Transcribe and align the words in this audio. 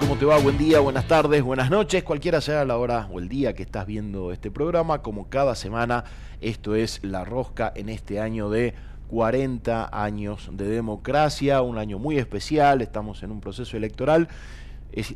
¿Cómo 0.00 0.16
te 0.16 0.24
va? 0.24 0.38
Buen 0.38 0.56
día, 0.56 0.80
buenas 0.80 1.06
tardes, 1.06 1.42
buenas 1.42 1.70
noches, 1.70 2.02
cualquiera 2.02 2.40
sea 2.40 2.64
la 2.64 2.78
hora 2.78 3.08
o 3.12 3.18
el 3.18 3.28
día 3.28 3.52
que 3.52 3.62
estás 3.62 3.86
viendo 3.86 4.32
este 4.32 4.50
programa. 4.50 5.02
Como 5.02 5.28
cada 5.28 5.54
semana, 5.54 6.04
esto 6.40 6.74
es 6.74 7.00
La 7.02 7.24
Rosca 7.24 7.70
en 7.74 7.90
este 7.90 8.18
año 8.18 8.48
de 8.48 8.74
40 9.08 9.90
años 9.92 10.48
de 10.52 10.66
democracia, 10.66 11.60
un 11.60 11.76
año 11.76 11.98
muy 11.98 12.16
especial, 12.16 12.80
estamos 12.80 13.22
en 13.22 13.32
un 13.32 13.40
proceso 13.40 13.76
electoral 13.76 14.28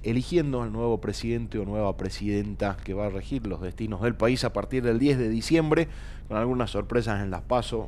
eligiendo 0.02 0.62
al 0.62 0.72
nuevo 0.72 1.00
presidente 1.00 1.58
o 1.58 1.64
nueva 1.64 1.96
presidenta 1.96 2.76
que 2.82 2.92
va 2.92 3.06
a 3.06 3.10
regir 3.10 3.46
los 3.46 3.62
destinos 3.62 4.02
del 4.02 4.14
país 4.14 4.44
a 4.44 4.52
partir 4.52 4.82
del 4.82 4.98
10 4.98 5.18
de 5.18 5.28
diciembre, 5.30 5.88
con 6.28 6.36
algunas 6.36 6.70
sorpresas 6.70 7.22
en 7.22 7.30
las 7.30 7.42
pasos 7.42 7.86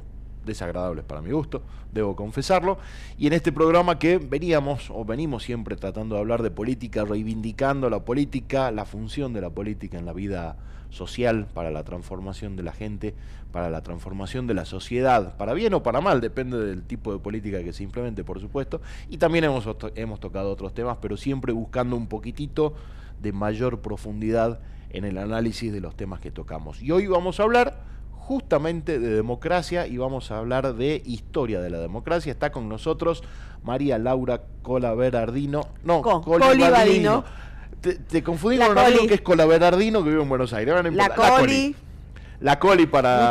desagradables 0.48 1.04
para 1.04 1.22
mi 1.22 1.30
gusto, 1.30 1.62
debo 1.92 2.16
confesarlo. 2.16 2.78
Y 3.16 3.28
en 3.28 3.34
este 3.34 3.52
programa 3.52 4.00
que 4.00 4.18
veníamos 4.18 4.90
o 4.90 5.04
venimos 5.04 5.44
siempre 5.44 5.76
tratando 5.76 6.16
de 6.16 6.20
hablar 6.20 6.42
de 6.42 6.50
política, 6.50 7.04
reivindicando 7.04 7.88
la 7.88 8.04
política, 8.04 8.72
la 8.72 8.84
función 8.84 9.32
de 9.32 9.40
la 9.40 9.50
política 9.50 9.98
en 9.98 10.06
la 10.06 10.12
vida 10.12 10.56
social, 10.90 11.46
para 11.52 11.70
la 11.70 11.84
transformación 11.84 12.56
de 12.56 12.62
la 12.62 12.72
gente, 12.72 13.14
para 13.52 13.70
la 13.70 13.82
transformación 13.82 14.46
de 14.46 14.54
la 14.54 14.64
sociedad, 14.64 15.36
para 15.36 15.54
bien 15.54 15.74
o 15.74 15.82
para 15.82 16.00
mal, 16.00 16.20
depende 16.20 16.58
del 16.58 16.82
tipo 16.82 17.12
de 17.12 17.18
política 17.18 17.62
que 17.62 17.72
se 17.72 17.82
implemente, 17.82 18.24
por 18.24 18.40
supuesto. 18.40 18.80
Y 19.08 19.18
también 19.18 19.44
hemos, 19.44 19.68
hemos 19.94 20.20
tocado 20.20 20.50
otros 20.50 20.74
temas, 20.74 20.98
pero 21.00 21.16
siempre 21.16 21.52
buscando 21.52 21.96
un 21.96 22.06
poquitito 22.06 22.74
de 23.20 23.32
mayor 23.32 23.80
profundidad 23.80 24.60
en 24.90 25.04
el 25.04 25.18
análisis 25.18 25.72
de 25.72 25.80
los 25.80 25.96
temas 25.96 26.20
que 26.20 26.30
tocamos. 26.30 26.82
Y 26.82 26.90
hoy 26.90 27.06
vamos 27.06 27.40
a 27.40 27.42
hablar 27.42 27.82
justamente 28.28 28.98
de 28.98 29.08
democracia 29.08 29.86
y 29.86 29.96
vamos 29.96 30.30
a 30.30 30.36
hablar 30.36 30.74
de 30.74 31.02
historia 31.06 31.62
de 31.62 31.70
la 31.70 31.78
democracia. 31.78 32.30
Está 32.30 32.52
con 32.52 32.68
nosotros 32.68 33.24
María 33.64 33.96
Laura 33.96 34.42
Colaverardino. 34.60 35.66
No, 35.82 36.02
Colaverardino. 36.02 37.24
Te, 37.80 37.94
te 37.94 38.22
confundí 38.22 38.58
con 38.58 38.72
un 38.72 38.78
amigo 38.78 39.06
que 39.06 39.14
es 39.14 39.22
Colaverardino 39.22 40.04
que 40.04 40.10
vive 40.10 40.20
en 40.20 40.28
Buenos 40.28 40.52
Aires. 40.52 40.74
la, 40.92 41.08
Coli. 41.08 41.74
La 42.40 42.58
Coli 42.58 42.84
para, 42.84 43.30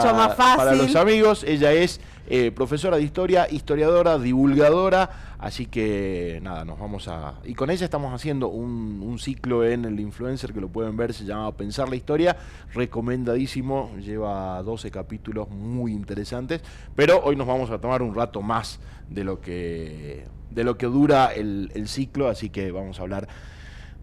para 0.57 0.73
los 0.73 0.95
amigos. 0.95 1.43
Ella 1.43 1.73
es 1.73 2.01
eh, 2.27 2.51
profesora 2.51 2.97
de 2.97 3.03
historia, 3.03 3.47
historiadora, 3.51 4.17
divulgadora. 4.17 5.11
Así 5.39 5.67
que 5.67 6.39
nada, 6.41 6.65
nos 6.65 6.79
vamos 6.79 7.07
a... 7.07 7.35
Y 7.43 7.53
con 7.53 7.69
ella 7.69 7.85
estamos 7.85 8.11
haciendo 8.11 8.47
un, 8.47 9.03
un, 9.05 9.19
ciclo 9.19 9.63
en 9.63 9.85
el 9.85 9.99
influencer 9.99 10.51
que 10.51 10.59
lo 10.59 10.67
pueden 10.67 10.97
ver, 10.97 11.13
se 11.13 11.25
llama 11.25 11.55
Pensar 11.55 11.89
la 11.89 11.95
Historia, 11.95 12.35
recomendadísimo, 12.73 13.91
lleva 13.97 14.63
12 14.63 14.89
capítulos 14.89 15.47
muy 15.49 15.91
interesantes, 15.91 16.61
pero 16.95 17.23
hoy 17.23 17.35
nos 17.35 17.45
vamos 17.45 17.69
a 17.69 17.79
tomar 17.79 18.01
un 18.01 18.15
rato 18.15 18.41
más 18.41 18.79
de 19.09 19.23
lo 19.23 19.39
que, 19.39 20.25
de 20.49 20.63
lo 20.63 20.77
que 20.77 20.87
dura 20.87 21.27
el, 21.33 21.87
ciclo, 21.87 22.29
así 22.29 22.49
que 22.49 22.71
vamos 22.71 22.99
a 22.99 23.03
hablar 23.03 23.27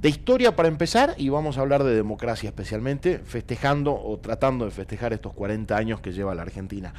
de 0.00 0.08
historia 0.08 0.54
para 0.54 0.68
empezar 0.68 1.14
y 1.16 1.30
vamos 1.30 1.58
a 1.58 1.62
hablar 1.62 1.82
de 1.82 1.94
democracia 1.94 2.48
especialmente, 2.48 3.18
festejando 3.18 3.94
o 3.94 4.18
tratando 4.18 4.64
de 4.66 4.70
festejar 4.70 5.12
estos 5.12 5.32
40 5.32 5.76
años 5.76 6.00
que 6.00 6.12
lleva 6.12 6.34
la 6.34 6.42
Argentina. 6.42 6.92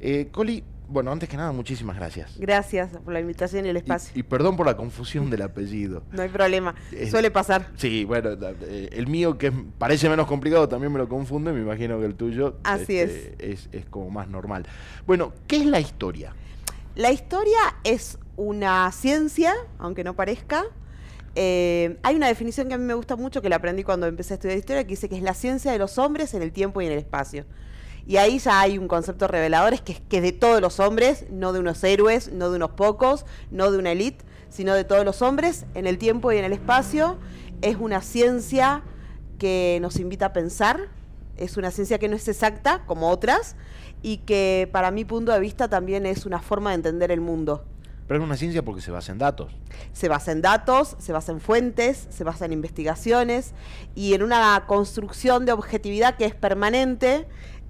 Eh, 0.00 0.28
Coli, 0.30 0.62
bueno, 0.88 1.10
antes 1.10 1.28
que 1.28 1.36
nada, 1.36 1.52
muchísimas 1.52 1.96
gracias. 1.96 2.38
Gracias 2.38 2.90
por 3.04 3.12
la 3.12 3.20
invitación 3.20 3.66
y 3.66 3.68
el 3.68 3.76
espacio. 3.76 4.12
Y, 4.14 4.22
perdón 4.22 4.56
por 4.56 4.66
la 4.66 4.76
confusión 4.76 5.30
del 5.30 5.42
apellido. 5.42 6.02
No 6.12 6.22
hay 6.22 6.28
problema, 6.28 6.74
suele 7.10 7.30
pasar. 7.30 7.70
Sí, 7.76 8.04
bueno, 8.04 8.30
eh, 8.62 8.90
el 8.92 9.06
mío 9.06 9.38
que 9.38 9.50
parece 9.50 10.08
menos 10.08 10.26
complicado 10.26 10.68
también 10.68 10.92
me 10.92 10.98
lo 10.98 11.08
confunde, 11.08 11.52
me 11.52 11.60
imagino 11.60 11.98
que 11.98 12.06
el 12.06 12.14
tuyo 12.14 12.58
Así 12.64 12.98
este, 12.98 13.52
es. 13.52 13.68
es. 13.72 13.86
como 13.86 14.10
más 14.10 14.28
normal. 14.28 14.66
Bueno, 15.06 15.32
¿qué 15.46 15.56
es 15.56 15.66
la 15.66 15.80
historia? 15.80 16.34
La 16.94 17.10
historia 17.10 17.58
es 17.82 18.18
una 18.36 18.90
ciencia, 18.92 19.54
aunque 19.78 20.04
no 20.04 20.14
parezca. 20.14 20.64
Eh, 21.34 21.98
hay 22.02 22.14
una 22.14 22.28
definición 22.28 22.68
que 22.68 22.74
a 22.74 22.78
mí 22.78 22.84
me 22.84 22.94
gusta 22.94 23.16
mucho, 23.16 23.42
que 23.42 23.48
la 23.48 23.56
aprendí 23.56 23.82
cuando 23.82 24.06
empecé 24.06 24.34
a 24.34 24.36
estudiar 24.36 24.58
historia, 24.58 24.84
que 24.84 24.90
dice 24.90 25.08
que 25.08 25.16
es 25.16 25.22
la 25.22 25.34
ciencia 25.34 25.72
de 25.72 25.78
los 25.78 25.98
hombres 25.98 26.34
en 26.34 26.42
el 26.42 26.52
tiempo 26.52 26.80
y 26.80 26.86
en 26.86 26.92
el 26.92 26.98
espacio. 26.98 27.44
Y 28.06 28.18
ahí 28.18 28.38
ya 28.38 28.60
hay 28.60 28.76
un 28.76 28.86
concepto 28.86 29.28
revelador, 29.28 29.72
es 29.72 29.80
que 29.80 29.92
es 29.92 30.00
que 30.00 30.20
de 30.20 30.32
todos 30.32 30.60
los 30.60 30.78
hombres, 30.78 31.26
no 31.30 31.52
de 31.52 31.60
unos 31.60 31.82
héroes, 31.82 32.32
no 32.32 32.50
de 32.50 32.56
unos 32.56 32.72
pocos, 32.72 33.24
no 33.50 33.70
de 33.70 33.78
una 33.78 33.92
élite, 33.92 34.24
sino 34.50 34.74
de 34.74 34.84
todos 34.84 35.04
los 35.04 35.22
hombres, 35.22 35.64
en 35.74 35.86
el 35.86 35.98
tiempo 35.98 36.30
y 36.30 36.36
en 36.36 36.44
el 36.44 36.52
espacio. 36.52 37.18
Es 37.62 37.76
una 37.76 38.02
ciencia 38.02 38.82
que 39.38 39.78
nos 39.80 39.98
invita 39.98 40.26
a 40.26 40.32
pensar, 40.32 40.88
es 41.36 41.56
una 41.56 41.70
ciencia 41.70 41.98
que 41.98 42.08
no 42.08 42.16
es 42.16 42.28
exacta 42.28 42.84
como 42.86 43.10
otras 43.10 43.56
y 44.02 44.18
que 44.18 44.68
para 44.70 44.90
mi 44.90 45.04
punto 45.04 45.32
de 45.32 45.40
vista 45.40 45.68
también 45.68 46.04
es 46.06 46.26
una 46.26 46.40
forma 46.40 46.70
de 46.70 46.76
entender 46.76 47.10
el 47.10 47.20
mundo. 47.20 47.64
Pero 48.06 48.20
es 48.20 48.26
una 48.26 48.36
ciencia 48.36 48.62
porque 48.62 48.82
se 48.82 48.90
basa 48.90 49.12
en 49.12 49.18
datos. 49.18 49.56
Se 49.94 50.08
basa 50.08 50.30
en 50.30 50.42
datos, 50.42 50.94
se 50.98 51.12
basa 51.12 51.32
en 51.32 51.40
fuentes, 51.40 52.06
se 52.10 52.22
basa 52.22 52.44
en 52.44 52.52
investigaciones 52.52 53.54
y 53.94 54.12
en 54.12 54.22
una 54.22 54.64
construcción 54.66 55.46
de 55.46 55.52
objetividad 55.52 56.16
que 56.16 56.26
es 56.26 56.34
permanente 56.34 57.26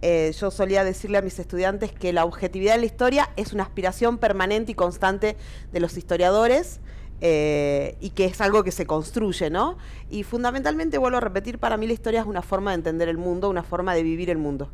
eh, 0.07 0.33
yo 0.39 0.51
solía 0.51 0.85
decirle 0.85 1.17
a 1.17 1.23
mis 1.23 1.39
estudiantes 1.39 1.91
que 1.91 2.13
la 2.13 2.27
objetividad 2.27 2.75
en 2.75 2.83
la 2.83 2.87
historia 2.87 3.31
es 3.37 3.55
una 3.55 3.63
aspiración 3.63 4.19
permanente 4.19 4.73
y 4.73 4.75
constante 4.75 5.35
de 5.73 5.81
los 5.81 5.97
historiadores. 5.97 6.81
Eh, 7.23 7.97
y 8.01 8.11
que 8.11 8.27
es 8.27 8.43
algo 8.43 8.65
que 8.65 8.73
se 8.73 8.87
construye, 8.87 9.49
¿no? 9.49 9.79
Y 10.11 10.25
fundamentalmente, 10.25 10.99
vuelvo 10.99 11.17
a 11.17 11.21
repetir, 11.21 11.59
para 11.59 11.79
mí 11.79 11.87
la 11.87 11.95
historia 11.95 12.21
es 12.21 12.27
una 12.27 12.43
forma 12.43 12.73
de 12.73 12.75
entender 12.75 13.09
el 13.09 13.17
mundo, 13.17 13.49
una 13.49 13.63
forma 13.63 13.95
de 13.95 14.03
vivir 14.03 14.29
el 14.29 14.37
mundo. 14.37 14.69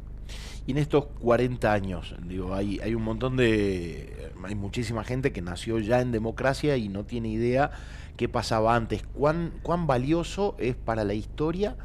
Y 0.66 0.72
en 0.72 0.78
estos 0.78 1.04
40 1.20 1.72
años, 1.72 2.16
digo, 2.26 2.52
hay, 2.52 2.80
hay 2.80 2.96
un 2.96 3.02
montón 3.02 3.36
de. 3.36 4.32
Hay 4.42 4.56
muchísima 4.56 5.04
gente 5.04 5.32
que 5.32 5.42
nació 5.42 5.78
ya 5.78 6.00
en 6.00 6.10
democracia 6.10 6.76
y 6.76 6.88
no 6.88 7.04
tiene 7.04 7.28
idea 7.28 7.70
qué 8.16 8.28
pasaba 8.28 8.74
antes. 8.74 9.04
¿Cuán, 9.14 9.52
cuán 9.62 9.86
valioso 9.86 10.56
es 10.58 10.74
para 10.74 11.04
la 11.04 11.14
historia? 11.14 11.76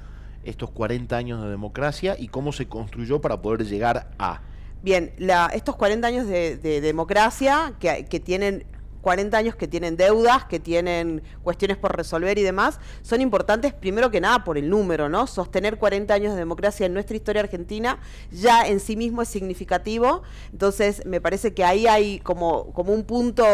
Estos 0.46 0.72
40 0.72 1.16
años 1.16 1.44
de 1.44 1.50
democracia 1.50 2.16
y 2.18 2.28
cómo 2.28 2.52
se 2.52 2.68
construyó 2.68 3.22
para 3.22 3.42
poder 3.42 3.66
llegar 3.66 4.12
a. 4.18 4.42
Bien, 4.82 5.14
estos 5.54 5.76
40 5.76 6.08
años 6.08 6.28
de, 6.28 6.82
democracia 6.82 7.74
que, 7.80 8.06
que, 8.06 8.20
tienen 8.20 8.66
40 9.06 9.38
años 9.38 9.56
que 9.56 9.68
tienen 9.68 9.98
deudas, 9.98 10.46
que 10.46 10.60
tienen 10.60 11.22
cuestiones 11.44 11.78
por 11.78 11.96
resolver 11.96 12.40
y 12.40 12.42
demás, 12.42 12.80
son 13.04 13.22
importantes 13.22 13.72
primero 13.72 14.10
que 14.10 14.20
nada 14.20 14.44
por 14.44 14.58
el 14.58 14.68
número, 14.68 15.10
¿no? 15.10 15.28
Sostener 15.28 15.78
40 15.78 16.12
años 16.12 16.34
de 16.34 16.40
democracia 16.40 16.88
en 16.88 16.94
nuestra 16.96 17.16
historia 17.16 17.44
argentina 17.44 18.00
ya 18.32 18.68
en 18.68 18.80
sí 18.80 18.96
mismo 18.96 19.22
es 19.22 19.30
significativo. 19.30 20.24
Entonces, 20.52 21.06
me 21.06 21.22
parece 21.22 21.54
que 21.54 21.64
ahí 21.64 21.86
hay 21.86 22.20
como, 22.22 22.74
como 22.74 22.94
un 22.94 23.04
punto 23.04 23.46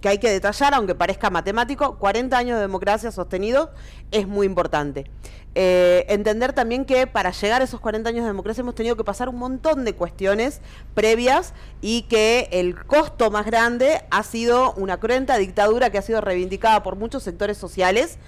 que 0.00 0.08
hay 0.08 0.16
que 0.16 0.30
detallar, 0.30 0.72
aunque 0.72 0.94
parezca 0.94 1.28
matemático, 1.28 1.98
40 1.98 2.34
años 2.34 2.56
de 2.56 2.62
democracia 2.62 3.12
sostenido 3.12 3.72
es 4.12 4.26
muy 4.26 4.46
importante. 4.46 5.10
Eh, 5.58 6.04
entender 6.10 6.52
también 6.52 6.84
que 6.84 7.06
para 7.06 7.30
llegar 7.30 7.62
a 7.62 7.64
esos 7.64 7.80
40 7.80 8.10
años 8.10 8.24
de 8.24 8.28
democracia 8.28 8.60
hemos 8.60 8.74
tenido 8.74 8.94
que 8.94 9.04
pasar 9.04 9.30
un 9.30 9.36
montón 9.36 9.86
de 9.86 9.94
cuestiones 9.94 10.60
previas 10.92 11.54
y 11.80 12.02
que 12.02 12.50
el 12.52 12.84
costo 12.84 13.30
más 13.30 13.46
grande 13.46 14.02
ha 14.10 14.22
sido 14.22 14.74
una 14.74 15.00
cruenta 15.00 15.38
dictadura 15.38 15.88
que 15.88 15.96
ha 15.96 16.02
sido 16.02 16.20
reivindicada 16.20 16.82
por 16.82 16.96
muchos 16.96 17.22
sectores 17.22 17.56
sociales, 17.56 18.18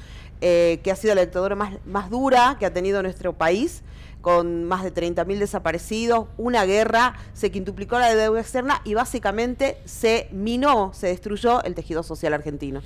eh, 0.40 0.80
que 0.82 0.90
ha 0.90 0.96
sido 0.96 1.14
la 1.14 1.20
dictadura 1.20 1.54
más, 1.54 1.74
más 1.84 2.08
dura 2.08 2.56
que 2.58 2.64
ha 2.64 2.72
tenido 2.72 3.02
nuestro 3.02 3.34
país 3.34 3.82
con 4.28 4.64
más 4.64 4.84
de 4.84 4.92
30.000 4.92 5.38
desaparecidos, 5.38 6.26
una 6.36 6.66
guerra, 6.66 7.14
se 7.32 7.50
quintuplicó 7.50 7.98
la 7.98 8.14
deuda 8.14 8.42
externa 8.42 8.82
y 8.84 8.92
básicamente 8.92 9.78
se 9.86 10.28
minó, 10.32 10.92
se 10.92 11.06
destruyó 11.06 11.64
el 11.64 11.74
tejido 11.74 12.02
social 12.02 12.34
argentino. 12.34 12.82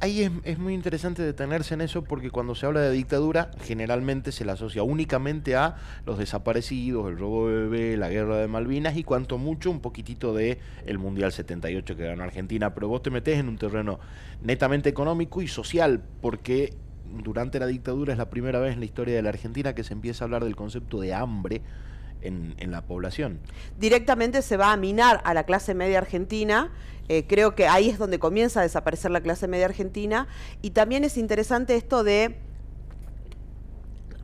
Ahí, 0.00 0.30
es, 0.44 0.58
muy 0.58 0.74
interesante 0.74 1.22
detenerse 1.22 1.72
en 1.72 1.80
eso 1.80 2.04
porque 2.04 2.30
cuando 2.30 2.54
se 2.54 2.66
habla 2.66 2.82
de 2.82 2.90
dictadura 2.90 3.52
generalmente 3.64 4.32
se 4.32 4.44
la 4.44 4.52
asocia 4.52 4.82
únicamente 4.82 5.56
a 5.56 5.76
los 6.04 6.18
desaparecidos, 6.18 7.08
el 7.08 7.16
robo 7.16 7.48
de 7.48 7.54
bebé, 7.54 7.96
la 7.96 8.10
guerra 8.10 8.36
de 8.36 8.46
Malvinas 8.46 8.94
y 8.98 9.02
cuanto 9.02 9.38
mucho 9.38 9.70
un 9.70 9.80
poquitito 9.80 10.34
de 10.34 10.58
el 10.84 10.98
Mundial 10.98 11.32
78 11.32 11.96
que 11.96 12.04
ganó 12.04 12.22
Argentina, 12.22 12.74
pero 12.74 12.88
vos 12.88 13.00
te 13.00 13.08
metés 13.08 13.38
en 13.38 13.48
un 13.48 13.56
terreno 13.56 13.98
netamente 14.42 14.90
económico 14.90 15.40
y 15.40 15.48
social 15.48 16.02
porque 16.20 16.74
durante 17.12 17.58
la 17.58 17.66
dictadura 17.66 18.12
es 18.12 18.18
la 18.18 18.30
primera 18.30 18.60
vez 18.60 18.74
en 18.74 18.80
la 18.80 18.86
historia 18.86 19.14
de 19.14 19.22
la 19.22 19.28
Argentina 19.28 19.74
que 19.74 19.84
se 19.84 19.92
empieza 19.92 20.24
a 20.24 20.26
hablar 20.26 20.44
del 20.44 20.56
concepto 20.56 21.00
de 21.00 21.14
hambre 21.14 21.62
en, 22.22 22.70
la 22.70 22.82
población. 22.82 23.40
Directamente 23.78 24.42
se 24.42 24.56
va 24.56 24.72
a 24.72 24.76
minar 24.76 25.20
a 25.24 25.34
la 25.34 25.44
clase 25.44 25.74
media 25.74 25.98
argentina. 25.98 26.70
Eh, 27.08 27.26
creo 27.26 27.54
que 27.54 27.66
ahí 27.66 27.88
es 27.88 27.98
donde 27.98 28.18
comienza 28.18 28.60
a 28.60 28.62
desaparecer 28.62 29.10
la 29.10 29.20
clase 29.20 29.48
media 29.48 29.66
argentina. 29.66 30.28
Y 30.62 30.70
también 30.70 31.04
es 31.04 31.16
interesante 31.16 31.76
esto 31.76 32.04
de 32.04 32.38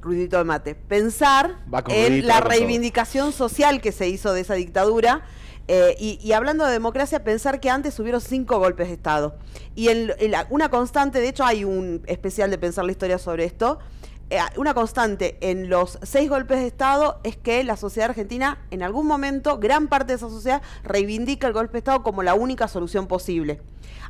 ruidito 0.01 0.39
de 0.39 0.45
mate, 0.45 0.75
pensar 0.77 1.59
en 1.89 2.27
la 2.27 2.41
reivindicación 2.41 3.33
social 3.33 3.81
que 3.81 3.91
se 3.91 4.09
hizo 4.09 4.33
de 4.33 4.43
esa 4.43 4.55
dictadura 4.55 5.23
eh, 5.69 5.95
y, 5.99 6.33
hablando 6.33 6.65
de 6.65 6.73
democracia, 6.73 7.23
pensar 7.23 7.61
que 7.61 7.69
antes 7.69 7.99
hubieron 8.01 8.23
cinco 8.23 8.59
golpes 8.59 8.89
de 8.89 8.95
Estado. 8.95 9.37
Y 9.75 9.89
en, 9.89 10.13
una 10.49 10.71
constante, 10.71 11.21
de 11.21 11.29
hecho 11.29 11.45
hay 11.45 11.65
un 11.65 12.03
especial 12.07 12.51
de 12.51 12.57
pensar 12.57 12.87
la 12.87 12.93
historia 12.93 13.19
sobre 13.19 13.45
esto, 13.45 13.79
eh, 14.31 14.41
una 14.57 14.75
constante 14.75 15.39
en 15.41 15.69
los 15.69 15.99
seis 16.03 16.29
golpes 16.29 16.59
de 16.59 16.67
Estado 16.67 17.21
es 17.23 17.37
que 17.37 17.65
la 17.65 17.77
sociedad 17.77 18.11
argentina, 18.11 18.59
en 18.71 18.83
algún 18.83 19.07
momento, 19.07 19.59
gran 19.59 19.89
parte 19.89 20.13
de 20.13 20.17
esa 20.17 20.31
sociedad 20.31 20.63
reivindica 20.85 21.47
el 21.47 21.53
golpe 21.53 21.73
de 21.73 21.79
Estado 21.79 22.03
como 22.03 22.23
la 22.23 22.35
única 22.35 22.67
solución 22.67 23.07
posible. 23.07 23.61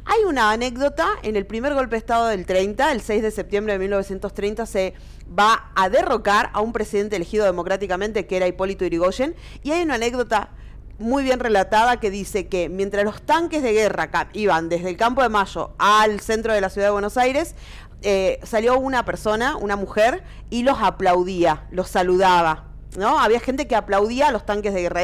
Hay 0.05 0.25
una 0.28 0.52
anécdota, 0.52 1.08
en 1.22 1.34
el 1.34 1.44
primer 1.44 1.75
golpe 1.75 1.96
de 1.96 1.99
Estado 1.99 2.28
del 2.28 2.46
30, 2.46 2.93
el 2.93 3.00
6 3.00 3.22
de 3.22 3.31
septiembre 3.32 3.72
de 3.72 3.78
1930, 3.81 4.64
se 4.64 4.94
va 5.37 5.72
a 5.75 5.88
derrocar 5.88 6.50
a 6.52 6.60
un 6.60 6.72
presidente 6.72 7.16
elegido 7.16 7.44
democráticamente 7.44 8.26
que 8.26 8.37
era 8.37 8.46
Hipólito 8.46 8.84
Yrigoyen, 8.84 9.34
y 9.62 9.72
hay 9.72 9.82
una 9.82 9.94
anécdota 9.94 10.50
muy 10.99 11.23
bien 11.23 11.41
relatada 11.41 12.00
que 12.00 12.11
dice 12.11 12.49
que 12.49 12.69
mientras 12.69 13.05
los 13.05 13.23
tanques 13.23 13.62
de 13.62 13.73
guerra 13.73 14.11
iban 14.33 14.69
desde 14.69 14.91
el 14.91 14.97
Campo 14.97 15.23
de 15.23 15.29
Mayo 15.29 15.75
al 15.79 16.21
centro 16.21 16.53
de 16.53 16.61
la 16.61 16.71
ciudad 16.71 16.89
de 16.89 16.93
Buenos 16.93 17.17
Aires, 17.17 17.55
eh, 18.03 18.39
salió 18.43 18.79
una 18.79 19.05
persona, 19.05 19.56
una 19.56 19.77
mujer, 19.77 20.23
y 20.50 20.62
los 20.62 20.79
aplaudía, 20.81 21.67
los 21.71 21.89
saludaba. 21.89 22.65
¿no? 22.97 23.19
Había 23.21 23.41
gente 23.41 23.67
que 23.67 23.77
aplaudía 23.77 24.29
a 24.29 24.33
los 24.33 24.45
tanques 24.45 24.75
de 24.75 24.83
guerra. 24.83 25.03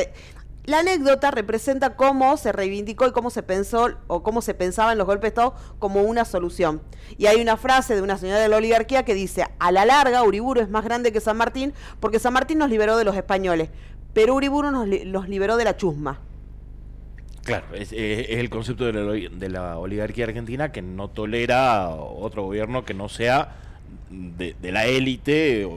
La 0.65 0.79
anécdota 0.79 1.31
representa 1.31 1.95
cómo 1.95 2.39
se 2.39 2.51
reivindicó 2.51 3.07
y 3.07 3.13
cómo 3.13 3.29
se 3.29 3.43
pensó 3.43 3.91
o 4.07 4.23
cómo 4.23 4.41
se 4.41 4.55
pensaba 4.55 4.93
en 4.93 4.99
los 4.99 5.07
golpes 5.07 5.23
de 5.23 5.29
Estado 5.29 5.55
como 5.79 6.03
una 6.03 6.25
solución. 6.25 6.81
Y 7.19 7.27
hay 7.27 7.43
una 7.43 7.59
frase 7.59 7.95
de 7.95 8.01
una 8.01 8.17
señora 8.17 8.41
de 8.41 8.49
la 8.49 8.57
oligarquía 8.57 9.05
que 9.05 9.13
dice, 9.13 9.47
a 9.59 9.73
la 9.73 9.85
larga 9.85 10.23
Uriburu 10.23 10.63
es 10.63 10.71
más 10.71 10.83
grande 10.83 11.13
que 11.13 11.21
San 11.21 11.37
Martín 11.37 11.75
porque 12.01 12.19
San 12.19 12.33
Martín 12.33 12.59
nos 12.59 12.71
liberó 12.71 12.97
de 12.97 13.05
los 13.05 13.15
españoles, 13.15 13.69
pero 14.15 14.35
Uriburu 14.35 14.71
nos 14.71 14.89
los 14.89 15.29
liberó 15.29 15.57
de 15.57 15.65
la 15.65 15.77
chusma. 15.77 16.21
Claro, 17.45 17.67
es, 17.75 17.93
el 17.93 18.49
concepto 18.49 18.85
de 18.91 19.49
la, 19.51 19.79
oligarquía 19.79 20.25
argentina 20.25 20.73
que 20.73 20.81
no 20.81 21.09
tolera 21.09 21.91
otro 21.91 22.45
gobierno 22.45 22.87
que 22.87 22.95
no 22.95 23.11
sea 23.11 23.57
de, 24.11 24.55
la 24.73 24.87
élite. 24.87 25.69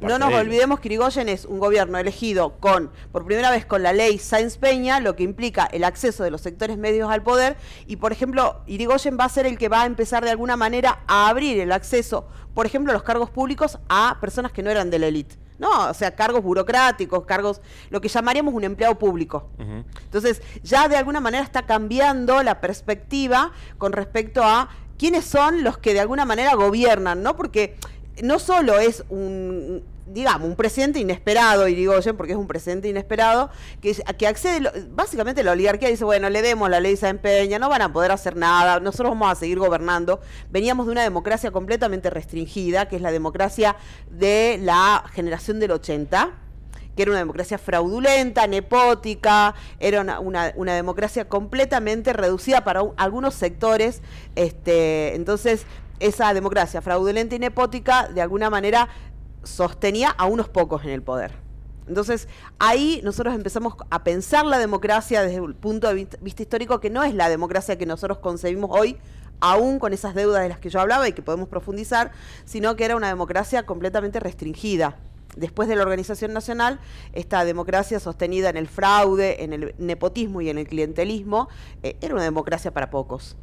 No 0.00 0.18
nos 0.18 0.34
olvidemos 0.34 0.78
que 0.78 0.88
Irigoyen 0.88 1.30
es 1.30 1.46
un 1.46 1.58
gobierno 1.58 1.96
elegido 1.96 2.58
con, 2.58 2.90
por 3.12 3.24
primera 3.24 3.50
vez 3.50 3.64
con 3.64 3.82
la 3.82 3.94
ley 3.94 4.18
Sáenz 4.18 4.58
Peña, 4.58 5.00
lo 5.00 5.16
que 5.16 5.22
implica 5.22 5.64
el 5.64 5.84
acceso 5.84 6.22
de 6.22 6.30
los 6.30 6.42
sectores 6.42 6.76
medios 6.76 7.10
al 7.10 7.22
poder. 7.22 7.56
Y, 7.86 7.96
por 7.96 8.12
ejemplo, 8.12 8.60
Irigoyen 8.66 9.16
va 9.18 9.24
a 9.24 9.30
ser 9.30 9.46
el 9.46 9.56
que 9.56 9.70
va 9.70 9.82
a 9.82 9.86
empezar 9.86 10.22
de 10.22 10.30
alguna 10.30 10.56
manera 10.56 11.00
a 11.06 11.28
abrir 11.28 11.58
el 11.60 11.72
acceso, 11.72 12.28
por 12.52 12.66
ejemplo, 12.66 12.92
a 12.92 12.94
los 12.94 13.04
cargos 13.04 13.30
públicos 13.30 13.78
a 13.88 14.18
personas 14.20 14.52
que 14.52 14.62
no 14.62 14.70
eran 14.70 14.90
de 14.90 14.98
la 14.98 15.06
élite. 15.06 15.45
No, 15.58 15.88
o 15.88 15.94
sea, 15.94 16.14
cargos 16.14 16.42
burocráticos, 16.42 17.24
cargos, 17.24 17.60
lo 17.90 18.00
que 18.00 18.08
llamaríamos 18.08 18.52
un 18.52 18.64
empleado 18.64 18.98
público. 18.98 19.48
Entonces, 19.58 20.42
ya 20.62 20.88
de 20.88 20.96
alguna 20.96 21.20
manera 21.20 21.42
está 21.42 21.64
cambiando 21.64 22.42
la 22.42 22.60
perspectiva 22.60 23.52
con 23.78 23.92
respecto 23.92 24.42
a 24.42 24.68
quiénes 24.98 25.24
son 25.24 25.62
los 25.62 25.78
que 25.78 25.94
de 25.94 26.00
alguna 26.00 26.24
manera 26.24 26.54
gobiernan, 26.54 27.22
¿no? 27.22 27.36
Porque 27.36 27.76
no 28.22 28.38
solo 28.38 28.78
es 28.78 29.04
un, 29.08 29.82
digamos, 30.06 30.48
un 30.48 30.56
presidente 30.56 31.00
inesperado, 31.00 31.68
y 31.68 31.74
digo 31.74 31.94
porque 32.16 32.32
es 32.32 32.38
un 32.38 32.46
presidente 32.46 32.88
inesperado, 32.88 33.50
que, 33.80 33.94
que 34.18 34.26
accede, 34.26 34.70
básicamente 34.90 35.42
la 35.42 35.52
oligarquía 35.52 35.88
dice, 35.88 36.04
bueno, 36.04 36.30
le 36.30 36.42
demos 36.42 36.70
la 36.70 36.80
ley 36.80 36.96
se 36.96 37.08
empeña, 37.08 37.58
no 37.58 37.68
van 37.68 37.82
a 37.82 37.92
poder 37.92 38.12
hacer 38.12 38.36
nada, 38.36 38.80
nosotros 38.80 39.10
vamos 39.10 39.32
a 39.32 39.34
seguir 39.34 39.58
gobernando. 39.58 40.20
Veníamos 40.50 40.86
de 40.86 40.92
una 40.92 41.02
democracia 41.02 41.50
completamente 41.50 42.10
restringida, 42.10 42.88
que 42.88 42.96
es 42.96 43.02
la 43.02 43.10
democracia 43.10 43.76
de 44.10 44.58
la 44.62 45.04
generación 45.12 45.58
del 45.60 45.72
80 45.72 46.42
que 46.96 47.02
era 47.02 47.10
una 47.10 47.20
democracia 47.20 47.58
fraudulenta, 47.58 48.46
nepótica, 48.46 49.54
era 49.78 50.00
una, 50.00 50.52
democracia 50.54 51.28
completamente 51.28 52.14
reducida 52.14 52.64
para 52.64 52.82
algunos 52.96 53.34
sectores. 53.34 54.00
Este, 54.34 55.14
entonces, 55.14 55.66
esa 56.00 56.32
democracia 56.34 56.82
fraudulenta 56.82 57.34
y 57.34 57.38
nepótica, 57.38 58.08
de 58.08 58.20
alguna 58.20 58.50
manera, 58.50 58.88
sostenía 59.42 60.10
a 60.10 60.26
unos 60.26 60.48
pocos 60.48 60.84
en 60.84 60.90
el 60.90 61.02
poder. 61.02 61.32
Entonces, 61.88 62.28
ahí 62.58 63.00
nosotros 63.04 63.34
empezamos 63.34 63.74
a 63.90 64.02
pensar 64.02 64.44
la 64.44 64.58
democracia 64.58 65.22
desde 65.22 65.36
el 65.36 65.54
punto 65.54 65.88
de 65.88 66.08
vista 66.20 66.42
histórico, 66.42 66.80
que 66.80 66.90
no 66.90 67.04
es 67.04 67.14
la 67.14 67.28
democracia 67.28 67.78
que 67.78 67.86
nosotros 67.86 68.18
concebimos 68.18 68.70
hoy, 68.72 68.98
aún 69.40 69.78
con 69.78 69.92
esas 69.92 70.14
deudas 70.14 70.42
de 70.42 70.48
las 70.48 70.58
que 70.58 70.70
yo 70.70 70.80
hablaba 70.80 71.08
y 71.08 71.12
que 71.12 71.22
podemos 71.22 71.48
profundizar, 71.48 72.10
sino 72.44 72.74
que 72.74 72.84
era 72.84 72.96
una 72.96 73.08
democracia 73.08 73.64
completamente 73.66 74.18
restringida 74.18 74.96
después 75.36 75.68
de 75.68 75.76
la 75.76 75.82
organización 75.82 76.32
nacional, 76.32 76.80
esta 77.12 77.44
democracia 77.44 78.00
sostenida 78.00 78.48
en 78.50 78.56
el 78.56 78.68
fraude, 78.68 79.44
en 79.44 79.52
el 79.52 79.74
nepotismo 79.78 80.40
y 80.40 80.48
en 80.48 80.58
el 80.58 80.66
clientelismo, 80.66 81.48
eh, 81.82 81.96
era 82.00 82.14
una 82.14 82.24
democracia 82.24 82.72
para 82.72 82.90
pocos. 82.90 83.36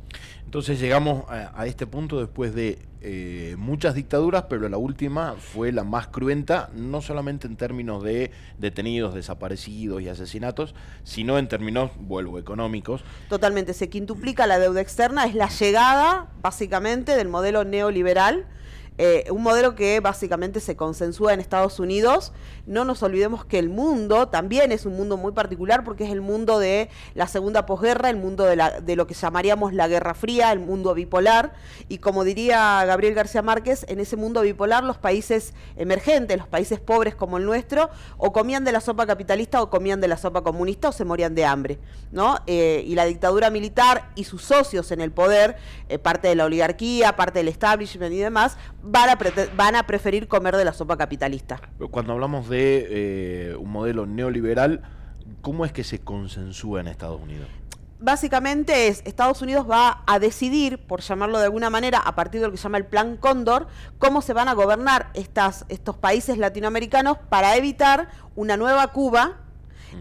Entonces 0.46 0.80
llegamos 0.80 1.24
a, 1.30 1.66
este 1.66 1.88
punto 1.88 2.20
después 2.20 2.54
de 2.54 2.78
eh, 3.02 3.56
muchas 3.58 3.96
dictaduras, 3.96 4.44
pero 4.48 4.70
la 4.70 4.78
última 4.78 5.36
fue 5.40 5.72
la 5.72 5.84
más 5.84 6.08
cruenta, 6.08 6.70
no 6.76 7.02
solamente 7.02 7.48
en 7.48 7.56
términos 7.56 8.04
de 8.04 8.30
detenidos, 8.60 9.16
desaparecidos 9.16 10.02
y 10.04 10.10
asesinatos, 10.10 10.76
sino 11.04 11.40
en 11.40 11.48
términos, 11.48 11.92
vuelvo, 11.98 12.38
económicos. 12.38 13.04
Totalmente, 13.30 13.74
se 13.74 13.90
quintuplica 13.90 14.46
la 14.46 14.60
deuda 14.60 14.82
externa, 14.82 15.26
es 15.26 15.34
la 15.34 15.50
llegada 15.50 16.32
básicamente 16.42 17.16
del 17.16 17.30
modelo 17.30 17.64
neoliberal 17.64 18.46
eh, 18.98 19.26
un 19.32 19.42
modelo 19.42 19.76
que 19.76 20.00
básicamente 20.00 20.60
se 20.60 20.76
consensúa 20.76 21.34
en 21.34 21.40
Estados 21.40 21.80
Unidos. 21.80 22.32
No 22.66 22.86
nos 22.86 23.02
olvidemos 23.04 23.44
que 23.44 23.60
el 23.60 23.70
mundo 23.70 24.28
también 24.28 24.72
es 24.72 24.86
un 24.86 24.96
mundo 24.96 25.18
muy 25.18 25.32
particular 25.32 25.84
porque 25.84 26.06
es 26.06 26.12
el 26.12 26.22
mundo 26.22 26.60
de 26.60 26.90
la 27.16 27.28
segunda 27.28 27.66
posguerra, 27.66 28.10
el 28.10 28.18
mundo 28.18 28.44
de, 28.46 28.56
la, 28.56 28.82
de 28.82 28.96
lo 28.96 29.08
que 29.08 29.14
llamaríamos 29.14 29.74
la 29.74 29.88
Guerra 29.88 30.14
Fría, 30.14 30.52
el 30.52 30.60
mundo 30.60 30.94
bipolar. 30.94 31.54
Y 31.90 31.98
como 31.98 32.24
diría 32.24 32.86
Gabriel 32.86 33.16
García 33.16 33.42
Márquez, 33.42 33.86
en 33.90 34.00
ese 34.00 34.16
mundo 34.16 34.42
bipolar 34.42 34.84
los 34.84 34.98
países 34.98 35.54
emergentes, 35.76 36.38
los 36.38 36.48
países 36.48 36.80
pobres 36.80 37.16
como 37.16 37.38
el 37.38 37.46
nuestro, 37.46 37.90
o 38.18 38.32
comían 38.32 38.64
de 38.64 38.72
la 38.72 38.82
sopa 38.82 39.08
capitalista 39.08 39.62
o 39.62 39.70
comían 39.70 40.02
de 40.02 40.08
la 40.08 40.18
sopa 40.18 40.44
comunista 40.44 40.90
o 40.90 40.92
se 40.92 41.06
morían 41.06 41.36
de 41.36 41.46
hambre. 41.46 41.80
¿no? 42.12 42.38
Eh, 42.46 42.84
y 42.86 42.94
la 42.94 43.06
dictadura 43.06 43.50
militar 43.50 44.12
y 44.16 44.26
sus 44.26 44.44
socios 44.44 44.92
en 44.92 45.02
el 45.02 45.12
poder, 45.12 45.58
eh, 45.90 45.98
parte 45.98 46.28
de 46.28 46.36
la 46.36 46.46
oligarquía, 46.46 47.16
parte 47.16 47.40
del 47.40 47.48
establishment 47.48 48.14
y 48.14 48.20
demás, 48.20 48.58
van 48.84 49.10
a, 49.10 49.18
van 49.56 49.76
a 49.76 49.88
preferir 49.88 50.28
comer 50.28 50.56
de 50.56 50.66
la 50.66 50.74
sopa 50.74 50.98
capitalista. 50.98 51.62
Cuando 51.90 52.14
hablamos 52.14 52.50
de 52.50 52.88
eh, 52.90 53.56
un 53.56 53.72
modelo 53.72 54.06
neoliberal, 54.06 54.82
¿cómo 55.42 55.66
es 55.66 55.72
que 55.72 55.84
se 55.84 56.00
consensúa 56.00 56.82
en 56.82 56.88
Estados 56.88 57.22
Unidos? 57.22 57.48
Básicamente 58.00 58.90
es, 58.90 59.02
Estados 59.06 59.42
Unidos 59.42 59.66
va 59.70 60.04
a 60.06 60.20
decidir, 60.20 60.78
por 60.78 61.00
llamarlo 61.00 61.40
de 61.40 61.46
alguna 61.46 61.70
manera, 61.70 62.00
a 62.00 62.16
partir 62.16 62.42
de 62.42 62.48
lo 62.48 62.52
que 62.52 62.58
se 62.58 62.64
llama 62.64 62.78
el 62.78 62.86
Plan 62.86 63.16
Cóndor, 63.16 63.68
cómo 63.98 64.22
se 64.22 64.34
van 64.34 64.50
a 64.50 64.54
gobernar 64.54 65.10
estas, 65.14 65.64
estos 65.70 65.96
países 65.96 66.38
latinoamericanos 66.38 67.18
para 67.30 67.56
evitar 67.56 68.10
una 68.36 68.58
nueva 68.58 68.88
Cuba 68.88 69.43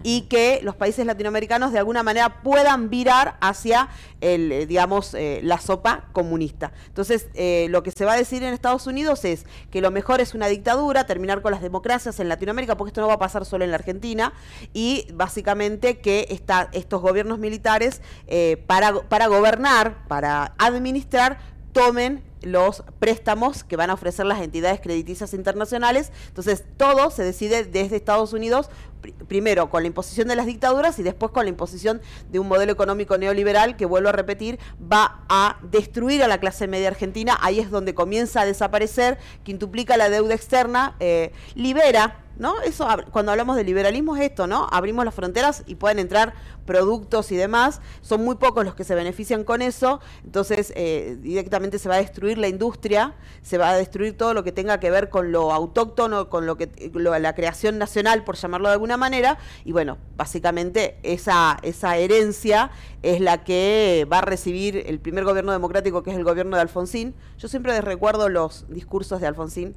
y 0.02 0.22
que 0.22 0.60
los 0.62 0.76
países 0.76 1.06
latinoamericanos 1.06 1.72
de 1.72 1.78
alguna 1.78 2.02
manera 2.02 2.42
puedan 2.42 2.90
virar 2.90 3.36
hacia 3.40 3.88
el, 4.20 4.52
eh, 4.52 4.66
digamos, 4.66 5.14
eh, 5.14 5.40
la 5.42 5.58
sopa 5.58 6.08
comunista. 6.12 6.72
Entonces, 6.86 7.28
eh, 7.34 7.66
lo 7.70 7.82
que 7.82 7.90
se 7.90 8.04
va 8.04 8.12
a 8.12 8.16
decir 8.16 8.42
en 8.42 8.54
Estados 8.54 8.86
Unidos 8.86 9.24
es 9.24 9.44
que 9.70 9.80
lo 9.80 9.90
mejor 9.90 10.20
es 10.20 10.34
una 10.34 10.46
dictadura, 10.46 11.06
terminar 11.06 11.42
con 11.42 11.52
las 11.52 11.62
democracias 11.62 12.20
en 12.20 12.28
Latinoamérica, 12.28 12.76
porque 12.76 12.90
esto 12.90 13.00
no 13.00 13.08
va 13.08 13.14
a 13.14 13.18
pasar 13.18 13.44
solo 13.44 13.64
en 13.64 13.70
la 13.70 13.76
Argentina, 13.76 14.32
y 14.72 15.06
básicamente 15.12 15.98
que 15.98 16.26
está, 16.30 16.68
estos 16.72 17.02
gobiernos 17.02 17.38
militares 17.38 18.00
para, 18.66 18.94
para 19.08 19.26
gobernar, 19.26 20.06
para 20.08 20.54
administrar, 20.58 21.38
tomen 21.72 22.22
los 22.42 22.82
préstamos 22.98 23.64
que 23.64 23.76
van 23.76 23.90
a 23.90 23.94
ofrecer 23.94 24.26
las 24.26 24.40
entidades 24.40 24.80
crediticias 24.80 25.32
internacionales. 25.34 26.12
Entonces, 26.28 26.64
todo 26.76 27.10
se 27.10 27.22
decide 27.22 27.64
desde 27.64 27.96
Estados 27.96 28.32
Unidos, 28.32 28.68
primero 29.26 29.68
con 29.68 29.82
la 29.82 29.88
imposición 29.88 30.28
de 30.28 30.36
las 30.36 30.46
dictaduras 30.46 30.98
y 30.98 31.02
después 31.02 31.32
con 31.32 31.44
la 31.44 31.50
imposición 31.50 32.00
de 32.30 32.38
un 32.38 32.48
modelo 32.48 32.72
económico 32.72 33.16
neoliberal 33.16 33.76
que, 33.76 33.86
vuelvo 33.86 34.08
a 34.08 34.12
repetir, 34.12 34.58
va 34.80 35.24
a 35.28 35.58
destruir 35.62 36.22
a 36.22 36.28
la 36.28 36.38
clase 36.38 36.66
media 36.66 36.88
argentina. 36.88 37.38
Ahí 37.40 37.60
es 37.60 37.70
donde 37.70 37.94
comienza 37.94 38.42
a 38.42 38.46
desaparecer, 38.46 39.18
quintuplica 39.44 39.96
la 39.96 40.10
deuda 40.10 40.34
externa, 40.34 40.96
eh, 41.00 41.32
libera 41.54 42.21
¿no? 42.38 42.60
Eso, 42.62 42.86
cuando 43.10 43.32
hablamos 43.32 43.56
de 43.56 43.64
liberalismo 43.64 44.16
es 44.16 44.22
esto, 44.22 44.46
¿no? 44.46 44.66
Abrimos 44.70 45.04
las 45.04 45.14
fronteras 45.14 45.62
y 45.66 45.74
pueden 45.74 45.98
entrar 45.98 46.34
productos 46.64 47.32
y 47.32 47.36
demás. 47.36 47.80
Son 48.00 48.24
muy 48.24 48.36
pocos 48.36 48.64
los 48.64 48.74
que 48.74 48.84
se 48.84 48.94
benefician 48.94 49.44
con 49.44 49.62
eso. 49.62 50.00
Entonces, 50.24 50.72
eh, 50.76 51.16
directamente 51.20 51.78
se 51.78 51.88
va 51.88 51.96
a 51.96 51.98
destruir 51.98 52.38
la 52.38 52.48
industria, 52.48 53.14
se 53.42 53.58
va 53.58 53.70
a 53.70 53.76
destruir 53.76 54.16
todo 54.16 54.34
lo 54.34 54.44
que 54.44 54.52
tenga 54.52 54.80
que 54.80 54.90
ver 54.90 55.08
con 55.10 55.32
lo 55.32 55.52
autóctono, 55.52 56.28
con 56.28 56.46
lo 56.46 56.56
que 56.56 56.70
la 56.94 57.34
creación 57.34 57.78
nacional, 57.78 58.24
por 58.24 58.36
llamarlo 58.36 58.68
de 58.68 58.74
alguna 58.74 58.96
manera. 58.96 59.38
Y 59.64 59.72
bueno, 59.72 59.98
básicamente 60.16 60.98
esa, 61.02 61.58
esa 61.62 61.96
herencia 61.96 62.70
es 63.02 63.20
la 63.20 63.44
que 63.44 64.06
va 64.10 64.18
a 64.18 64.22
recibir 64.22 64.84
el 64.86 65.00
primer 65.00 65.24
gobierno 65.24 65.52
democrático, 65.52 66.02
que 66.02 66.10
es 66.10 66.16
el 66.16 66.24
gobierno 66.24 66.56
de 66.56 66.62
Alfonsín. 66.62 67.14
Yo 67.38 67.48
siempre 67.48 67.80
recuerdo 67.80 68.28
los 68.28 68.66
discursos 68.68 69.20
de 69.20 69.26
Alfonsín 69.26 69.74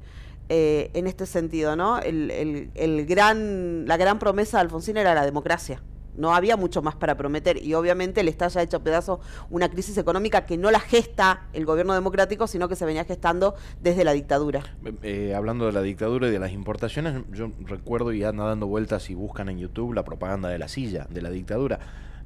eh, 0.47 0.91
en 0.93 1.07
este 1.07 1.25
sentido, 1.25 1.75
¿no? 1.75 1.97
El, 1.99 3.05
gran, 3.07 3.87
la 3.87 3.97
gran 3.97 4.19
promesa 4.19 4.57
de 4.57 4.61
Alfonsín 4.61 4.95
era 4.95 5.15
la 5.15 5.25
democracia. 5.25 5.81
no 6.17 6.35
había 6.35 6.55
mucho 6.55 6.83
más 6.83 6.95
para 6.95 7.17
prometer 7.17 7.61
y 7.61 7.73
obviamente 7.73 8.23
le 8.23 8.29
está 8.29 8.47
ya 8.47 8.61
hecho 8.61 8.81
pedazo 8.81 9.19
una 9.49 9.69
crisis 9.69 9.97
económica 9.97 10.45
que 10.45 10.55
no 10.55 10.69
la 10.69 10.79
gesta 10.79 11.47
el 11.51 11.65
gobierno 11.65 11.93
democrático, 11.93 12.45
sino 12.45 12.69
que 12.69 12.75
se 12.75 12.85
venía 12.85 13.03
gestando 13.05 13.55
desde 13.81 14.03
la 14.03 14.13
dictadura. 14.13 14.63
Eh, 15.01 15.33
hablando 15.35 15.65
de 15.65 15.71
la 15.71 15.81
dictadura 15.81 16.27
y 16.27 16.31
de 16.31 16.39
las 16.39 16.51
importaciones, 16.51 17.23
yo 17.31 17.49
recuerdo 17.61 18.13
y 18.13 18.23
anda 18.23 18.45
dando 18.45 18.67
vueltas 18.67 19.09
y 19.09 19.15
buscan 19.15 19.49
en 19.49 19.57
YouTube 19.57 19.93
la 19.93 20.05
propaganda 20.05 20.47
de 20.47 20.59
la 20.59 20.67
silla, 20.67 21.07
de 21.09 21.21
la 21.23 21.31
dictadura. 21.31 21.79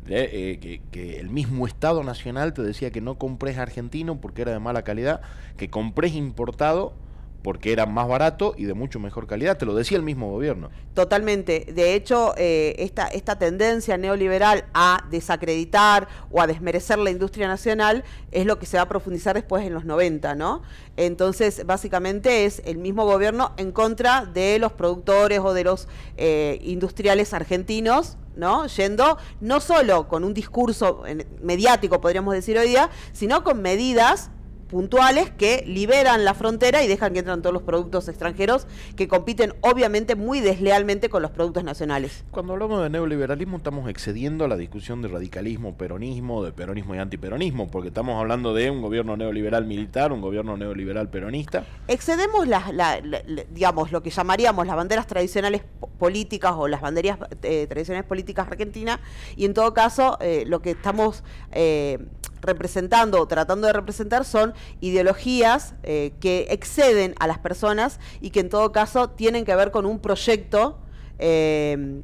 De, 0.05 0.51
eh, 0.51 0.59
que, 0.59 0.81
que, 0.91 1.19
el 1.19 1.29
mismo 1.29 1.67
Estado 1.67 2.03
Nacional 2.03 2.53
te 2.53 2.63
decía 2.63 2.91
que 2.91 3.01
no 3.01 3.17
compres 3.17 3.57
argentino 3.57 4.19
porque 4.19 4.41
era 4.41 4.51
de 4.51 4.59
mala 4.59 4.83
calidad, 4.83 5.21
que 5.57 5.69
compres 5.69 6.15
importado 6.15 6.93
porque 7.41 7.71
era 7.71 7.85
más 7.85 8.07
barato 8.07 8.53
y 8.57 8.65
de 8.65 8.73
mucho 8.73 8.99
mejor 8.99 9.27
calidad, 9.27 9.57
te 9.57 9.65
lo 9.65 9.73
decía 9.73 9.97
el 9.97 10.03
mismo 10.03 10.29
gobierno. 10.29 10.69
Totalmente. 10.93 11.67
De 11.73 11.95
hecho, 11.95 12.33
eh, 12.37 12.75
esta, 12.79 13.07
esta 13.07 13.37
tendencia 13.37 13.97
neoliberal 13.97 14.65
a 14.73 15.05
desacreditar 15.09 16.07
o 16.31 16.41
a 16.41 16.47
desmerecer 16.47 16.99
la 16.99 17.11
industria 17.11 17.47
nacional 17.47 18.03
es 18.31 18.45
lo 18.45 18.59
que 18.59 18.65
se 18.65 18.77
va 18.77 18.83
a 18.83 18.89
profundizar 18.89 19.35
después 19.35 19.65
en 19.65 19.73
los 19.73 19.85
90, 19.85 20.35
¿no? 20.35 20.61
Entonces, 20.97 21.65
básicamente 21.65 22.45
es 22.45 22.61
el 22.65 22.77
mismo 22.77 23.05
gobierno 23.05 23.53
en 23.57 23.71
contra 23.71 24.25
de 24.25 24.59
los 24.59 24.73
productores 24.73 25.39
o 25.39 25.53
de 25.53 25.63
los 25.63 25.87
eh, 26.17 26.59
industriales 26.61 27.33
argentinos 27.33 28.17
¿no? 28.35 28.67
Yendo 28.67 29.17
no 29.41 29.59
solo 29.59 30.07
con 30.07 30.23
un 30.23 30.33
discurso 30.33 31.03
mediático, 31.41 31.99
podríamos 31.99 32.33
decir 32.33 32.57
hoy 32.57 32.69
día, 32.69 32.89
sino 33.11 33.43
con 33.43 33.61
medidas 33.61 34.31
puntuales 34.69 35.31
que 35.31 35.63
liberan 35.65 36.23
la 36.23 36.33
frontera 36.33 36.83
y 36.83 36.87
dejan 36.87 37.13
que 37.13 37.19
entran 37.19 37.41
todos 37.41 37.53
los 37.53 37.63
productos 37.63 38.07
extranjeros 38.07 38.67
que 38.95 39.07
compiten 39.07 39.53
obviamente 39.61 40.15
muy 40.15 40.39
deslealmente 40.39 41.09
con 41.09 41.21
los 41.21 41.31
productos 41.31 41.63
nacionales. 41.63 42.23
Cuando 42.31 42.53
hablamos 42.53 42.81
de 42.83 42.89
neoliberalismo 42.89 43.57
estamos 43.57 43.89
excediendo 43.89 44.45
a 44.45 44.47
la 44.47 44.55
discusión 44.55 45.01
de 45.01 45.07
radicalismo, 45.07 45.75
peronismo, 45.75 46.43
de 46.43 46.51
peronismo 46.51 46.95
y 46.95 46.99
antiperonismo, 46.99 47.67
porque 47.67 47.89
estamos 47.89 48.19
hablando 48.19 48.53
de 48.53 48.69
un 48.69 48.81
gobierno 48.81 49.17
neoliberal 49.17 49.65
militar, 49.65 50.11
un 50.11 50.21
gobierno 50.21 50.55
neoliberal 50.55 51.09
peronista. 51.09 51.65
Excedemos 51.87 52.47
la, 52.47 53.01
digamos 53.49 53.91
lo 53.91 54.03
que 54.03 54.11
llamaríamos 54.11 54.67
las 54.67 54.75
banderas 54.75 55.07
tradicionales 55.07 55.63
políticas 55.97 56.53
o 56.55 56.67
las 56.67 56.81
banderas 56.81 57.19
eh, 57.43 57.67
tradicionales 57.67 58.07
políticas 58.07 58.47
argentinas 58.47 58.99
y 59.35 59.45
en 59.45 59.53
todo 59.53 59.73
caso 59.73 60.17
eh, 60.21 60.43
lo 60.47 60.61
que 60.61 60.71
estamos 60.71 61.23
eh, 61.51 61.99
representando 62.41 63.21
o 63.21 63.27
tratando 63.27 63.67
de 63.67 63.73
representar 63.73 64.25
son 64.25 64.53
ideologías 64.81 65.73
eh, 65.83 66.13
que 66.19 66.47
exceden 66.49 67.15
a 67.19 67.27
las 67.27 67.39
personas 67.39 67.99
y 68.21 68.29
que 68.31 68.39
en 68.41 68.49
todo 68.49 68.71
caso 68.71 69.09
tienen 69.09 69.45
que 69.45 69.55
ver 69.55 69.71
con 69.71 69.85
un 69.85 69.99
proyecto 69.99 70.79
eh, 71.17 72.01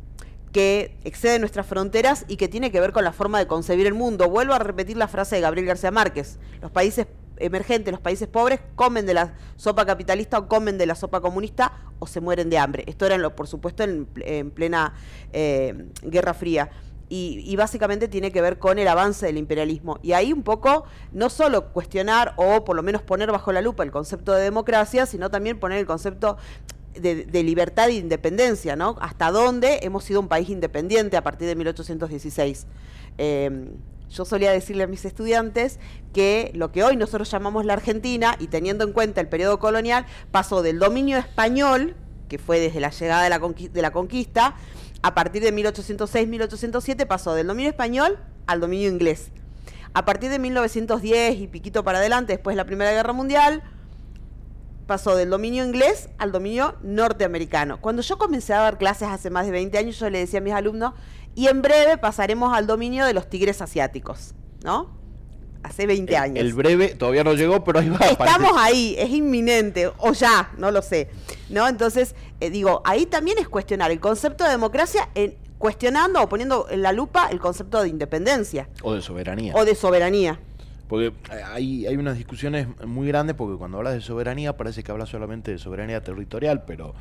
que 0.51 0.97
excede 1.03 1.37
nuestras 1.39 1.65
fronteras 1.65 2.23
y 2.29 2.37
que 2.37 2.47
tiene 2.47 2.71
que 2.71 2.79
ver 2.79 2.93
con 2.93 3.03
la 3.03 3.11
forma 3.11 3.39
de 3.39 3.45
concebir 3.45 3.87
el 3.87 3.93
mundo. 3.93 4.29
Vuelvo 4.29 4.53
a 4.53 4.59
repetir 4.59 4.95
la 4.95 5.09
frase 5.09 5.35
de 5.35 5.41
Gabriel 5.41 5.67
García 5.67 5.91
Márquez. 5.91 6.39
Los 6.61 6.71
países 6.71 7.07
emergentes, 7.37 7.91
los 7.91 7.99
países 7.99 8.29
pobres, 8.29 8.61
comen 8.75 9.05
de 9.05 9.13
la 9.13 9.33
sopa 9.57 9.85
capitalista 9.85 10.39
o 10.39 10.47
comen 10.47 10.77
de 10.77 10.85
la 10.85 10.95
sopa 10.95 11.19
comunista 11.19 11.73
o 11.99 12.07
se 12.07 12.21
mueren 12.21 12.49
de 12.49 12.57
hambre. 12.57 12.85
Esto 12.87 13.05
era, 13.05 13.35
por 13.35 13.47
supuesto, 13.47 13.83
en, 13.83 14.05
plena 14.51 14.93
eh, 15.33 15.89
Guerra 16.03 16.33
Fría 16.33 16.69
y, 17.07 17.55
básicamente 17.55 18.07
tiene 18.07 18.31
que 18.31 18.41
ver 18.41 18.57
con 18.57 18.79
el 18.79 18.87
avance 18.87 19.25
del 19.25 19.37
imperialismo. 19.37 19.99
Y 20.01 20.13
ahí 20.13 20.33
un 20.33 20.43
poco 20.43 20.85
no 21.11 21.29
solo 21.29 21.71
cuestionar 21.71 22.33
o 22.37 22.65
por 22.65 22.75
lo 22.75 22.83
menos 22.83 23.01
poner 23.01 23.31
bajo 23.31 23.51
la 23.51 23.61
lupa 23.61 23.83
el 23.83 23.91
concepto 23.91 24.33
de 24.33 24.43
democracia, 24.43 25.05
sino 25.05 25.29
también 25.29 25.59
poner 25.59 25.77
el 25.77 25.85
concepto 25.85 26.37
de, 26.95 27.43
libertad 27.43 27.89
e 27.89 27.93
independencia, 27.93 28.75
¿no? 28.75 28.95
Hasta 29.01 29.31
dónde 29.31 29.79
hemos 29.83 30.03
sido 30.03 30.19
un 30.19 30.27
país 30.27 30.49
independiente 30.49 31.17
a 31.17 31.23
partir 31.23 31.47
de 31.47 31.55
1816. 31.55 32.65
Em, 33.17 33.69
yo 34.09 34.25
solía 34.25 34.51
decirle 34.51 34.83
a 34.83 34.87
mis 34.87 35.03
estudiantes 35.05 35.79
que 36.13 36.51
lo 36.55 36.71
que 36.71 36.83
hoy 36.83 36.95
nosotros 36.95 37.29
llamamos 37.29 37.65
la 37.65 37.73
Argentina, 37.73 38.35
y 38.39 38.47
teniendo 38.47 38.83
en 38.85 38.93
cuenta 38.93 39.19
el 39.21 39.27
periodo 39.27 39.59
colonial, 39.59 40.05
pasó 40.31 40.61
del 40.61 40.79
dominio 40.79 41.17
español, 41.17 41.95
que 42.29 42.37
fue 42.37 42.59
desde 42.59 42.79
la 42.79 42.89
llegada 42.89 43.23
de 43.23 43.29
la, 43.29 43.39
de 43.39 43.81
la 43.81 43.91
conquista, 43.91 44.55
a 45.05 45.13
partir 45.13 45.43
de 45.43 45.53
1806-1807 45.53 47.05
pasó 47.05 47.35
del 47.35 47.45
dominio 47.45 47.69
español 47.69 48.17
al 48.47 48.59
dominio 48.59 48.89
inglés. 48.89 49.29
A 49.93 50.03
partir 50.03 50.31
de 50.31 50.39
1910 50.39 51.41
y 51.41 51.47
piquito 51.47 51.83
para 51.83 51.99
adelante, 51.99 52.33
después 52.33 52.55
de 52.55 52.57
la 52.57 52.65
Primera 52.65 52.91
Guerra 52.91 53.13
Mundial, 53.13 53.61
pasó 54.87 55.15
del 55.15 55.29
dominio 55.29 55.63
inglés 55.63 56.09
al 56.17 56.31
dominio 56.31 56.77
norteamericano. 56.81 57.79
Cuando 57.81 58.01
yo 58.01 58.17
comencé 58.17 58.55
a 58.55 58.61
dar 58.61 58.79
clases 58.79 59.07
hace 59.07 59.29
más 59.29 59.45
de 59.45 59.51
20 59.51 59.77
años, 59.77 59.99
yo 59.99 60.09
le 60.09 60.17
decía 60.17 60.39
a 60.39 60.41
mis 60.41 60.53
alumnos, 60.53 60.95
y 61.35 61.49
en 61.49 61.61
breve 61.61 61.99
pasaremos 61.99 62.57
al 62.57 62.65
dominio 62.65 63.05
de 63.05 63.13
los 63.13 63.29
tigres 63.29 63.61
asiáticos, 63.61 64.33
¿no? 64.63 64.89
Hace 65.65 65.87
20 65.87 66.15
años. 66.15 66.37
El 66.37 66.53
breve 66.53 66.89
todavía 66.89 67.23
no 67.23 67.33
llegó, 67.33 67.63
pero 67.63 67.79
ahí 67.79 67.89
va. 67.89 67.97
Estamos 68.05 68.51
ahí, 68.55 68.95
es 68.99 69.09
inminente, 69.09 69.91
o 69.97 70.13
ya, 70.13 70.51
no 70.59 70.69
lo 70.69 70.83
sé. 70.83 71.09
¿No? 71.49 71.67
Entonces, 71.67 72.13
eh, 72.39 72.51
digo, 72.51 72.83
ahí 72.85 73.07
también 73.07 73.39
es 73.39 73.49
cuestionar 73.49 73.89
el 73.89 73.99
concepto 73.99 74.43
de 74.43 74.51
democracia 74.51 75.09
en, 75.15 75.33
cuestionando 75.57 76.21
o 76.21 76.29
poniendo 76.29 76.67
en 76.69 76.83
la 76.83 76.91
lupa 76.91 77.29
el 77.31 77.39
concepto 77.39 77.81
de 77.81 77.89
independencia. 77.89 78.69
O 78.83 78.93
de 78.93 79.01
soberanía. 79.01 79.55
O 79.55 79.65
de 79.65 79.73
soberanía. 79.73 80.39
Porque 80.87 81.13
hay, 81.51 81.87
hay 81.87 81.97
unas 81.97 82.15
discusiones 82.15 82.67
muy 82.85 83.07
grandes 83.07 83.35
porque 83.35 83.57
cuando 83.57 83.77
hablas 83.77 83.93
de 83.95 84.01
soberanía 84.01 84.55
parece 84.55 84.83
que 84.83 84.91
hablas 84.91 85.09
solamente 85.09 85.51
de 85.51 85.57
soberanía 85.57 86.03
territorial, 86.03 86.63
pero 86.65 86.93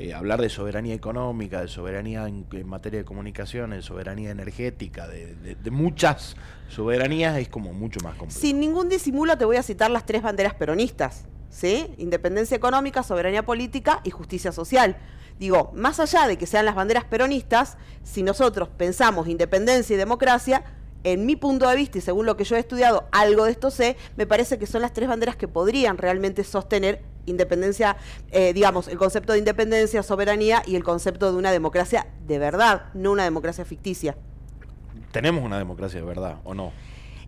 eh, 0.00 0.12
hablar 0.12 0.40
de 0.40 0.48
soberanía 0.48 0.94
económica, 0.94 1.60
de 1.60 1.68
soberanía 1.68 2.26
en, 2.26 2.46
materia 2.66 3.00
de 3.00 3.04
comunicaciones, 3.04 3.78
de 3.78 3.82
soberanía 3.82 4.30
energética, 4.30 5.08
de, 5.08 5.34
de, 5.34 5.70
muchas 5.70 6.36
soberanías 6.68 7.36
es 7.38 7.48
como 7.48 7.72
mucho 7.72 8.00
más 8.04 8.14
complejo. 8.14 8.40
Sin 8.40 8.60
ningún 8.60 8.88
disimulo 8.88 9.36
te 9.38 9.44
voy 9.44 9.56
a 9.56 9.62
citar 9.62 9.90
las 9.90 10.06
tres 10.06 10.22
banderas 10.22 10.54
peronistas, 10.54 11.26
¿sí? 11.50 11.94
Independencia 11.98 12.56
económica, 12.56 13.02
soberanía 13.02 13.44
política 13.44 14.00
y 14.04 14.10
justicia 14.10 14.52
social. 14.52 14.96
Digo, 15.38 15.72
más 15.74 16.00
allá 16.00 16.26
de 16.26 16.38
que 16.38 16.46
sean 16.46 16.64
las 16.64 16.74
banderas 16.74 17.04
peronistas, 17.04 17.76
si 18.02 18.22
nosotros 18.22 18.68
pensamos 18.68 19.28
independencia 19.28 19.94
y 19.94 19.96
democracia, 19.96 20.64
en 21.12 21.26
mi 21.26 21.36
punto 21.36 21.68
de 21.68 21.76
vista 21.76 21.98
y 21.98 22.00
según 22.00 22.26
lo 22.26 22.36
que 22.36 22.44
yo 22.44 22.56
he 22.56 22.58
estudiado, 22.58 23.08
algo 23.12 23.44
de 23.44 23.52
esto 23.52 23.70
sé, 23.70 23.96
me 24.16 24.26
parece 24.26 24.58
que 24.58 24.66
son 24.66 24.82
las 24.82 24.92
tres 24.92 25.08
banderas 25.08 25.36
que 25.36 25.48
podrían 25.48 25.98
realmente 25.98 26.44
sostener 26.44 27.02
independencia, 27.26 27.96
eh, 28.30 28.52
digamos, 28.52 28.88
el 28.88 28.98
concepto 28.98 29.32
de 29.32 29.38
independencia, 29.38 30.02
soberanía 30.02 30.62
y 30.66 30.76
el 30.76 30.84
concepto 30.84 31.30
de 31.30 31.38
una 31.38 31.52
democracia 31.52 32.06
de 32.26 32.38
verdad, 32.38 32.86
no 32.94 33.12
una 33.12 33.24
democracia 33.24 33.64
ficticia. 33.64 34.16
¿Tenemos 35.12 35.44
una 35.44 35.58
democracia 35.58 36.00
de 36.00 36.06
verdad 36.06 36.38
o 36.44 36.54
no? 36.54 36.72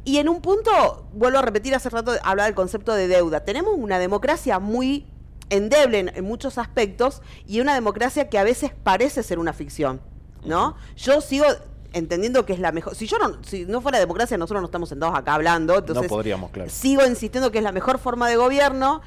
Y 0.05 0.19
en 0.19 0.29
un 0.29 0.41
punto, 0.41 1.07
vuelvo 1.13 1.39
a 1.39 1.43
repetir, 1.43 1.75
hace 1.75 1.91
rato 1.91 2.13
hablaba 2.23 2.47
del 2.47 2.55
concepto 2.55 2.95
de 2.95 3.07
deuda. 3.07 3.45
Tenemos 3.45 3.75
una 3.77 3.99
democracia 3.99 4.59
muy 4.59 5.07
endeble 5.51 6.13
en, 6.15 6.25
muchos 6.25 6.59
aspectos 6.59 7.21
y 7.47 7.61
una 7.61 7.75
democracia 7.75 8.29
que 8.29 8.39
a 8.39 8.45
veces 8.45 8.73
parece 8.83 9.23
ser 9.23 9.39
una 9.39 9.53
ficción. 9.53 10.01
¿No? 10.43 10.75
Yo 10.97 11.21
sigo 11.21 11.45
entendiendo 11.93 12.45
que 12.47 12.53
es 12.53 12.61
la 12.61 12.73
mejor. 12.73 12.95
Si 12.95 13.07
yo 13.07 13.19
no, 13.19 13.43
si 13.43 13.65
no 13.65 13.81
fuera 13.81 13.99
democracia, 13.99 14.37
nosotros 14.37 14.63
no 14.63 14.67
estamos 14.67 14.89
sentados 14.89 15.17
acá 15.17 15.35
hablando. 15.35 15.79
Entonces, 15.79 16.05
no 16.05 16.09
podríamos, 16.09 16.51
claro. 16.51 16.71
Sigo 16.71 17.07
insistiendo 17.07 17.51
que 17.51 17.59
es 17.59 17.65
la 17.65 17.73
mejor 17.73 17.99
forma 17.99 18.29
de 18.29 18.37
gobierno. 18.37 19.01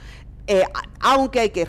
Eh, 0.45 0.65
aunque 0.99 1.39
hay 1.39 1.49
que, 1.51 1.65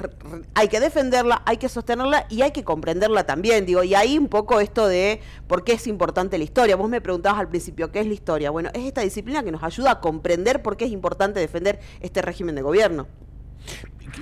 hay 0.55 0.67
que 0.67 0.81
defenderla, 0.81 1.43
hay 1.47 1.59
que 1.59 1.69
sostenerla 1.69 2.27
y 2.29 2.43
hay 2.43 2.51
que 2.51 2.65
comprenderla 2.65 3.25
también, 3.25 3.67
digo, 3.67 3.85
y 3.85 3.95
ahí 3.95 4.19
un 4.19 4.27
poco 4.27 4.59
esto 4.59 4.89
de 4.89 5.21
por 5.47 5.63
qué 5.63 5.75
es 5.75 5.87
importante 5.87 6.39
la 6.39 6.45
historia. 6.45 6.75
Vos 6.75 6.89
me 6.89 7.01
preguntabas 7.01 7.39
al 7.39 7.49
principio, 7.49 7.93
¿qué 7.93 8.01
es 8.01 8.07
la 8.07 8.15
historia? 8.15 8.51
Bueno, 8.51 8.71
es 8.75 8.85
esta 8.85 9.03
disciplina 9.03 9.45
que 9.45 9.53
nos 9.53 9.63
ayuda 9.63 9.93
a 9.93 10.01
comprender 10.01 10.61
por 10.61 10.77
qué 10.77 10.87
es 10.87 10.91
importante 10.91 11.39
defender 11.39 11.79
este 12.01 12.21
régimen 12.21 12.57
de 12.57 12.63
gobierno. 12.63 13.07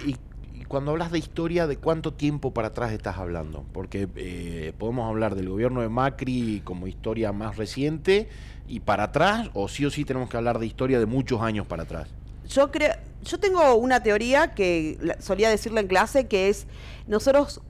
¿Y 0.05 0.17
cuando 0.73 0.93
hablas 0.93 1.13
de 1.13 1.19
historia, 1.19 1.67
¿de 1.67 1.77
cuánto 1.77 2.15
tiempo 2.15 2.55
para 2.55 2.69
atrás 2.69 2.93
estás 2.93 3.19
hablando? 3.19 3.63
Porque 3.75 4.09
eh, 4.17 4.73
podemos 4.79 5.07
hablar 5.07 5.35
del 5.35 5.51
gobierno 5.51 5.83
de 5.83 5.91
Macri 5.91 6.63
como 6.65 6.87
historia 6.87 7.31
más 7.31 7.59
reciente 7.59 8.31
y 8.67 8.81
para 8.81 9.03
atrás, 9.03 9.51
o 9.53 9.69
sí 9.69 9.85
o 9.85 9.91
sí 9.91 10.07
tenemos 10.07 10.31
que 10.31 10.39
hablar 10.39 10.59
de 10.59 10.65
historia 10.65 10.99
de 10.99 11.05
muchos 11.05 11.43
años 11.43 11.67
para 11.67 11.83
atrás. 11.83 12.09
Yo 12.49 12.71
creo, 12.71 12.95
yo 13.23 13.39
tengo 13.39 13.75
una 13.75 14.03
teoría 14.03 14.55
que 14.55 14.97
solía 15.19 15.51
decirle 15.51 15.83
en 15.83 15.89
clase 15.89 16.27
que 16.27 16.49
es 16.49 16.67
nosotros 17.07 17.61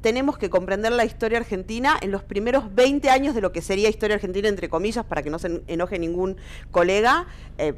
tenemos 0.00 0.38
que 0.38 0.48
comprender 0.48 0.92
la 0.92 1.04
historia 1.04 1.36
argentina 1.36 1.98
en 2.00 2.12
los 2.12 2.22
primeros 2.22 2.74
20 2.74 3.10
años 3.10 3.34
de 3.34 3.42
lo 3.42 3.52
que 3.52 3.60
sería 3.60 3.90
historia 3.90 4.14
argentina, 4.14 4.48
entre 4.48 4.70
comillas, 4.70 5.04
para 5.04 5.22
que 5.22 5.28
no 5.28 5.38
se 5.38 5.64
enoje 5.66 5.98
ningún 5.98 6.38
colega. 6.70 7.26
Eh, 7.58 7.74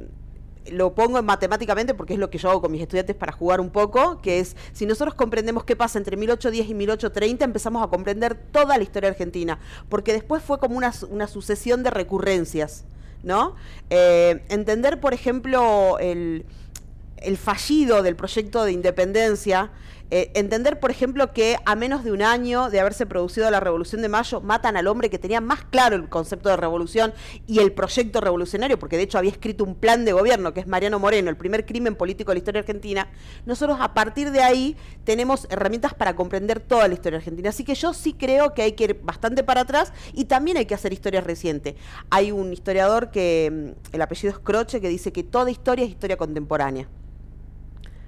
lo 0.70 0.94
pongo 0.94 1.22
matemáticamente 1.22 1.94
porque 1.94 2.14
es 2.14 2.18
lo 2.18 2.30
que 2.30 2.38
yo 2.38 2.50
hago 2.50 2.60
con 2.60 2.72
mis 2.72 2.82
estudiantes 2.82 3.16
para 3.16 3.32
jugar 3.32 3.60
un 3.60 3.70
poco, 3.70 4.20
que 4.20 4.40
es, 4.40 4.56
si 4.72 4.86
nosotros 4.86 5.14
comprendemos 5.14 5.64
qué 5.64 5.76
pasa 5.76 5.98
entre 5.98 6.16
1810 6.16 6.68
y 6.68 6.74
1830, 6.74 7.44
empezamos 7.44 7.82
a 7.82 7.88
comprender 7.88 8.34
toda 8.34 8.76
la 8.76 8.82
historia 8.82 9.10
argentina, 9.10 9.58
porque 9.88 10.12
después 10.12 10.42
fue 10.42 10.58
como 10.58 10.76
una, 10.76 10.92
sucesión 11.26 11.82
de 11.82 11.90
recurrencias, 11.90 12.84
¿no? 13.22 13.54
Eh, 13.90 14.42
entender, 14.48 15.00
por 15.00 15.14
ejemplo, 15.14 15.98
el, 15.98 16.44
el 17.22 17.36
fallido 17.36 18.02
del 18.02 18.16
proyecto 18.16 18.64
de 18.64 18.72
independencia, 18.72 19.70
Eh, 20.12 20.32
entender, 20.34 20.80
por 20.80 20.90
ejemplo, 20.90 21.32
que 21.32 21.56
a 21.64 21.76
menos 21.76 22.02
de 22.02 22.10
un 22.10 22.20
año 22.20 22.68
de 22.68 22.80
haberse 22.80 23.06
producido 23.06 23.48
la 23.48 23.60
Revolución 23.60 24.02
de 24.02 24.08
Mayo, 24.08 24.40
matan 24.40 24.76
al 24.76 24.88
hombre 24.88 25.08
que 25.08 25.20
tenía 25.20 25.40
más 25.40 25.62
claro 25.62 25.94
el 25.94 26.08
concepto 26.08 26.48
de 26.48 26.56
revolución 26.56 27.14
y 27.46 27.60
el 27.60 27.70
proyecto 27.70 28.20
revolucionario, 28.20 28.76
porque 28.76 28.96
de 28.96 29.04
hecho 29.04 29.18
había 29.18 29.30
escrito 29.30 29.62
un 29.62 29.76
plan 29.76 30.04
de 30.04 30.12
gobierno, 30.12 30.52
que 30.52 30.58
es 30.58 30.66
Mariano 30.66 30.98
Moreno, 30.98 31.30
el 31.30 31.36
primer 31.36 31.64
crimen 31.64 31.94
político 31.94 32.32
de 32.32 32.34
la 32.34 32.38
historia 32.38 32.58
argentina. 32.58 33.08
Nosotros 33.46 33.78
a 33.80 33.94
partir 33.94 34.32
de 34.32 34.42
ahí 34.42 34.76
tenemos 35.04 35.46
herramientas 35.48 35.94
para 35.94 36.16
comprender 36.16 36.58
toda 36.58 36.88
la 36.88 36.94
historia 36.94 37.18
argentina. 37.18 37.50
Así 37.50 37.62
que 37.62 37.76
yo 37.76 37.94
sí 37.94 38.12
creo 38.12 38.52
que 38.52 38.62
hay 38.62 38.72
que 38.72 38.84
ir 38.84 39.00
bastante 39.04 39.44
para 39.44 39.60
atrás 39.60 39.92
y 40.12 40.24
también 40.24 40.56
hay 40.56 40.66
que 40.66 40.74
hacer 40.74 40.92
historia 40.92 41.20
reciente. 41.20 41.76
Hay 42.10 42.32
un 42.32 42.52
historiador 42.52 43.12
que, 43.12 43.74
mm, 43.92 43.94
el 43.94 44.02
apellido 44.02 44.32
es 44.32 44.40
Croce, 44.40 44.80
que 44.80 44.88
dice 44.88 45.12
que 45.12 45.22
toda 45.22 45.52
historia 45.52 45.84
es 45.84 45.92
historia 45.92 46.16
contemporánea. 46.16 46.88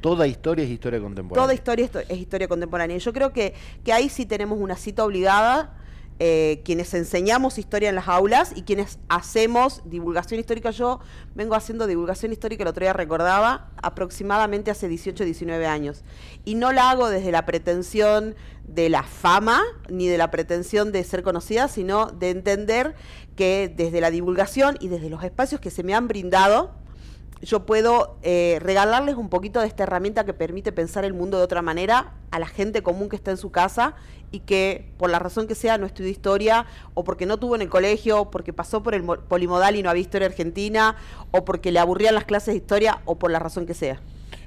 Toda 0.02 0.26
historia 0.26 0.64
es 0.64 0.70
historia 0.70 1.00
contemporánea. 1.00 1.42
Toda 1.42 1.54
historia 1.54 1.88
es 2.08 2.18
historia 2.18 2.48
contemporánea. 2.48 2.98
Yo 2.98 3.12
creo 3.12 3.32
que, 3.32 3.54
que 3.84 3.92
ahí 3.92 4.08
sí 4.08 4.26
tenemos 4.26 4.58
una 4.58 4.76
cita 4.76 5.04
obligada. 5.04 5.78
Eh, 6.24 6.60
quienes 6.64 6.94
enseñamos 6.94 7.58
historia 7.58 7.88
en 7.88 7.96
las 7.96 8.06
aulas 8.06 8.52
y 8.54 8.62
quienes 8.62 9.00
hacemos 9.08 9.82
divulgación 9.86 10.38
histórica. 10.38 10.70
Yo 10.70 11.00
vengo 11.34 11.56
haciendo 11.56 11.88
divulgación 11.88 12.30
histórica, 12.30 12.62
el 12.62 12.68
otro 12.68 12.84
día 12.84 12.92
recordaba, 12.92 13.70
aproximadamente 13.82 14.70
hace 14.70 14.86
18, 14.86 15.24
19 15.24 15.66
años. 15.66 16.04
Y 16.44 16.54
no 16.54 16.70
la 16.70 16.90
hago 16.90 17.08
desde 17.08 17.32
la 17.32 17.44
pretensión 17.44 18.36
de 18.68 18.88
la 18.88 19.02
fama, 19.02 19.62
ni 19.88 20.06
de 20.06 20.16
la 20.16 20.30
pretensión 20.30 20.92
de 20.92 21.02
ser 21.02 21.24
conocida, 21.24 21.66
sino 21.66 22.06
de 22.06 22.30
entender 22.30 22.94
que 23.34 23.72
desde 23.74 24.00
la 24.00 24.12
divulgación 24.12 24.76
y 24.78 24.88
desde 24.88 25.10
los 25.10 25.24
espacios 25.24 25.60
que 25.60 25.70
se 25.70 25.82
me 25.82 25.92
han 25.92 26.06
brindado, 26.06 26.81
yo 27.42 27.66
puedo 27.66 28.16
eh, 28.22 28.58
regalarles 28.62 29.16
un 29.16 29.28
poquito 29.28 29.60
de 29.60 29.66
esta 29.66 29.82
herramienta 29.82 30.24
que 30.24 30.32
permite 30.32 30.70
pensar 30.70 31.04
el 31.04 31.12
mundo 31.12 31.38
de 31.38 31.44
otra 31.44 31.60
manera 31.60 32.14
a 32.30 32.38
la 32.38 32.46
gente 32.46 32.82
común 32.82 33.08
que 33.08 33.16
está 33.16 33.32
en 33.32 33.36
su 33.36 33.50
casa 33.50 33.96
y 34.30 34.40
que 34.40 34.92
por 34.96 35.10
la 35.10 35.18
razón 35.18 35.48
que 35.48 35.56
sea 35.56 35.76
no 35.76 35.84
estudió 35.84 36.08
historia 36.08 36.66
o 36.94 37.02
porque 37.02 37.26
no 37.26 37.38
tuvo 37.38 37.56
en 37.56 37.62
el 37.62 37.68
colegio, 37.68 38.30
porque 38.30 38.52
pasó 38.52 38.82
por 38.82 38.94
el 38.94 39.02
polimodal 39.02 39.74
y 39.76 39.82
no 39.82 39.90
había 39.90 40.02
historia 40.02 40.28
argentina 40.28 40.96
o 41.32 41.44
porque 41.44 41.72
le 41.72 41.80
aburrían 41.80 42.14
las 42.14 42.24
clases 42.24 42.54
de 42.54 42.58
historia 42.58 43.00
o 43.04 43.18
por 43.18 43.30
la 43.30 43.40
razón 43.40 43.66
que 43.66 43.74
sea 43.74 44.00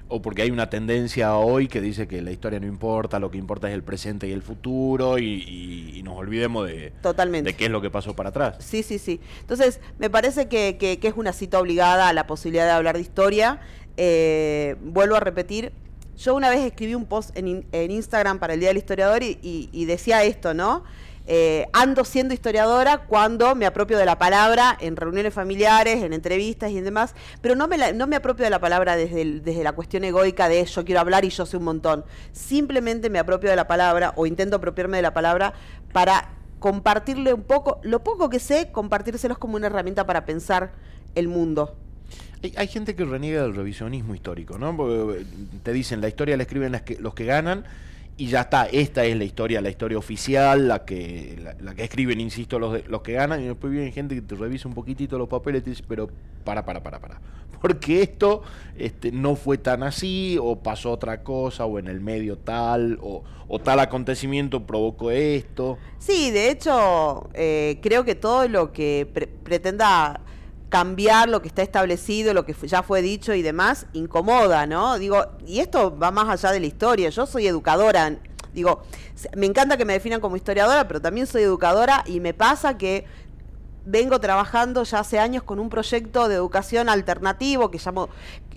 o 0.07 0.21
porque 0.21 0.43
hay 0.43 0.51
una 0.51 0.69
tendencia 0.69 1.35
hoy 1.35 1.67
que 1.67 1.81
dice 1.81 2.07
que 2.07 2.21
la 2.21 2.31
historia 2.31 2.59
no 2.59 2.67
importa, 2.67 3.19
lo 3.19 3.31
que 3.31 3.37
importa 3.37 3.67
es 3.67 3.73
el 3.73 3.83
presente 3.83 4.27
y 4.27 4.31
el 4.31 4.41
futuro 4.41 5.17
y, 5.17 6.01
nos 6.03 6.17
olvidemos 6.17 6.67
de, 6.67 6.91
Totalmente. 7.01 7.51
de 7.51 7.57
qué 7.57 7.65
es 7.65 7.71
lo 7.71 7.81
que 7.81 7.89
pasó 7.89 8.15
para 8.15 8.29
atrás. 8.29 8.57
Sí, 8.59 8.83
sí, 8.83 8.99
sí. 8.99 9.19
Entonces, 9.41 9.79
me 9.97 10.11
parece 10.11 10.47
que, 10.47 10.77
que, 10.77 10.99
es 11.01 11.13
una 11.15 11.33
cita 11.33 11.59
obligada 11.59 12.09
a 12.09 12.13
la 12.13 12.27
posibilidad 12.27 12.65
de 12.65 12.71
hablar 12.71 12.95
de 12.95 13.01
historia. 13.01 13.59
Eh, 13.97 14.75
vuelvo 14.83 15.15
a 15.15 15.19
repetir, 15.19 15.71
yo 16.15 16.35
una 16.35 16.51
vez 16.51 16.59
escribí 16.59 16.93
un 16.93 17.05
post 17.05 17.35
en, 17.35 17.65
en 17.71 17.91
Instagram 17.91 18.37
para 18.37 18.53
el 18.53 18.59
Día 18.59 18.69
del 18.69 18.77
Historiador 18.77 19.23
y, 19.23 19.39
y 19.41 19.85
decía 19.85 20.23
esto, 20.23 20.53
¿no? 20.53 20.83
Eh, 21.27 21.65
ando 21.73 22.05
siendo 22.05 22.35
historiadora 22.35 22.99
cuando 22.99 23.55
me 23.55 23.65
apropio 23.65 23.97
de 23.97 24.05
la 24.05 24.19
palabra 24.19 24.77
en 24.79 24.95
reuniones 24.95 25.33
familiares, 25.33 26.03
en 26.03 26.13
entrevistas 26.13 26.69
y 26.71 26.81
demás, 26.81 27.15
pero 27.41 27.55
no 27.55 27.67
me, 27.67 27.93
no 27.93 28.05
me 28.05 28.15
apropio 28.15 28.43
de 28.43 28.51
la 28.51 28.59
palabra 28.59 28.95
desde, 28.95 29.41
desde 29.41 29.63
la 29.63 29.71
cuestión 29.71 30.03
egoica 30.03 30.47
de 30.47 30.63
yo 30.65 30.85
quiero 30.85 31.01
hablar 31.01 31.25
y 31.25 31.29
yo 31.29 31.45
sé 31.45 31.57
un 31.57 31.63
montón. 31.63 32.05
Simplemente 32.31 33.09
me 33.09 33.19
apropio 33.19 33.49
de 33.49 33.55
la 33.55 33.67
palabra 33.67 34.13
o 34.15 34.27
intento 34.27 34.57
apropiarme 34.57 34.97
de 34.97 35.03
la 35.03 35.13
palabra 35.13 35.53
para 35.93 36.29
compartirle 36.59 37.33
un 37.33 37.43
poco, 37.43 37.79
lo 37.83 38.03
poco 38.03 38.29
que 38.29 38.39
sé, 38.39 38.69
compartírselos 38.71 39.37
como 39.37 39.55
una 39.55 39.67
herramienta 39.67 40.05
para 40.05 40.25
pensar 40.25 40.73
el 41.15 41.27
mundo. 41.27 41.75
Hay, 42.57 42.67
gente 42.67 42.95
que 42.95 43.03
reniega 43.05 43.41
del 43.41 43.55
revisionismo 43.55 44.13
histórico, 44.13 44.59
¿no? 44.59 44.77
Porque 44.77 45.21
eh, 45.21 45.25
te 45.63 45.73
dicen, 45.73 46.01
la 46.01 46.07
historia 46.07 46.37
la 46.37 46.43
escriben 46.43 46.79
los 46.99 47.15
que 47.15 47.25
ganan 47.25 47.65
y 48.17 48.27
ya 48.27 48.41
está, 48.41 48.65
esta 48.67 49.03
es 49.03 49.17
la 49.17 49.25
historia, 49.25 49.61
la 49.61 49.69
historia 49.69 49.97
oficial, 49.97 50.69
la 50.69 50.85
que, 50.85 51.53
la, 51.59 51.75
que 51.75 51.83
escriben, 51.83 52.21
insisto, 52.21 52.59
los, 52.59 52.87
los 52.87 53.01
que 53.01 53.13
ganan, 53.13 53.41
y 53.41 53.47
después 53.47 53.73
viene 53.73 53.91
gente 53.91 54.15
que 54.15 54.21
te 54.21 54.35
revisa 54.35 54.69
un 54.69 54.73
poquitito 54.73 55.17
los 55.17 55.27
papeles 55.27 55.61
y 55.61 55.63
te 55.65 55.69
dice, 55.71 55.83
pero 55.85 56.09
para, 56.45 56.63
para, 56.63 56.81
para, 56.81 56.99
para. 56.99 57.19
Porque 57.61 58.01
esto 58.01 58.41
este, 58.77 59.11
no 59.11 59.35
fue 59.35 59.57
tan 59.57 59.83
así, 59.83 60.37
o 60.41 60.55
pasó 60.57 60.91
otra 60.91 61.23
cosa, 61.23 61.65
o 61.65 61.77
en 61.77 61.87
el 61.87 61.99
medio 61.99 62.37
tal, 62.37 62.99
o, 63.01 63.23
tal 63.59 63.79
acontecimiento 63.81 64.65
provocó 64.65 65.11
esto. 65.11 65.77
Sí, 65.99 66.31
de 66.31 66.51
hecho, 66.51 67.29
eh, 67.33 67.79
creo 67.81 68.05
que 68.05 68.15
todo 68.15 68.47
lo 68.47 68.71
que 68.71 69.07
pretenda 69.43 70.21
cambiar 70.69 71.29
lo 71.29 71.41
que 71.41 71.47
está 71.47 71.61
establecido, 71.61 72.33
lo 72.33 72.45
que 72.45 72.53
ya 72.53 72.83
fue 72.83 73.01
dicho 73.01 73.33
y 73.33 73.41
demás, 73.41 73.85
incomoda, 73.93 74.65
¿no? 74.65 74.97
Digo, 74.97 75.25
y 75.45 75.59
esto 75.59 75.97
va 75.97 76.11
más 76.11 76.29
allá 76.29 76.51
de 76.51 76.59
la 76.59 76.65
historia. 76.65 77.09
Yo 77.09 77.25
soy 77.25 77.47
educadora, 77.47 78.17
digo, 78.53 78.81
me 79.35 79.45
encanta 79.45 79.77
que 79.77 79.85
me 79.85 79.93
definan 79.93 80.21
como 80.21 80.35
historiadora, 80.35 80.87
pero 80.87 81.01
también 81.01 81.27
soy 81.27 81.43
educadora 81.43 82.03
y 82.07 82.19
me 82.19 82.33
pasa 82.33 82.77
que 82.77 83.05
vengo 83.85 84.19
trabajando 84.19 84.83
ya 84.83 84.99
hace 84.99 85.19
años 85.19 85.43
con 85.43 85.59
un 85.59 85.69
proyecto 85.69 86.27
de 86.27 86.35
educación 86.35 86.89
alternativo 86.89 87.69
que 87.69 87.79
llamo 87.83 88.09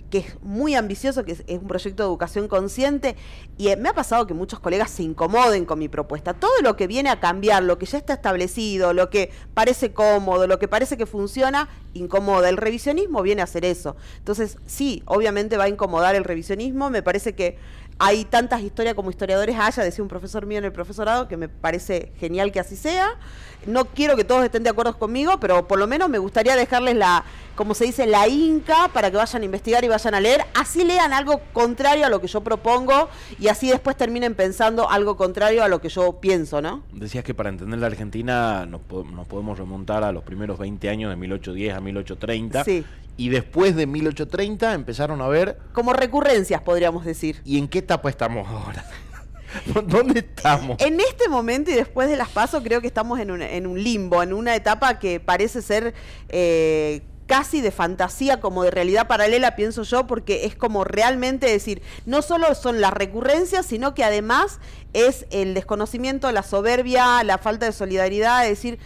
que 0.09 0.19
es 0.19 0.41
muy 0.41 0.75
ambicioso, 0.75 1.23
que 1.23 1.33
es, 1.33 1.43
un 1.47 1.67
proyecto 1.67 2.03
de 2.03 2.07
educación 2.09 2.47
consciente, 2.47 3.15
y 3.57 3.75
me 3.75 3.89
ha 3.89 3.93
pasado 3.93 4.27
que 4.27 4.33
muchos 4.33 4.59
colegas 4.59 4.89
se 4.89 5.03
incomoden 5.03 5.65
con 5.65 5.79
mi 5.79 5.87
propuesta. 5.87 6.33
Todo 6.33 6.61
lo 6.61 6.75
que 6.75 6.87
viene 6.87 7.09
a 7.09 7.19
cambiar, 7.19 7.63
lo 7.63 7.77
que 7.77 7.85
ya 7.85 7.97
está 7.97 8.13
establecido, 8.13 8.93
lo 8.93 9.09
que 9.09 9.31
parece 9.53 9.93
cómodo, 9.93 10.47
lo 10.47 10.59
que 10.59 10.67
parece 10.67 10.97
que 10.97 11.05
funciona, 11.05 11.69
incomoda. 11.93 12.49
El 12.49 12.57
revisionismo 12.57 13.21
viene 13.21 13.41
a 13.41 13.45
hacer 13.45 13.65
eso. 13.65 13.95
Entonces, 14.17 14.57
sí, 14.65 15.03
obviamente 15.05 15.57
va 15.57 15.65
a 15.65 15.69
incomodar 15.69 16.15
el 16.15 16.23
revisionismo. 16.23 16.89
Me 16.89 17.03
parece 17.03 17.33
que 17.33 17.57
hay 17.99 18.23
tantas 18.23 18.61
historias 18.61 18.95
como 18.95 19.09
historiadores 19.09 19.57
haya, 19.59 19.83
decía 19.83 20.01
un 20.01 20.07
profesor 20.07 20.45
mío 20.45 20.57
en 20.57 20.63
el 20.63 20.71
profesorado, 20.71 21.27
que 21.27 21.35
me 21.35 21.49
parece 21.49 22.13
genial 22.17 22.53
que 22.53 22.61
así 22.61 22.77
sea. 22.77 23.17
No 23.65 23.83
quiero 23.85 24.15
que 24.15 24.23
todos 24.23 24.45
estén 24.45 24.63
de 24.63 24.69
acuerdo 24.69 24.97
conmigo, 24.97 25.37
pero 25.41 25.67
por 25.67 25.77
lo 25.77 25.85
menos 25.85 26.07
me 26.07 26.17
gustaría 26.17 26.55
dejarles 26.55 26.95
la, 26.95 27.25
como 27.55 27.73
se 27.73 27.83
dice, 27.83 28.07
la 28.07 28.25
inca 28.29 28.87
para 28.93 29.11
que 29.11 29.17
vayan 29.17 29.41
a 29.41 29.45
investigar 29.45 29.83
y 29.83 29.89
vayan 29.89 30.15
a 30.15 30.21
leer. 30.21 30.45
Así 30.53 30.85
lean 30.85 31.11
algo 31.11 31.41
contrario 31.51 32.05
a 32.05 32.09
lo 32.09 32.21
que 32.21 32.27
yo 32.27 32.39
propongo 32.39 33.09
y 33.37 33.49
así 33.49 33.69
después 33.69 33.97
terminen 33.97 34.33
pensando 34.33 34.89
algo 34.89 35.17
contrario 35.17 35.61
a 35.61 35.67
lo 35.67 35.81
que 35.81 35.89
yo 35.89 36.21
pienso, 36.21 36.61
¿no? 36.61 36.83
Decías 36.93 37.25
que 37.25 37.33
para 37.33 37.49
entender 37.49 37.79
la 37.79 37.87
Argentina 37.87 38.65
nos, 38.65 38.79
nos 39.11 39.27
podemos 39.27 39.57
remontar 39.57 40.05
a 40.05 40.13
los 40.13 40.23
primeros 40.23 40.57
20 40.57 40.89
años 40.89 41.09
de 41.09 41.17
1810 41.17 41.75
a 41.75 41.81
1830. 41.81 42.63
Sí 42.63 42.85
y 43.19 43.27
después 43.27 43.75
de 43.75 43.85
1830 43.85 44.73
empezaron 44.73 45.21
a 45.21 45.27
ver... 45.27 45.57
Como 45.73 45.91
recurrencias, 45.91 46.61
podríamos 46.61 47.03
decir. 47.03 47.41
¿Y 47.43 47.57
en 47.57 47.67
qué 47.67 47.79
etapa 47.79 48.09
estamos 48.09 48.47
ahora? 48.47 48.85
¿Dónde 49.87 50.19
estamos? 50.21 50.79
En 50.79 51.01
este 51.01 51.27
momento 51.27 51.69
y 51.69 51.73
después 51.73 52.09
de 52.09 52.15
las 52.15 52.29
pasos 52.29 52.63
creo 52.63 52.79
que 52.79 52.87
estamos 52.87 53.19
en 53.19 53.31
un, 53.31 53.41
en 53.41 53.67
un 53.67 53.83
limbo, 53.83 54.23
en 54.23 54.31
una 54.31 54.55
etapa 54.55 54.99
que 54.99 55.19
parece 55.19 55.61
ser 55.61 55.93
eh, 56.29 57.01
casi 57.27 57.59
de 57.59 57.71
fantasía 57.71 58.39
como 58.39 58.63
de 58.63 58.71
realidad 58.71 59.07
paralela, 59.07 59.57
pienso 59.57 59.83
yo, 59.83 60.07
porque 60.07 60.45
es 60.45 60.55
como 60.55 60.85
realmente 60.85 61.45
decir, 61.45 61.81
no 62.05 62.21
solo 62.21 62.55
son 62.55 62.79
las 62.79 62.93
recurrencias, 62.93 63.65
sino 63.65 63.93
que 63.93 64.05
además 64.05 64.59
es 64.93 65.25
el 65.29 65.55
desconocimiento, 65.55 66.31
la 66.31 66.43
soberbia, 66.43 67.21
la 67.25 67.37
falta 67.37 67.65
de 67.65 67.73
solidaridad, 67.73 68.45
es 68.45 68.51
decir, 68.51 68.79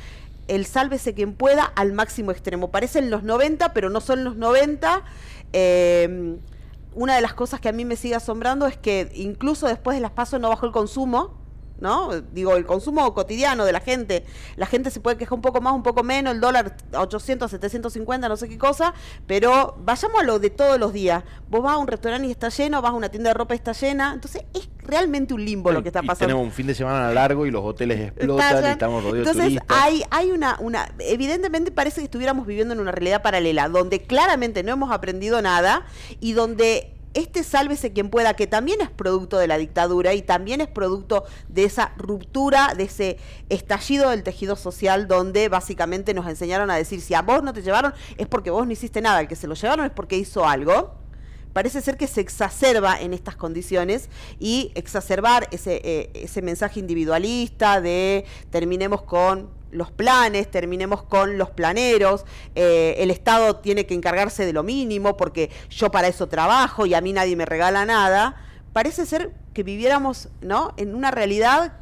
el 0.47 0.65
sálvese 0.65 1.13
quien 1.13 1.34
pueda 1.34 1.63
al 1.63 1.93
máximo 1.93 2.32
extremo. 2.32 2.71
Parecen 2.71 3.10
los 3.10 3.23
90, 3.23 3.73
pero 3.73 3.89
no 3.89 4.01
son 4.01 4.23
los 4.23 4.36
90. 4.36 5.03
Eh, 5.53 6.38
una 6.95 7.15
de 7.15 7.21
las 7.21 7.34
cosas 7.34 7.60
que 7.60 7.69
a 7.69 7.71
mí 7.71 7.86
me 7.86 7.95
sigue 7.95 8.15
asombrando 8.15 8.67
es 8.67 8.77
que 8.77 9.12
incluso 9.15 9.67
después 9.67 9.95
de 9.95 10.01
las 10.01 10.12
pasos 10.12 10.39
no 10.39 10.49
bajó 10.49 10.65
el 10.65 10.71
consumo. 10.71 11.42
¿No? 11.84 12.22
Digo, 12.32 12.56
el 12.56 12.65
consumo 12.65 13.13
cotidiano 13.13 13.65
de 13.65 13.74
la 13.74 13.82
gente, 13.82 14.24
la 14.56 14.65
gente 14.65 14.89
se 14.89 15.02
puede 15.02 15.17
quejar 15.17 15.34
un 15.34 15.41
poco 15.41 15.60
más, 15.60 15.74
un 15.74 15.84
poco 15.84 16.02
menos, 16.02 16.34
el 16.34 16.39
dólar 16.39 16.78
a 16.93 17.02
800, 17.02 17.52
750, 17.52 18.30
no 18.30 18.38
sé 18.38 18.48
qué 18.48 18.58
cosa, 18.58 18.93
pero 19.28 19.76
vayamos 19.80 20.22
a 20.22 20.24
lo 20.24 20.39
de 20.39 20.50
todos 20.50 20.80
los 20.80 20.93
días. 20.93 21.26
Vos 21.50 21.62
vas 21.62 21.74
a 21.74 21.78
un 21.78 21.88
restaurante 21.88 22.26
y 22.28 22.32
está 22.32 22.48
lleno, 22.48 22.82
vas 22.82 22.91
a 22.91 22.96
una 22.96 23.10
tienda 23.10 23.32
de 23.32 23.34
ropa 23.34 23.54
y 23.54 23.58
está 23.58 23.74
llena, 23.74 24.13
entonces 24.13 24.43
es 24.54 24.69
realmente 24.80 25.34
un 25.34 25.43
limbo 25.43 25.72
lo 25.74 25.84
que 25.84 25.89
está 25.89 26.02
pasando. 26.02 26.28
tenemos 26.28 26.46
un 26.46 26.52
fin 26.52 26.67
de 26.67 26.74
semana 26.74 27.12
largo 27.12 27.46
y 27.46 27.52
los 27.52 27.63
hoteles 27.63 28.00
explotan 28.00 28.63
y 28.63 28.67
estamos 28.67 29.04
rodeados 29.04 29.28
Entonces, 29.28 29.56
de 29.56 29.62
hay, 29.67 30.04
hay 30.10 30.32
una, 30.32 30.58
una, 30.62 30.89
evidentemente 31.00 31.72
parece 31.72 32.00
que 32.00 32.06
estuviéramos 32.06 32.48
viviendo 32.48 32.74
en 32.74 32.80
una 32.80 32.93
realidad 32.93 33.22
paralela, 33.22 33.67
donde 33.67 34.04
claramente 34.04 34.63
no 34.63 34.72
hemos 34.72 34.91
aprendido 34.91 35.41
nada 35.41 35.86
y 36.22 36.32
donde 36.32 36.92
este 37.13 37.43
sálvese 37.43 37.93
quien 37.93 38.10
pueda, 38.10 38.36
que 38.36 38.47
también 38.47 38.82
es 38.82 38.89
producto 38.89 39.38
de 39.38 39.47
la 39.47 39.58
dictadura 39.58 40.13
y 40.13 40.21
también 40.21 40.62
es 40.62 40.67
producto 40.67 41.26
de 41.47 41.65
esa 41.65 41.93
ruptura, 41.97 42.73
de 42.76 42.84
ese 42.84 43.17
estallido 43.49 44.10
del 44.10 44.23
tejido 44.23 44.56
social 44.56 45.08
donde 45.08 45.49
básicamente 45.49 46.13
nos 46.13 46.28
enseñaron 46.28 46.71
a 46.71 46.76
decir, 46.76 47.02
si 47.02 47.13
a 47.13 47.21
vos 47.21 47.43
no 47.43 47.54
te 47.54 47.62
llevaron 47.62 47.93
es 48.17 48.28
porque 48.28 48.49
vos 48.49 48.65
no 48.65 48.73
hiciste 48.73 49.02
nada, 49.02 49.21
el 49.21 49.28
que 49.28 49.36
se 49.36 49.47
lo 49.47 49.56
llevaron 49.56 49.86
es 49.86 49.91
porque 49.91 50.17
hizo 50.17 50.47
algo. 50.47 51.03
Parece 51.54 51.82
ser 51.82 51.98
que 51.98 52.08
se 52.08 52.20
exacerba 52.20 53.00
en 53.00 53.13
estas 53.13 53.36
condiciones 53.36 54.10
y 54.39 54.72
exacerbar 54.76 55.48
ese, 55.52 55.82
eh, 55.84 56.10
ese 56.16 56.42
mensaje 56.42 56.80
individualista 56.80 57.80
de 57.80 58.26
terminemos 58.50 59.04
con 59.04 59.50
los 59.74 59.92
planes, 59.92 60.50
terminemos 60.50 61.04
con 61.04 61.38
los 61.38 61.50
planeros, 61.50 62.26
eh, 62.56 62.96
el 63.00 63.12
Estado 63.12 63.58
tiene 63.58 63.86
que 63.86 63.94
encargarse 63.94 64.46
de 64.46 64.54
lo 64.54 64.63
mínimo 64.63 65.18
porque 65.18 65.50
yo 65.70 65.92
para 65.92 66.08
eso 66.08 66.28
trabajo 66.28 66.86
y 66.86 66.94
a 66.94 67.02
mí 67.02 67.13
nadie 67.13 67.36
me 67.36 67.46
regala 67.46 67.86
nada, 67.86 68.36
parece 68.72 69.06
ser 69.06 69.32
que 69.54 69.63
viviéramos 69.63 70.30
¿no? 70.42 70.74
en 70.78 70.96
una 70.96 71.12
realidad 71.12 71.74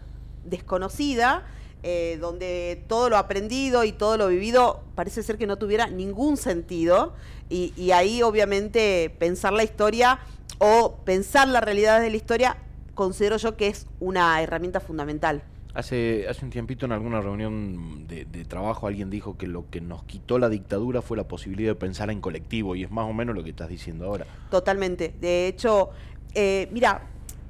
desconocida, 0.46 1.46
eh, 1.84 2.18
donde 2.20 2.84
todo 2.88 3.10
lo 3.10 3.18
aprendido 3.18 3.84
y 3.84 3.92
todo 3.92 4.18
lo 4.18 4.28
vivido 4.28 4.82
parece 4.96 5.24
ser 5.24 5.38
que 5.38 5.48
no 5.48 5.58
tuviera 5.58 5.88
ningún 5.88 6.38
sentido. 6.38 7.14
Y, 7.50 7.74
y 7.76 7.92
ahí 7.92 8.22
obviamente 8.22 9.14
pensar 9.20 9.54
la 9.54 9.64
historia 9.64 10.20
o 10.60 10.96
pensar 11.06 11.48
la 11.48 11.60
realidad 11.60 12.00
de 12.02 12.10
la 12.10 12.16
historia 12.16 12.58
considero 12.94 13.38
yo 13.38 13.58
que 13.58 13.68
es 13.68 13.88
una 14.00 14.42
herramienta 14.42 14.80
fundamental. 14.80 15.44
Hace, 15.74 16.28
hace 16.28 16.44
un 16.44 16.52
tiempito 16.52 16.86
en 16.86 16.92
alguna 16.92 17.22
reunión 17.22 18.06
de, 18.06 18.26
de, 18.26 18.44
trabajo 18.44 18.88
alguien 18.88 19.10
dijo 19.10 19.38
que 19.38 19.48
lo 19.48 19.70
que 19.70 19.80
nos 19.80 20.04
quitó 20.04 20.38
la 20.38 20.50
dictadura 20.50 21.02
fue 21.02 21.16
la 21.16 21.30
posibilidad 21.30 21.72
de 21.72 21.76
pensar 21.76 22.12
en 22.12 22.20
colectivo 22.20 22.76
y 22.76 22.84
es 22.84 22.92
más 22.92 23.10
o 23.10 23.14
menos 23.14 23.34
lo 23.36 23.44
que 23.44 23.52
estás 23.52 23.70
diciendo 23.70 24.06
ahora. 24.06 24.26
Totalmente. 24.50 25.16
De 25.22 25.48
hecho, 25.48 25.92
eh, 26.34 26.68
mira, 26.72 27.08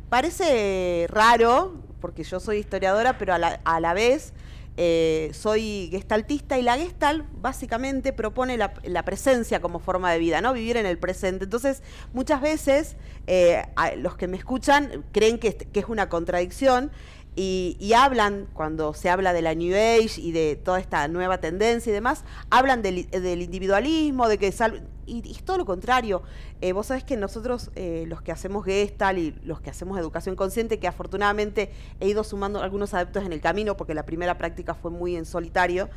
parece 0.10 1.08
raro, 1.10 1.74
porque 2.02 2.24
yo 2.24 2.42
soy 2.42 2.58
historiadora, 2.58 3.18
pero 3.18 3.34
a 3.34 3.38
la, 3.38 3.62
a 3.64 3.80
la 3.80 3.94
vez 3.94 4.34
eh, 4.78 5.32
soy 5.34 5.90
gestaltista 5.92 6.58
y 6.58 6.62
la 6.62 6.78
gestalt 6.78 7.26
básicamente 7.42 8.14
propone 8.14 8.58
la, 8.58 8.74
la, 8.84 9.04
presencia 9.04 9.62
como 9.62 9.80
forma 9.80 10.12
de 10.12 10.18
vida, 10.18 10.40
¿no? 10.42 10.54
Vivir 10.54 10.78
en 10.78 10.86
el 10.86 10.98
presente. 10.98 11.44
Entonces, 11.44 11.84
muchas 12.14 12.42
veces 12.42 12.96
eh, 13.28 13.64
los 13.98 14.16
que 14.16 14.28
me 14.28 14.38
escuchan 14.38 15.04
creen 15.12 15.40
que, 15.40 15.56
que 15.56 15.80
es 15.82 15.86
una 15.88 16.08
contradicción 16.10 16.90
y, 17.36 17.78
y, 17.80 17.94
hablan, 17.94 18.48
cuando 18.54 18.94
se 18.94 19.10
habla 19.10 19.34
de 19.34 19.42
la 19.42 19.56
New 19.56 19.76
Age 19.76 20.20
y 20.20 20.32
de 20.32 20.56
toda 20.58 20.80
esta 20.80 21.08
nueva 21.08 21.40
tendencia 21.40 21.90
y 21.90 21.94
demás, 21.94 22.24
hablan 22.50 22.82
del, 22.82 23.10
del 23.10 23.42
individualismo, 23.42 24.28
de 24.28 24.38
que 24.38 24.52
sal, 24.52 24.84
y, 25.06 25.32
es 25.32 25.44
todo 25.44 25.58
lo 25.58 25.66
contrario. 25.66 26.22
Eh, 26.62 26.74
vos 26.74 26.88
sabés 26.88 27.04
que 27.04 27.18
nosotros, 27.18 27.72
eh, 27.76 28.06
los 28.08 28.22
que 28.22 28.32
hacemos 28.32 28.66
Gestal 28.66 29.18
y 29.18 29.32
los 29.44 29.62
que 29.62 29.70
hacemos 29.70 29.98
educación 30.00 30.36
consciente, 30.36 30.80
que 30.80 30.88
afortunadamente 30.88 31.72
he 32.00 32.08
ido 32.08 32.24
sumando 32.24 32.62
algunos 32.62 32.94
adeptos 32.94 33.24
en 33.26 33.34
el 33.34 33.42
camino, 33.42 33.78
porque 33.78 33.94
la 33.94 34.06
primera 34.06 34.38
práctica 34.38 34.74
fue 34.74 34.92
muy 34.92 35.16
en 35.16 35.26
solitario, 35.26 35.90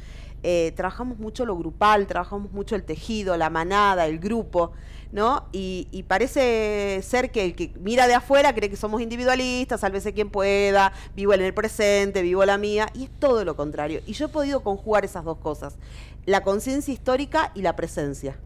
eh, 0.43 0.73
trabajamos 0.77 1.19
mucho 1.19 1.47
lo 1.47 1.57
grupal, 1.57 2.07
trabajamos 2.07 2.53
mucho 2.53 2.77
el 2.77 2.85
tejido, 2.85 3.37
la 3.37 3.51
manada, 3.51 4.07
el 4.07 4.19
grupo. 4.19 4.73
¿no? 5.12 5.45
Y, 5.53 5.87
y, 5.93 6.03
parece 6.03 7.01
ser 7.05 7.31
que 7.31 7.45
el 7.45 7.55
que 7.55 7.73
mira 7.79 8.09
de 8.09 8.14
afuera 8.14 8.53
cree 8.53 8.69
que 8.69 8.75
somos 8.75 9.01
individualistas, 9.01 9.81
sálvese 9.81 10.12
quien 10.12 10.29
pueda, 10.29 10.93
vivo 11.14 11.33
en 11.35 11.43
el 11.43 11.55
presente, 11.55 12.21
vivo 12.21 12.45
la 12.45 12.59
mía, 12.59 12.88
y 12.95 13.05
es 13.05 13.11
todo 13.21 13.45
lo 13.45 13.55
contrario. 13.55 14.01
Y 14.07 14.14
yo 14.14 14.27
he 14.27 14.29
podido 14.29 14.64
conjugar 14.64 15.05
esas 15.05 15.25
dos 15.25 15.38
cosas, 15.38 15.77
la 16.27 16.43
conciencia 16.43 16.93
histórica 16.93 17.53
y 17.55 17.62
la 17.62 17.77
presencia. 17.77 18.37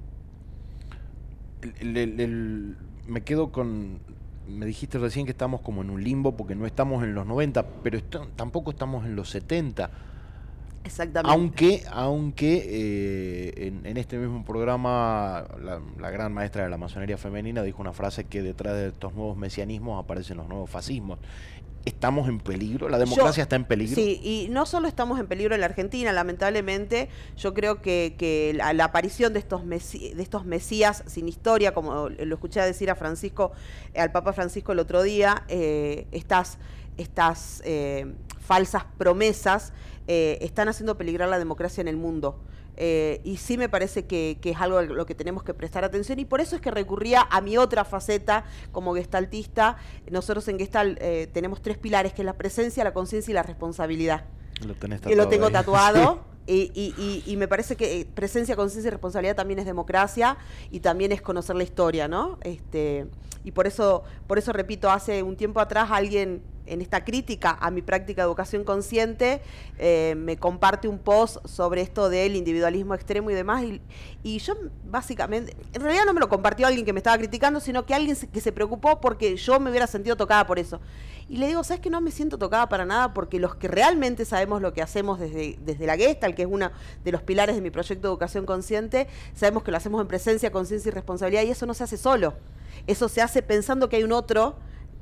El, 1.80 2.76
me 3.06 3.22
quedo 3.22 3.50
con, 3.52 4.00
me 4.48 4.66
dijiste 4.66 4.98
recién 4.98 5.26
que 5.26 5.32
estamos 5.32 5.60
como 5.60 5.82
en 5.82 5.90
un 5.90 6.02
limbo 6.02 6.36
porque 6.36 6.54
no 6.54 6.66
estamos 6.66 7.02
en 7.04 7.14
los 7.14 7.26
90, 7.26 7.66
pero 7.82 8.02
tampoco 8.36 8.70
estamos 8.70 9.04
en 9.04 9.16
los 9.16 9.30
70 9.30 9.90
Exactamente. 10.88 11.32
Aunque, 11.32 11.82
aunque 11.90 12.64
eh, 12.66 13.66
en, 13.66 13.84
en, 13.84 13.96
este 13.98 14.16
mismo 14.16 14.42
programa 14.42 15.46
la, 15.62 15.80
la, 15.98 16.10
gran 16.10 16.32
maestra 16.32 16.64
de 16.64 16.70
la 16.70 16.78
masonería 16.78 17.18
femenina 17.18 17.62
dijo 17.62 17.82
una 17.82 17.92
frase 17.92 18.24
que 18.24 18.40
detrás 18.40 18.74
de 18.74 18.88
estos 18.88 19.12
nuevos 19.12 19.36
mesianismos 19.36 20.02
aparecen 20.02 20.38
los 20.38 20.48
nuevos 20.48 20.70
fascismos. 20.70 21.18
¿Estamos 21.84 22.28
en 22.28 22.38
peligro? 22.38 22.88
¿La 22.88 22.98
democracia 22.98 23.36
yo, 23.36 23.42
está 23.42 23.56
en 23.56 23.64
peligro? 23.64 23.94
Sí, 23.94 24.20
y 24.22 24.48
no 24.50 24.66
solo 24.66 24.88
estamos 24.88 25.20
en 25.20 25.26
peligro 25.26 25.54
en 25.54 25.60
la 25.60 25.66
Argentina, 25.66 26.10
lamentablemente, 26.12 27.08
yo 27.36 27.54
creo 27.54 27.80
que, 27.80 28.14
que 28.18 28.52
la, 28.54 28.72
la, 28.72 28.84
aparición 28.84 29.32
de 29.32 29.38
estos, 29.38 29.64
mesí, 29.64 30.12
de 30.12 30.22
estos 30.22 30.44
mesías 30.44 31.04
sin 31.06 31.28
historia, 31.28 31.72
como 31.72 32.08
lo 32.08 32.34
escuché 32.34 32.60
decir 32.60 32.90
a 32.90 32.94
Francisco, 32.94 33.52
al 33.96 34.10
Papa 34.10 34.32
Francisco 34.32 34.72
el 34.72 34.80
otro 34.80 35.02
día, 35.02 35.44
eh, 35.48 36.06
estas, 36.12 36.58
estas 36.98 37.62
eh, 37.64 38.12
falsas 38.40 38.84
promesas 38.98 39.72
eh, 40.06 40.38
están 40.40 40.68
haciendo 40.68 40.96
peligrar 40.96 41.28
la 41.28 41.38
democracia 41.38 41.80
en 41.80 41.88
el 41.88 41.96
mundo. 41.96 42.40
Eh, 42.80 43.20
y 43.24 43.38
sí 43.38 43.58
me 43.58 43.68
parece 43.68 44.06
que, 44.06 44.38
que, 44.40 44.50
es 44.50 44.56
algo 44.58 44.78
a 44.78 44.82
lo 44.82 45.04
que 45.04 45.16
tenemos 45.16 45.42
que 45.42 45.52
prestar 45.52 45.82
atención 45.82 46.20
y 46.20 46.24
por 46.24 46.40
eso 46.40 46.54
es 46.54 46.62
que 46.62 46.70
recurría 46.70 47.26
a 47.28 47.40
mi 47.40 47.58
otra 47.58 47.84
faceta 47.84 48.44
como 48.70 48.94
gestaltista. 48.94 49.76
Nosotros 50.10 50.46
en 50.46 50.60
Gestalt 50.60 50.96
eh, 51.02 51.28
tenemos 51.32 51.60
tres 51.60 51.76
pilares, 51.76 52.12
que 52.12 52.22
es 52.22 52.26
la 52.26 52.34
presencia, 52.34 52.84
la 52.84 52.94
conciencia 52.94 53.32
y 53.32 53.34
la 53.34 53.42
responsabilidad. 53.42 54.26
Lo 54.64 54.74
tenés 54.74 55.00
que 55.00 55.16
lo 55.16 55.28
tengo 55.28 55.46
ahí. 55.46 55.52
tatuado. 55.52 56.26
Y, 56.50 56.72
y, 56.72 56.94
y, 56.96 57.30
y, 57.30 57.36
me 57.36 57.46
parece 57.46 57.76
que 57.76 58.08
presencia, 58.14 58.56
conciencia 58.56 58.88
y 58.88 58.90
responsabilidad 58.90 59.36
también 59.36 59.58
es 59.58 59.66
democracia 59.66 60.38
y 60.70 60.80
también 60.80 61.12
es 61.12 61.20
conocer 61.20 61.56
la 61.56 61.62
historia, 61.62 62.08
¿no? 62.08 62.38
Este, 62.40 63.06
y 63.44 63.50
por 63.50 63.66
eso, 63.66 64.02
por 64.26 64.38
eso 64.38 64.54
repito, 64.54 64.90
hace 64.90 65.22
un 65.22 65.36
tiempo 65.36 65.60
atrás 65.60 65.90
alguien 65.90 66.40
en 66.68 66.80
esta 66.80 67.04
crítica 67.04 67.56
a 67.60 67.70
mi 67.70 67.82
práctica 67.82 68.22
de 68.22 68.26
educación 68.26 68.64
consciente, 68.64 69.40
eh, 69.78 70.14
me 70.16 70.36
comparte 70.36 70.88
un 70.88 70.98
post 70.98 71.46
sobre 71.46 71.80
esto 71.80 72.08
del 72.08 72.36
individualismo 72.36 72.94
extremo 72.94 73.30
y 73.30 73.34
demás, 73.34 73.64
y, 74.22 74.38
yo 74.38 74.54
básicamente, 74.84 75.56
en 75.72 75.82
realidad 75.82 76.04
no 76.06 76.14
me 76.14 76.20
lo 76.20 76.28
compartió 76.28 76.66
alguien 76.66 76.84
que 76.84 76.92
me 76.92 77.00
estaba 77.00 77.18
criticando, 77.18 77.60
sino 77.60 77.86
que 77.86 77.94
alguien 77.94 78.16
que 78.16 78.40
se 78.40 78.52
preocupó 78.52 79.00
porque 79.00 79.36
yo 79.36 79.58
me 79.60 79.70
hubiera 79.70 79.86
sentido 79.86 80.16
tocada 80.16 80.46
por 80.46 80.58
eso. 80.58 80.80
Y 81.28 81.36
le 81.36 81.46
digo, 81.46 81.62
¿sabes 81.62 81.80
que 81.80 81.90
no 81.90 82.00
me 82.00 82.10
siento 82.10 82.38
tocada 82.38 82.70
para 82.70 82.86
nada? 82.86 83.12
Porque 83.12 83.38
los 83.38 83.54
que 83.54 83.68
realmente 83.68 84.24
sabemos 84.24 84.62
lo 84.62 84.72
que 84.72 84.80
hacemos 84.80 85.20
desde, 85.20 85.58
desde 85.60 85.86
la 85.86 85.96
Gestalt, 85.96 86.34
que 86.34 86.42
es 86.42 86.48
uno 86.50 86.70
de 87.04 87.12
los 87.12 87.22
pilares 87.22 87.54
de 87.54 87.60
mi 87.60 87.70
proyecto 87.70 88.08
de 88.08 88.12
educación 88.12 88.46
consciente, 88.46 89.08
sabemos 89.34 89.62
que 89.62 89.70
lo 89.70 89.76
hacemos 89.76 90.00
en 90.00 90.08
presencia, 90.08 90.50
conciencia 90.50 90.88
y 90.88 90.92
responsabilidad, 90.92 91.42
y 91.42 91.50
eso 91.50 91.66
no 91.66 91.74
se 91.74 91.84
hace 91.84 91.98
solo. 91.98 92.34
Eso 92.86 93.08
se 93.08 93.20
hace 93.20 93.42
pensando 93.42 93.90
que 93.90 93.96
hay 93.96 94.04
un 94.04 94.12
otro 94.12 94.56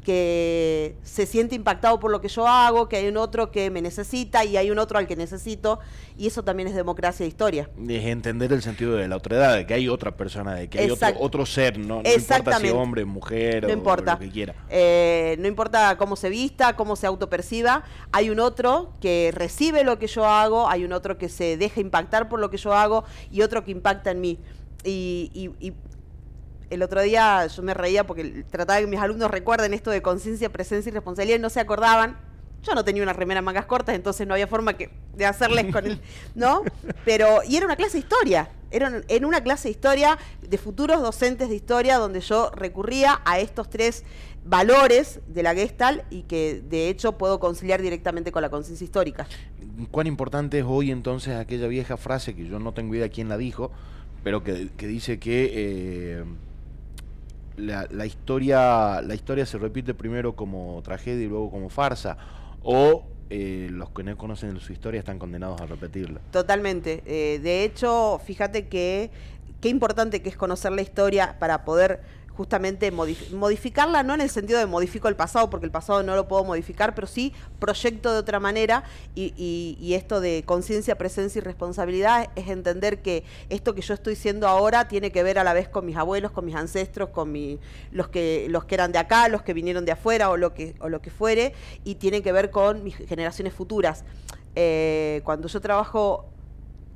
que 0.07 0.95
se 1.03 1.27
siente 1.27 1.57
impactado 1.57 1.99
por 1.99 2.13
lo 2.13 2.21
que 2.21 2.29
yo 2.29 2.47
hago, 2.47 2.89
que 2.89 2.95
hay 2.95 3.09
un 3.09 3.17
otro 3.17 3.51
que 3.51 3.73
me 3.73 3.83
necesita 3.83 4.45
y 4.45 4.57
hay 4.57 4.71
un 4.71 4.79
otro 4.79 5.01
al 5.01 5.09
que 5.09 5.17
necesito, 5.17 5.81
y 6.17 6.29
eso 6.29 6.45
también 6.45 6.69
es 6.69 6.77
democracia 6.77 7.25
de 7.25 7.29
historia. 7.29 7.69
Es 7.89 8.05
entender 8.05 8.53
el 8.53 8.63
sentido 8.63 8.95
de 8.95 9.09
la 9.09 9.17
otredad, 9.17 9.57
de 9.57 9.67
que 9.67 9.75
hay 9.75 9.89
otra 9.89 10.17
persona, 10.17 10.55
de 10.55 10.69
que 10.69 10.79
hay 10.79 10.91
otro, 10.93 11.09
otro, 11.19 11.45
ser, 11.45 11.77
¿no? 11.77 12.03
no 12.03 12.09
importa 12.09 12.61
si 12.61 12.69
hombre, 12.69 13.05
mujer 13.05 13.65
no 13.65 13.71
o, 13.71 13.73
importa. 13.73 14.13
lo 14.13 14.21
que 14.21 14.31
quiera. 14.31 14.55
Eh, 14.71 15.35
no 15.41 15.49
importa 15.49 15.97
cómo 15.97 16.15
se 16.15 16.29
vista, 16.29 16.77
cómo 16.77 16.95
se 16.95 17.09
autoperciba, 17.09 17.83
hay 18.13 18.31
un 18.31 18.39
otro 18.39 18.93
que 19.01 19.33
recibe 19.35 19.83
lo 19.83 19.99
que 19.99 20.07
yo 20.07 20.25
hago, 20.25 20.69
hay 20.69 20.85
un 20.85 20.93
otro 20.93 21.19
que 21.19 21.29
se 21.29 21.57
deja 21.57 21.81
impactar 21.81 22.29
por 22.29 22.39
lo 22.39 22.49
que 22.49 22.59
yo 22.59 22.75
hago 22.75 23.03
y 23.33 23.43
otro 23.43 23.65
que 23.65 23.73
impacta 23.73 24.13
en 24.13 24.21
mí. 24.21 24.39
Y, 24.85 25.33
y, 25.35 25.67
y 25.67 25.73
el 26.71 26.83
otro 26.83 27.03
día 27.03 27.47
yo 27.47 27.63
me 27.63 27.75
reía 27.75 28.07
porque 28.07 28.45
trataba 28.51 28.77
de 28.77 28.85
que 28.85 28.91
mis 28.91 29.01
alumnos 29.01 29.31
recuerden 29.31 29.75
esto 29.75 29.91
de 29.91 30.03
conciencia, 30.03 30.51
presencia 30.51 30.91
y 30.91 30.93
responsabilidad 30.93 31.39
y 31.39 31.43
no 31.43 31.51
se 31.51 31.61
acordaban. 31.61 32.17
Yo 32.63 32.75
no 32.75 32.85
tenía 32.85 33.03
una 33.03 33.13
remera 33.13 33.43
mangas 33.43 33.67
cortas, 33.67 33.95
entonces 33.95 34.27
no 34.27 34.35
había 34.35 34.49
forma 34.49 34.77
que, 34.77 34.91
de 35.15 35.25
hacerles 35.25 35.73
con 35.73 35.87
el. 35.87 36.01
¿No? 36.35 36.63
Pero. 37.05 37.41
Y 37.47 37.57
era 37.57 37.67
una 37.67 37.77
clase 37.77 37.93
de 37.93 37.99
historia. 38.01 38.51
Era 38.73 39.03
en 39.07 39.25
una 39.25 39.43
clase 39.43 39.69
de 39.69 39.73
historia 39.73 40.19
de 40.43 40.59
futuros 40.59 41.01
docentes 41.01 41.49
de 41.49 41.55
historia 41.55 41.99
donde 41.99 42.21
yo 42.21 42.51
recurría 42.51 43.21
a 43.25 43.39
estos 43.39 43.71
tres 43.71 44.05
valores 44.45 45.21
de 45.29 45.43
la 45.45 45.55
Gestalt 45.55 46.03
y 46.11 46.23
que 46.23 46.63
de 46.69 46.89
hecho 46.89 47.13
puedo 47.13 47.39
conciliar 47.39 47.83
directamente 47.83 48.33
con 48.33 48.43
la 48.43 48.51
conciencia 48.51 48.85
histórica. 48.85 49.29
¿Cuán 49.93 50.09
importante 50.09 50.59
es 50.59 50.65
hoy 50.67 50.91
entonces 50.91 51.37
aquella 51.37 51.69
vieja 51.69 51.97
frase 51.97 52.35
que 52.35 52.47
yo 52.49 52.59
no 52.59 52.73
tengo 52.73 52.95
idea 52.97 53.09
quién 53.09 53.29
la 53.29 53.37
dijo, 53.37 53.71
pero 54.25 54.43
que, 54.43 54.71
que 54.77 54.89
dice 54.89 55.21
que. 55.21 55.53
Eh, 55.55 56.25
la, 57.57 57.87
la, 57.91 58.07
historia, 58.07 59.01
la 59.03 59.15
historia 59.15 59.47
se 59.47 59.59
repite 59.59 59.95
primero 59.95 60.37
como 60.37 60.81
tragedia 60.83 61.25
y 61.25 61.29
luego 61.29 61.51
como 61.51 61.69
farsa, 61.69 62.17
o 62.63 63.05
eh, 63.29 63.69
los 63.73 63.91
que 63.91 64.05
no 64.05 64.17
conocen 64.17 64.59
su 64.61 64.73
historia 64.73 65.01
están 65.01 65.19
condenados 65.19 65.61
a 65.61 65.67
repetirla. 65.67 66.21
Totalmente. 66.31 67.03
Eh, 67.07 67.41
de 67.41 67.65
hecho, 67.65 68.21
fíjate 68.25 68.69
que 68.69 69.11
qué 69.61 69.69
importante 69.69 70.23
que 70.23 70.29
es 70.29 70.37
conocer 70.37 70.73
la 70.73 70.83
historia 70.83 71.37
para 71.39 71.65
poder 71.65 72.03
justamente 72.37 72.91
modif 72.91 73.33
modificarla, 73.33 74.03
no 74.03 74.15
en 74.15 74.21
el 74.21 74.31
sentido 74.31 74.59
de 74.59 74.67
modifico 74.67 75.09
el 75.09 75.17
pasado, 75.17 75.49
porque 75.51 75.67
el 75.67 75.73
pasado 75.73 76.03
no 76.03 76.15
lo 76.15 76.29
puedo 76.29 76.45
modificar, 76.45 76.95
pero 76.95 77.07
sí 77.07 77.33
proyecto 77.59 78.13
de 78.13 78.19
otra 78.19 78.41
manera 78.41 78.85
y, 79.15 79.33
y, 79.37 79.79
y 79.81 79.95
esto 79.95 80.21
de 80.21 80.43
conciencia, 80.45 80.97
presencia 80.97 81.39
y 81.39 81.43
responsabilidad 81.43 82.31
es 82.37 82.49
entender 82.49 83.03
que 83.03 83.25
esto 83.49 83.75
que 83.75 83.83
yo 83.83 83.95
estoy 83.95 84.17
siendo 84.17 84.47
ahora 84.49 84.89
tiene 84.89 85.11
que 85.11 85.23
ver 85.23 85.39
a 85.39 85.45
la 85.45 85.55
vez 85.55 85.69
con 85.69 85.87
mis 85.87 85.97
abuelos, 85.97 86.31
con 86.33 86.45
mis 86.45 86.55
ancestros, 86.55 87.09
con 87.11 87.33
mi, 87.33 87.59
los, 87.91 88.09
que, 88.09 88.47
los 88.51 88.65
que 88.65 88.75
eran 88.75 88.93
de 88.93 88.99
acá, 88.99 89.29
los 89.29 89.43
que 89.43 89.55
vinieron 89.55 89.85
de 89.85 89.93
afuera 89.93 90.31
o 90.31 90.37
lo 90.37 90.53
que, 90.55 90.75
o 90.81 90.89
lo 90.89 91.01
que 91.01 91.11
fuere, 91.11 91.55
y 91.85 91.97
tiene 91.97 92.23
que 92.23 92.33
ver 92.33 92.51
con 92.51 92.85
mis 92.85 92.97
generaciones 92.97 93.55
futuras. 93.55 94.05
Eh, 94.55 95.21
cuando 95.25 95.49
yo 95.49 95.61
trabajo 95.61 96.27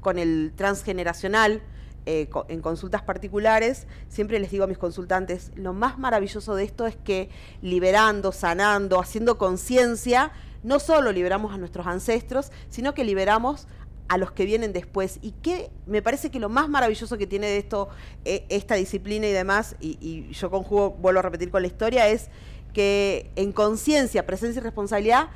con 0.01 0.19
el 0.19 0.53
transgeneracional, 0.57 1.63
eh, 2.07 2.29
en 2.49 2.61
consultas 2.63 3.03
particulares, 3.03 3.87
siempre 4.09 4.39
les 4.39 4.51
digo 4.51 4.65
a 4.65 4.67
mis 4.67 4.79
consultantes, 4.79 5.53
lo 5.55 5.73
más 5.73 5.99
maravilloso 5.99 6.55
de 6.55 6.65
esto 6.65 6.87
es 6.87 6.97
que 6.97 7.29
liberando, 7.63 8.33
sanando, 8.33 9.01
haciendo 9.01 9.37
conciencia, 9.39 10.33
no 10.63 10.81
solo 10.81 11.13
liberamos 11.13 11.53
a 11.53 11.59
nuestros 11.59 11.87
ancestros, 11.87 12.53
sino 12.69 12.95
que 12.95 13.05
liberamos 13.05 13.69
a 14.09 14.17
los 14.19 14.33
que 14.33 14.45
vienen 14.45 14.73
después. 14.73 15.19
Y 15.23 15.33
que 15.33 15.71
me 15.87 16.03
parece 16.03 16.31
que 16.31 16.41
lo 16.41 16.49
más 16.49 16.69
maravilloso 16.69 17.17
que 17.17 17.27
tiene 17.27 17.47
de 17.47 17.59
esto, 17.59 17.89
eh, 18.25 18.45
esta 18.49 18.75
disciplina 18.75 19.27
y 19.27 19.33
demás, 19.33 19.77
y, 19.81 19.99
y 20.01 20.33
yo 20.33 20.51
conjugo, 20.51 20.91
vuelvo 20.91 21.21
a 21.21 21.23
repetir 21.23 21.51
con 21.51 21.63
la 21.63 21.69
historia, 21.69 22.09
es 22.09 22.29
que 22.73 23.31
en 23.37 23.53
conciencia, 23.53 24.27
presencia 24.27 24.61
y 24.61 24.63
responsabilidad 24.63 25.29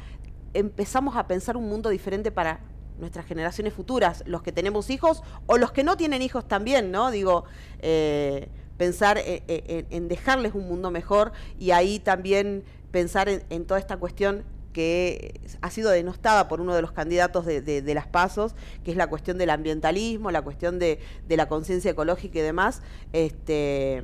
empezamos 0.55 1.17
a 1.17 1.27
pensar 1.27 1.57
un 1.57 1.69
mundo 1.69 1.91
diferente 1.91 2.31
para 2.31 2.61
nuestras 2.99 3.27
generaciones 3.27 3.73
futuras, 3.73 4.23
los 4.27 4.43
que 4.43 4.53
tenemos 4.53 4.91
hijos 4.91 5.23
o 5.47 5.59
los 5.59 5.73
que 5.73 5.85
no 5.85 5.97
tienen 5.97 6.23
hijos 6.23 6.47
también, 6.47 6.91
¿no? 6.91 7.11
Digo, 7.11 7.45
eh, 7.81 8.49
pensar 8.77 9.19
en, 9.25 10.09
dejarles 10.09 10.55
un 10.55 10.67
mundo 10.69 10.91
mejor 10.91 11.33
y 11.59 11.71
ahí 11.71 11.99
también 11.99 12.65
pensar 12.91 13.29
en, 13.29 13.65
toda 13.67 13.79
esta 13.79 13.97
cuestión 13.97 14.45
que 14.73 15.41
ha 15.61 15.71
sido 15.71 15.91
denostada 15.91 16.49
por 16.49 16.61
uno 16.61 16.75
de 16.75 16.83
los 16.83 16.91
candidatos 16.91 17.47
de, 17.47 17.95
las 17.95 18.09
pasos, 18.09 18.57
que 18.85 18.91
es 18.91 18.97
la 18.97 19.07
cuestión 19.07 19.39
del 19.39 19.51
ambientalismo, 19.51 20.31
la 20.31 20.43
cuestión 20.43 20.79
de, 20.79 20.99
la 21.29 21.47
conciencia 21.47 21.93
ecológica 21.93 22.39
y 22.41 22.43
demás. 22.43 22.83
Este, 23.13 24.03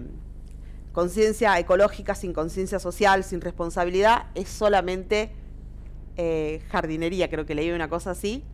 conciencia 0.92 1.58
ecológica 1.58 2.14
sin 2.14 2.32
conciencia 2.32 2.78
social, 2.78 3.24
sin 3.24 3.40
responsabilidad, 3.40 4.26
es 4.34 4.48
solamente 4.48 5.30
eh, 6.16 6.62
jardinería, 6.70 7.28
creo 7.30 7.46
que 7.46 7.54
leí 7.54 7.70
una 7.70 7.88
cosa 7.88 8.12
así, 8.12 8.44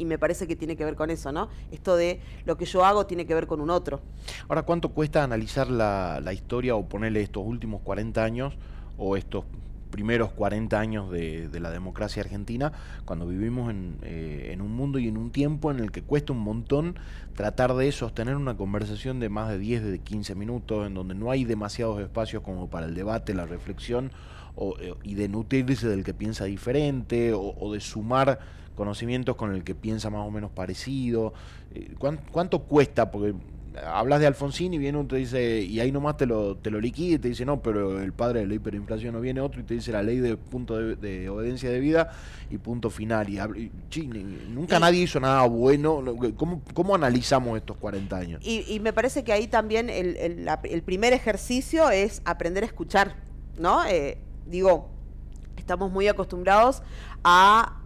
y 0.00 0.06
me 0.06 0.18
parece 0.18 0.46
que 0.46 0.56
tiene 0.56 0.76
que 0.76 0.84
ver 0.84 0.96
con 0.96 1.10
eso, 1.10 1.30
¿no? 1.30 1.48
Esto 1.70 1.94
de 1.94 2.20
lo 2.46 2.56
que 2.56 2.64
yo 2.64 2.84
hago 2.86 3.04
tiene 3.04 3.26
que 3.26 3.34
ver 3.34 3.46
con 3.46 3.60
un 3.60 3.68
otro. 3.68 4.00
Ahora, 4.48 4.62
¿cuánto 4.62 4.88
cuesta 4.88 5.22
analizar 5.22 5.70
la, 5.70 6.32
historia 6.32 6.74
o 6.74 6.88
ponerle 6.88 7.20
estos 7.20 7.44
últimos 7.44 7.82
40 7.82 8.24
años 8.24 8.54
o 8.96 9.16
estos 9.16 9.44
primeros 9.90 10.30
40 10.30 10.78
años 10.78 11.10
de, 11.10 11.50
la 11.60 11.70
democracia 11.70 12.22
argentina, 12.22 12.72
cuando 13.04 13.26
vivimos 13.26 13.74
eh, 14.02 14.50
en, 14.52 14.62
un 14.62 14.70
mundo 14.70 14.98
y 14.98 15.08
en 15.08 15.18
un 15.18 15.30
tiempo 15.32 15.70
en 15.70 15.80
el 15.80 15.90
que 15.90 16.02
cuesta 16.02 16.32
un 16.32 16.38
montón 16.38 16.94
tratar 17.34 17.74
de 17.74 17.90
sostener 17.90 18.36
una 18.36 18.56
conversación 18.56 19.18
de 19.20 19.28
más 19.28 19.50
de 19.50 19.58
10, 19.58 19.82
de 19.82 19.98
15 19.98 20.34
minutos, 20.36 20.86
en 20.86 20.94
donde 20.94 21.14
no 21.14 21.30
hay 21.30 21.44
demasiados 21.44 22.00
espacios 22.00 22.42
como 22.42 22.70
para 22.70 22.86
el 22.86 22.94
debate, 22.94 23.34
la 23.34 23.46
reflexión, 23.46 24.12
eh, 24.80 24.94
y 25.02 25.14
de 25.14 25.28
nutrirse 25.28 25.88
del 25.88 26.04
que 26.04 26.14
piensa 26.14 26.44
diferente, 26.44 27.32
o 27.34 27.72
de 27.72 27.80
sumar 27.80 28.38
conocimientos 28.80 29.36
con 29.36 29.54
el 29.54 29.62
que 29.62 29.74
piensa 29.74 30.08
más 30.08 30.26
o 30.26 30.30
menos 30.30 30.50
parecido. 30.52 31.34
Eh, 31.74 31.94
¿Cuánto, 31.98 32.60
cuesta? 32.60 33.10
Porque 33.10 33.34
hablas 33.86 34.20
de 34.20 34.26
Alfonsín 34.26 34.72
y 34.72 34.78
viene 34.78 34.96
uno 34.96 35.06
te 35.06 35.16
dice, 35.16 35.60
y 35.60 35.80
ahí 35.80 35.92
nomás 35.92 36.16
te 36.16 36.24
lo, 36.24 36.56
te 36.56 36.70
lo 36.70 36.80
liquida 36.80 37.16
y 37.16 37.18
te 37.18 37.28
dice, 37.28 37.44
no, 37.44 37.60
pero 37.60 38.00
el 38.00 38.14
padre 38.14 38.40
de 38.40 38.46
la 38.46 38.54
hiperinflación 38.54 39.12
no 39.12 39.20
viene 39.20 39.42
otro 39.42 39.60
y 39.60 39.64
te 39.64 39.74
dice 39.74 39.92
la 39.92 40.02
ley 40.02 40.16
de 40.16 40.38
punto 40.38 40.78
de, 40.78 41.28
obediencia 41.28 41.68
de 41.68 41.78
vida 41.78 42.10
y 42.48 42.56
punto 42.56 42.88
final. 42.88 43.28
Y, 43.28 43.70
nunca 44.48 44.78
nadie 44.78 45.02
hizo 45.02 45.20
nada 45.20 45.46
bueno. 45.46 46.02
¿Cómo, 46.38 46.62
¿Cómo, 46.72 46.94
analizamos 46.94 47.58
estos 47.58 47.76
40 47.76 48.16
años? 48.16 48.40
Y, 48.42 48.80
me 48.80 48.94
parece 48.94 49.24
que 49.24 49.34
ahí 49.34 49.46
también 49.46 49.90
el, 49.90 50.16
el, 50.16 50.82
primer 50.82 51.12
ejercicio 51.12 51.90
es 51.90 52.22
aprender 52.24 52.62
a 52.62 52.66
escuchar, 52.66 53.14
¿no? 53.58 53.84
Eh, 53.84 54.16
digo, 54.46 54.88
estamos 55.58 55.92
muy 55.92 56.08
acostumbrados 56.08 56.82
a 57.22 57.79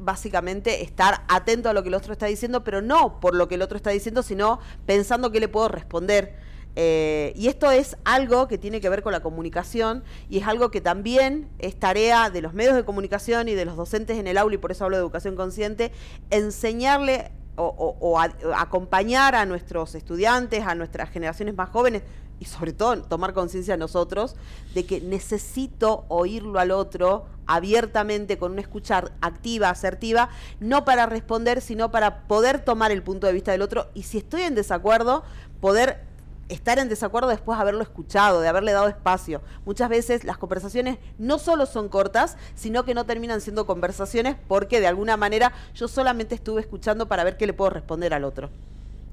básicamente 0.00 0.82
estar 0.82 1.22
atento 1.28 1.68
a 1.68 1.72
lo 1.72 1.82
que 1.82 1.88
el 1.88 1.94
otro 1.94 2.12
está 2.12 2.26
diciendo, 2.26 2.64
pero 2.64 2.82
no 2.82 3.20
por 3.20 3.34
lo 3.34 3.48
que 3.48 3.54
el 3.56 3.62
otro 3.62 3.76
está 3.76 3.90
diciendo, 3.90 4.22
sino 4.22 4.58
pensando 4.86 5.30
qué 5.30 5.40
le 5.40 5.48
puedo 5.48 5.68
responder. 5.68 6.34
Eh, 6.76 7.32
y 7.36 7.48
esto 7.48 7.70
es 7.70 7.96
algo 8.04 8.46
que 8.46 8.56
tiene 8.56 8.80
que 8.80 8.88
ver 8.88 9.02
con 9.02 9.12
la 9.12 9.20
comunicación 9.20 10.04
y 10.28 10.38
es 10.38 10.46
algo 10.46 10.70
que 10.70 10.80
también 10.80 11.48
es 11.58 11.76
tarea 11.76 12.30
de 12.30 12.42
los 12.42 12.54
medios 12.54 12.76
de 12.76 12.84
comunicación 12.84 13.48
y 13.48 13.54
de 13.54 13.64
los 13.64 13.76
docentes 13.76 14.18
en 14.18 14.26
el 14.26 14.38
aula, 14.38 14.54
y 14.54 14.58
por 14.58 14.70
eso 14.70 14.84
hablo 14.84 14.96
de 14.96 15.02
educación 15.02 15.34
consciente, 15.34 15.90
enseñarle 16.30 17.32
o, 17.56 18.18
acompañar 18.56 19.34
a 19.34 19.44
nuestros 19.44 19.94
estudiantes, 19.94 20.64
a 20.64 20.74
nuestras 20.74 21.10
generaciones 21.10 21.54
más 21.54 21.68
jóvenes, 21.68 22.02
y 22.40 22.46
sobre 22.46 22.72
todo 22.72 23.00
tomar 23.02 23.34
conciencia 23.34 23.76
nosotros 23.76 24.34
de 24.74 24.84
que 24.84 25.00
necesito 25.00 26.04
oírlo 26.08 26.58
al 26.58 26.72
otro 26.72 27.26
abiertamente, 27.46 28.38
con 28.38 28.52
una 28.52 28.62
escucha 28.62 29.04
activa, 29.20 29.70
asertiva, 29.70 30.30
no 30.58 30.84
para 30.84 31.06
responder, 31.06 31.60
sino 31.60 31.90
para 31.90 32.22
poder 32.26 32.64
tomar 32.64 32.90
el 32.90 33.02
punto 33.02 33.26
de 33.26 33.32
vista 33.32 33.52
del 33.52 33.62
otro 33.62 33.88
y 33.94 34.04
si 34.04 34.18
estoy 34.18 34.42
en 34.42 34.54
desacuerdo, 34.54 35.22
poder 35.60 36.10
estar 36.48 36.78
en 36.78 36.88
desacuerdo 36.88 37.28
después 37.28 37.56
de 37.58 37.62
haberlo 37.62 37.82
escuchado, 37.82 38.40
de 38.40 38.48
haberle 38.48 38.72
dado 38.72 38.88
espacio. 38.88 39.40
Muchas 39.64 39.88
veces 39.88 40.24
las 40.24 40.36
conversaciones 40.36 40.98
no 41.18 41.38
solo 41.38 41.66
son 41.66 41.88
cortas, 41.88 42.36
sino 42.54 42.84
que 42.84 42.94
no 42.94 43.06
terminan 43.06 43.40
siendo 43.40 43.66
conversaciones 43.66 44.36
porque 44.48 44.80
de 44.80 44.88
alguna 44.88 45.16
manera 45.16 45.52
yo 45.74 45.86
solamente 45.88 46.34
estuve 46.34 46.60
escuchando 46.60 47.06
para 47.06 47.24
ver 47.24 47.36
qué 47.36 47.46
le 47.46 47.52
puedo 47.52 47.70
responder 47.70 48.14
al 48.14 48.24
otro. 48.24 48.50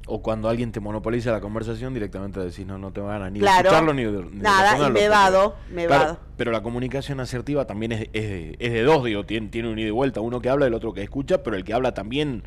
O 0.07 0.21
cuando 0.21 0.49
alguien 0.49 0.71
te 0.71 0.79
monopoliza 0.79 1.31
la 1.31 1.41
conversación, 1.41 1.93
directamente 1.93 2.39
decís, 2.39 2.65
no, 2.65 2.77
no 2.77 2.91
te 2.91 3.01
van 3.01 3.21
a 3.21 3.29
ni 3.29 3.39
escucharlo 3.39 3.93
ni, 3.93 4.05
de, 4.05 4.23
Nada, 4.31 4.87
y 4.87 4.91
me 4.91 5.09
vado, 5.09 5.55
me 5.69 5.85
vado. 5.85 6.17
Pero 6.37 6.51
la 6.51 6.63
comunicación 6.63 7.19
asertiva 7.19 7.65
también 7.65 7.91
es, 7.91 8.09
es, 8.13 8.73
de, 8.73 8.83
dos, 8.83 9.03
digo, 9.03 9.25
tiene, 9.25 9.49
tiene 9.49 9.69
un 9.69 9.77
ida 9.77 9.87
y 9.87 9.91
vuelta, 9.91 10.21
uno 10.21 10.41
que 10.41 10.49
habla 10.49 10.65
y 10.65 10.69
el 10.69 10.73
otro 10.73 10.93
que 10.93 11.03
escucha, 11.03 11.43
pero 11.43 11.55
el 11.55 11.63
que 11.63 11.73
habla 11.73 11.93
también 11.93 12.43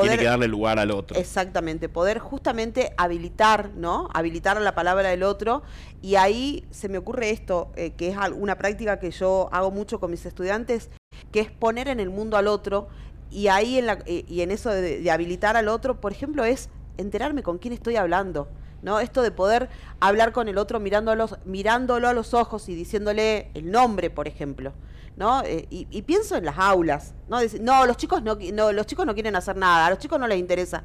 tiene 0.00 0.18
que 0.18 0.24
darle 0.24 0.48
lugar 0.48 0.78
al 0.78 0.90
otro. 0.90 1.18
Exactamente, 1.18 1.88
poder 1.88 2.18
justamente 2.18 2.94
habilitar, 2.96 3.70
¿no? 3.76 4.08
Habilitar 4.14 4.60
la 4.60 4.74
palabra 4.74 5.10
del 5.10 5.22
otro. 5.22 5.62
Y 6.00 6.14
ahí 6.14 6.64
se 6.70 6.88
me 6.88 6.98
ocurre 6.98 7.30
esto, 7.30 7.70
eh, 7.76 7.90
que 7.90 8.08
es 8.08 8.16
una 8.34 8.56
práctica 8.56 8.98
que 8.98 9.10
yo 9.10 9.48
hago 9.52 9.70
mucho 9.70 10.00
con 10.00 10.10
mis 10.10 10.24
estudiantes, 10.24 10.90
que 11.30 11.40
es 11.40 11.50
poner 11.50 11.88
en 11.88 12.00
el 12.00 12.10
mundo 12.10 12.36
al 12.36 12.48
otro. 12.48 12.88
Y 13.30 13.48
ahí 13.48 13.78
en, 13.78 13.86
la, 13.86 13.98
eh, 14.06 14.24
y 14.28 14.42
en 14.42 14.50
eso 14.50 14.70
de, 14.70 15.10
habilitar 15.10 15.56
al 15.56 15.68
otro, 15.68 16.00
por 16.00 16.12
ejemplo, 16.12 16.44
es 16.44 16.68
enterarme 16.96 17.42
con 17.42 17.58
quién 17.58 17.74
estoy 17.74 17.96
hablando. 17.96 18.48
¿no? 18.82 18.98
Esto 19.00 19.22
de 19.22 19.30
poder 19.30 19.68
hablar 20.00 20.32
con 20.32 20.48
el 20.48 20.58
otro 20.58 20.80
mirándolo, 20.80 21.28
mirándolo 21.44 22.08
a 22.08 22.12
los 22.12 22.34
ojos 22.34 22.68
y 22.68 22.74
diciéndole 22.74 23.50
el 23.54 23.70
nombre, 23.70 24.10
por 24.10 24.28
ejemplo. 24.28 24.72
¿no? 25.16 25.42
Eh, 25.44 25.66
y, 25.70 26.02
pienso 26.02 26.36
en 26.36 26.44
las 26.44 26.58
aulas, 26.58 27.14
¿no? 27.28 27.38
no, 27.60 27.86
los 27.86 27.96
chicos 27.96 28.22
no, 28.22 28.36
los 28.72 28.86
chicos 28.86 29.06
no 29.06 29.14
quieren 29.14 29.36
hacer 29.36 29.56
nada, 29.56 29.86
a 29.86 29.90
los 29.90 29.98
chicos 29.98 30.18
no 30.18 30.26
les 30.26 30.38
interesa. 30.38 30.82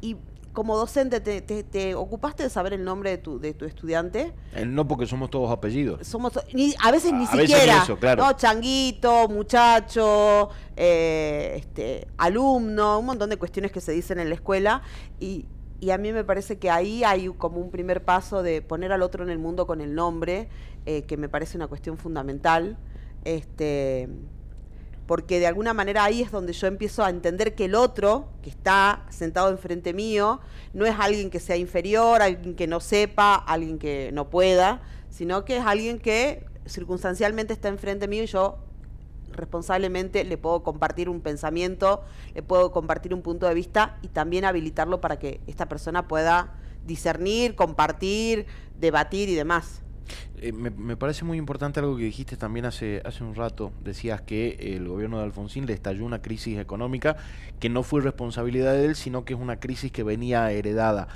Y 0.00 0.16
como 0.52 0.76
docente, 0.76 1.20
¿te, 1.20 1.94
ocupaste 1.94 2.42
de 2.42 2.50
saber 2.50 2.74
el 2.74 2.84
nombre 2.84 3.10
de 3.10 3.18
tu, 3.18 3.40
de 3.40 3.54
tu 3.54 3.64
estudiante? 3.64 4.32
Eh, 4.54 4.66
no, 4.66 4.86
porque 4.86 5.06
somos 5.06 5.30
todos 5.30 5.50
apellidos. 5.50 6.06
Somos, 6.06 6.36
a 6.36 6.90
veces 6.90 7.12
ni 7.12 7.26
siquiera. 7.26 7.84
¿no? 8.16 8.32
Changuito, 8.34 9.28
muchacho, 9.28 10.50
eh, 10.76 11.54
este, 11.56 12.06
alumno, 12.18 12.98
un 12.98 13.06
montón 13.06 13.30
de 13.30 13.38
cuestiones 13.38 13.72
que 13.72 13.80
se 13.80 13.92
dicen 13.92 14.18
en 14.18 14.28
la 14.28 14.34
escuela. 14.34 14.82
Y, 15.20 15.46
y 15.80 15.90
a 15.90 15.98
mí 15.98 16.12
me 16.12 16.24
parece 16.24 16.58
que 16.58 16.70
ahí 16.70 17.02
hay 17.02 17.28
como 17.28 17.58
un 17.58 17.70
primer 17.70 18.04
paso 18.04 18.42
de 18.42 18.60
poner 18.60 18.92
al 18.92 19.02
otro 19.02 19.24
en 19.24 19.30
el 19.30 19.38
mundo 19.38 19.66
con 19.66 19.80
el 19.80 19.94
nombre, 19.94 20.48
que 20.84 21.16
me 21.16 21.28
parece 21.28 21.56
una 21.56 21.66
cuestión 21.66 21.96
fundamental. 21.96 22.76
Este, 23.24 24.08
porque 25.12 25.40
de 25.40 25.46
alguna 25.46 25.74
manera 25.74 26.04
ahí 26.04 26.22
es 26.22 26.30
donde 26.30 26.54
yo 26.54 26.66
empiezo 26.66 27.04
a 27.04 27.10
entender 27.10 27.54
que 27.54 27.66
el 27.66 27.74
otro, 27.74 28.30
que 28.40 28.48
está 28.48 29.04
sentado 29.10 29.50
enfrente 29.50 29.92
mío, 29.92 30.40
no 30.72 30.86
es 30.86 30.94
alguien 30.98 31.28
que 31.28 31.38
sea 31.38 31.58
inferior, 31.58 32.22
alguien 32.22 32.54
que 32.54 32.66
no 32.66 32.80
sepa, 32.80 33.34
alguien 33.34 33.78
que 33.78 34.08
no 34.14 34.30
pueda, 34.30 34.80
sino 35.10 35.44
que 35.44 35.58
es 35.58 35.66
alguien 35.66 35.98
que 35.98 36.46
circunstancialmente 36.64 37.52
está 37.52 37.68
enfrente 37.68 38.08
mío 38.08 38.22
y 38.22 38.26
yo 38.26 38.56
responsablemente 39.32 40.24
le 40.24 40.38
puedo 40.38 40.62
compartir 40.62 41.10
un 41.10 41.20
pensamiento, 41.20 42.00
le 42.34 42.42
puedo 42.42 42.72
compartir 42.72 43.12
un 43.12 43.20
punto 43.20 43.46
de 43.46 43.52
vista 43.52 43.98
y 44.00 44.08
también 44.08 44.46
habilitarlo 44.46 45.02
para 45.02 45.18
que 45.18 45.42
esta 45.46 45.68
persona 45.68 46.08
pueda 46.08 46.54
discernir, 46.86 47.54
compartir, 47.54 48.46
debatir 48.80 49.28
y 49.28 49.34
demás. 49.34 49.82
Eh, 50.42 50.52
me, 50.52 50.96
parece 50.96 51.24
muy 51.24 51.38
importante 51.38 51.78
algo 51.78 51.96
que 51.96 52.02
dijiste 52.02 52.36
también 52.36 52.66
hace, 52.66 53.00
hace 53.04 53.22
un 53.22 53.36
rato. 53.36 53.72
Decías 53.84 54.22
que 54.22 54.74
el 54.74 54.88
gobierno 54.88 55.18
de 55.18 55.24
Alfonsín 55.24 55.66
le 55.66 55.72
estalló 55.72 56.04
una 56.04 56.20
crisis 56.20 56.58
económica 56.58 57.16
que 57.60 57.68
no 57.68 57.84
fue 57.84 58.00
responsabilidad 58.00 58.72
de 58.72 58.86
él, 58.86 58.96
sino 58.96 59.24
que 59.24 59.34
es 59.34 59.40
una 59.40 59.60
crisis 59.60 59.92
que 59.92 60.02
venía 60.02 60.50
heredada. 60.50 61.06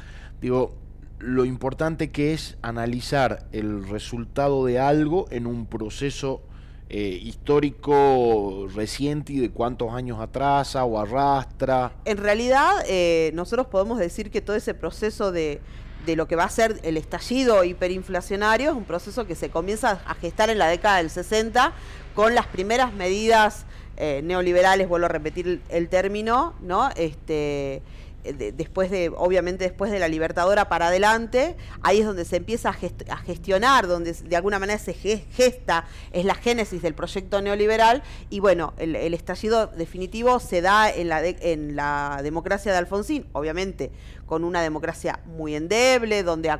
Digo, 0.40 0.76
lo 1.18 1.44
importante 1.44 2.12
que 2.12 2.34
es 2.34 2.56
analizar 2.62 3.48
el 3.50 3.88
resultado 3.88 4.64
de 4.64 4.78
algo 4.78 5.26
en 5.30 5.48
un 5.48 5.66
proceso 5.66 6.42
eh, 6.88 7.18
histórico 7.20 8.68
reciente 8.72 9.32
y 9.32 9.40
de 9.40 9.50
cuántos 9.50 9.92
años 9.92 10.20
atrasa 10.20 10.84
o 10.84 11.00
arrastra. 11.00 11.94
En 12.04 12.18
realidad, 12.18 12.84
eh, 12.86 13.32
nosotros 13.34 13.66
podemos 13.66 13.98
decir 13.98 14.30
que 14.30 14.40
todo 14.40 14.54
ese 14.54 14.72
proceso 14.72 15.32
de 15.32 15.60
de 16.06 16.16
lo 16.16 16.26
que 16.26 16.36
va 16.36 16.44
a 16.44 16.48
ser 16.48 16.80
el 16.84 16.96
estallido 16.96 17.64
hiperinflacionario, 17.64 18.70
es 18.70 18.76
un 18.76 18.84
proceso 18.84 19.26
que 19.26 19.34
se 19.34 19.50
comienza 19.50 20.00
a 20.06 20.14
gestar 20.14 20.48
en 20.48 20.58
la 20.58 20.68
década 20.68 20.98
del 20.98 21.10
60 21.10 21.72
con 22.14 22.34
las 22.34 22.46
primeras 22.46 22.94
medidas 22.94 23.66
eh, 23.96 24.20
neoliberales, 24.22 24.88
vuelvo 24.88 25.06
a 25.06 25.08
repetir 25.08 25.60
el, 25.68 25.88
término, 25.88 26.54
¿no? 26.60 26.90
Este, 26.96 27.82
eh, 28.28 28.52
después 28.54 28.90
de, 28.90 29.12
obviamente 29.16 29.64
después 29.64 29.90
de 29.90 29.98
la 29.98 30.08
Libertadora 30.08 30.68
para 30.68 30.88
adelante, 30.88 31.56
ahí 31.82 32.00
es 32.00 32.06
donde 32.06 32.24
se 32.24 32.36
empieza 32.36 32.70
a, 32.70 33.16
gestionar, 33.18 33.86
donde 33.86 34.12
de 34.12 34.36
alguna 34.36 34.58
manera 34.58 34.78
se 34.78 34.94
gesta, 34.94 35.86
es 36.12 36.24
la 36.24 36.34
génesis 36.34 36.82
del 36.82 36.94
proyecto 36.94 37.40
neoliberal, 37.42 38.02
y 38.30 38.40
bueno, 38.40 38.74
el, 38.78 38.96
estallido 39.14 39.68
definitivo 39.68 40.40
se 40.40 40.60
da 40.60 40.90
en 40.90 41.08
la, 41.08 41.24
en 41.24 41.76
la 41.76 42.20
democracia 42.22 42.72
de 42.72 42.78
Alfonsín, 42.78 43.26
obviamente 43.32 43.90
con 44.26 44.44
una 44.44 44.60
democracia 44.60 45.20
muy 45.24 45.54
endeble, 45.54 46.22
donde 46.22 46.52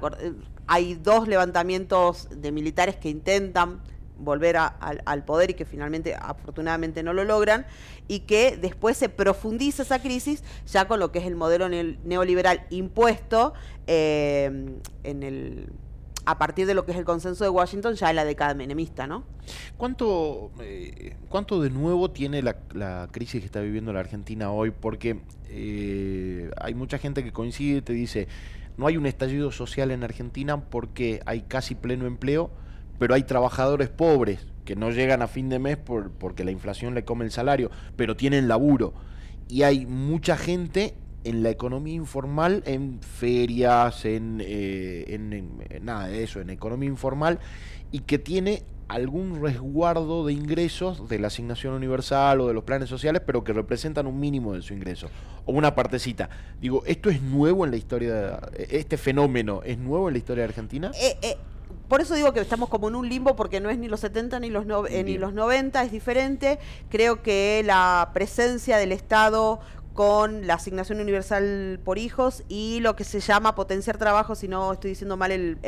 hay 0.67 0.95
dos 0.95 1.29
levantamientos 1.29 2.29
de 2.31 2.53
militares 2.53 2.97
que 2.97 3.09
intentan 3.09 3.81
volver 4.19 4.57
al 4.57 5.25
poder 5.25 5.51
y 5.51 5.55
que 5.55 5.65
finalmente 5.65 6.15
afortunadamente 6.15 7.03
no 7.03 7.13
lo 7.13 7.25
logran, 7.25 7.67
y 8.09 8.21
que 8.21 8.57
después 8.57 8.97
se 8.97 9.09
profundiza 9.09 9.83
esa 9.83 10.01
crisis 10.01 10.43
ya 10.67 10.87
con 10.87 11.01
lo 11.01 11.13
que 11.13 11.19
es 11.19 11.27
el 11.27 11.37
modelo 11.37 11.69
neoliberal 11.69 12.67
impuesto 12.71 13.55
eh, 13.87 14.79
en 15.05 15.23
el 15.23 15.69
a 16.27 16.39
partir 16.39 16.67
de 16.67 16.75
lo 16.75 16.85
que 16.85 16.93
es 16.93 16.99
el 16.99 17.05
consenso 17.05 17.45
de 17.45 17.51
Washington, 17.51 17.95
ya 17.95 18.11
en 18.11 18.17
la 18.17 18.25
década 18.25 18.53
menemista, 18.53 19.07
¿no? 19.07 19.23
¿Cuánto, 19.77 20.51
eh, 20.61 21.15
cuánto 21.29 21.63
de 21.63 21.71
nuevo 21.71 22.11
tiene 22.11 22.43
la, 22.43 23.09
crisis 23.13 23.41
que 23.41 23.47
está 23.47 23.61
viviendo 23.61 23.93
la 23.93 24.01
Argentina 24.01 24.51
hoy? 24.51 24.73
Porque 24.73 25.21
eh, 25.49 26.51
hay 26.61 26.75
mucha 26.75 26.99
gente 26.99 27.23
que 27.23 27.33
coincide 27.33 27.79
y 27.79 27.83
te 27.83 27.93
dice, 27.93 28.27
no 28.77 28.89
hay 28.89 28.97
un 28.97 29.07
estallido 29.07 29.53
social 29.53 29.93
en 29.93 30.03
Argentina 30.03 30.61
porque 30.61 31.21
hay 31.27 31.43
casi 31.43 31.77
pleno 31.77 32.07
empleo, 32.07 32.51
pero 32.99 33.15
hay 33.15 33.23
trabajadores 33.23 33.89
pobres 33.89 34.47
que 34.65 34.77
no 34.77 34.91
llegan 34.91 35.23
a 35.23 35.29
fin 35.29 35.49
de 35.49 35.59
mes 35.59 35.77
por, 35.77 36.11
porque 36.11 36.45
la 36.45 36.51
inflación 36.51 36.95
le 36.95 37.05
come 37.05 37.25
el 37.25 37.31
salario, 37.31 37.71
pero 37.97 38.17
tienen 38.17 38.49
laburo. 38.49 38.93
Y 39.49 39.63
hay 39.63 39.87
mucha 39.87 40.37
gente 40.37 40.95
en 41.27 41.43
la 41.43 41.51
economía 41.51 41.95
informal, 41.95 42.63
en 42.67 43.01
ferias, 43.01 44.05
en, 44.05 44.41
eh, 44.45 45.05
en, 45.09 45.85
nada 45.85 46.07
de 46.07 46.23
eso, 46.23 46.41
en 46.41 46.51
economía 46.51 46.89
informal, 46.89 47.41
y 47.91 48.01
que 48.01 48.19
tiene 48.19 48.63
algún 48.89 49.43
resguardo 49.43 50.25
de 50.25 50.33
ingresos 50.33 51.09
de 51.09 51.19
la 51.19 51.27
asignación 51.27 51.75
universal 51.75 52.41
o 52.41 52.47
de 52.47 52.55
los 52.55 52.63
planes 52.63 52.89
sociales, 52.89 53.23
pero 53.27 53.43
que 53.43 53.53
representan 53.53 54.07
un 54.07 54.21
mínimo 54.21 54.55
de 54.55 54.63
su 54.63 54.75
ingreso, 54.75 55.09
o 55.45 55.53
una 55.53 55.75
partecita. 55.75 56.31
Digo, 56.61 56.85
¿esto 56.87 57.11
es 57.11 57.21
nuevo 57.21 57.65
en 57.65 57.73
la 57.73 57.77
historia, 57.77 58.41
este 58.57 58.97
fenómeno 58.97 59.63
es 59.65 59.79
nuevo 59.79 60.09
en 60.09 60.15
la 60.15 60.19
historia 60.19 60.45
de 60.45 60.49
Argentina? 60.49 60.93
Eh, 60.95 61.17
eh, 61.23 61.37
por 61.89 62.01
eso 62.01 62.15
digo 62.15 62.33
que 62.33 62.41
estamos 62.41 62.69
como 62.69 62.89
en 62.89 62.95
un 62.97 63.09
limbo, 63.09 63.37
porque 63.37 63.61
no 63.61 63.71
es 63.71 63.79
ni 63.79 63.89
los 63.89 64.01
70 64.01 64.41
ni 64.41 64.51
los, 64.51 64.67
ni 64.67 65.19
los 65.19 65.33
90, 65.33 65.83
es 65.85 65.93
diferente. 65.93 66.59
Creo 66.89 67.23
que 67.23 67.63
la 67.65 68.11
presencia 68.13 68.77
del 68.77 68.93
Estado 68.93 69.61
con 69.97 70.47
la 70.47 70.55
asignación 70.55 71.01
universal 71.01 71.81
por 71.83 71.99
hijos 71.99 72.45
y 72.49 72.79
lo 72.81 72.95
que 72.95 73.03
se 73.03 73.19
llama 73.19 73.57
potenciar 73.57 73.97
trabajo, 73.97 74.35
si 74.35 74.47
no 74.47 74.75
estoy 74.75 74.91
diciendo 74.91 75.17
mal 75.17 75.33
el, 75.33 75.59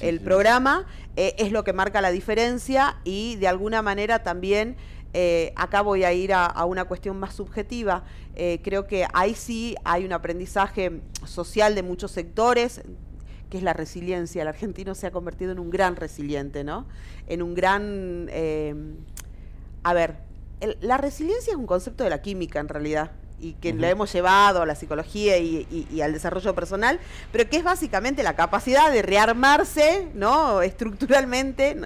el, 0.00 0.20
programa, 0.20 0.86
eh, 1.14 1.34
es 1.38 1.52
lo 1.52 1.62
que 1.62 1.74
marca 1.74 2.00
la 2.00 2.10
diferencia 2.10 2.96
y 3.04 3.36
de 3.36 3.46
alguna 3.46 3.82
manera 3.82 4.22
también, 4.22 4.76
eh, 5.12 5.52
acá 5.56 5.82
voy 5.82 6.04
a 6.04 6.12
ir 6.12 6.32
a, 6.32 6.64
una 6.64 6.86
cuestión 6.86 7.20
más 7.20 7.34
subjetiva, 7.34 8.04
eh, 8.34 8.60
creo 8.64 8.86
que 8.86 9.06
ahí 9.12 9.34
sí 9.34 9.76
hay 9.84 10.06
un 10.06 10.14
aprendizaje 10.14 11.02
social 11.26 11.74
de 11.74 11.82
muchos 11.82 12.12
sectores, 12.12 12.80
que 13.54 13.58
es 13.58 13.62
la 13.62 13.72
resiliencia. 13.72 14.42
El 14.42 14.48
argentino 14.48 14.96
se 14.96 15.06
ha 15.06 15.12
convertido 15.12 15.52
en 15.52 15.60
un 15.60 15.70
gran 15.70 15.94
resiliente, 15.94 16.64
¿no? 16.64 16.86
En 17.28 17.40
un 17.40 17.54
gran... 17.54 18.28
a 19.84 19.94
ver, 19.94 20.16
la 20.80 20.98
resiliencia 20.98 21.52
es 21.52 21.56
un 21.56 21.66
concepto 21.66 22.02
de 22.02 22.10
la 22.10 22.20
química 22.20 22.58
en 22.58 22.68
realidad 22.68 23.12
y 23.44 23.52
que 23.52 23.74
la 23.74 23.90
hemos 23.90 24.10
llevado 24.10 24.62
a 24.62 24.66
la 24.66 24.74
psicología 24.74 25.36
y, 25.36 26.00
al 26.00 26.12
desarrollo 26.14 26.54
personal, 26.54 26.98
pero 27.30 27.48
que 27.48 27.58
es 27.58 27.64
básicamente 27.64 28.22
la 28.22 28.34
capacidad 28.34 28.90
de 28.90 29.02
rearmarse, 29.02 30.08
¿no? 30.14 30.62
Estructuralmente, 30.62 31.76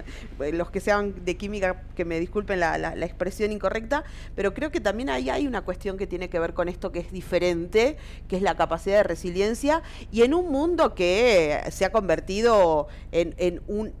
los 0.53 0.71
que 0.71 0.79
sean 0.79 1.25
de 1.25 1.35
química, 1.35 1.83
que 1.95 2.05
me 2.05 2.19
disculpen 2.19 2.61
la, 2.61 2.77
la, 2.77 3.05
expresión 3.05 3.51
incorrecta, 3.51 4.05
pero 4.35 4.53
creo 4.53 4.71
que 4.71 4.79
también 4.79 5.09
ahí 5.09 5.29
hay 5.29 5.47
una 5.47 5.61
cuestión 5.61 5.97
que 5.97 6.07
tiene 6.07 6.29
que 6.29 6.39
ver 6.39 6.53
con 6.53 6.69
esto 6.69 6.91
que 6.91 6.99
es 6.99 7.11
diferente, 7.11 7.97
que 8.29 8.37
es 8.37 8.41
la 8.41 8.55
capacidad 8.55 8.97
de 8.97 9.03
resiliencia, 9.03 9.81
y 10.11 10.21
en 10.21 10.33
un 10.33 10.49
mundo 10.51 10.95
que 10.95 11.61
se 11.71 11.83
ha 11.83 11.91
convertido 11.91 12.87
en, 13.11 13.35
en 13.37 13.61
un 13.67 13.91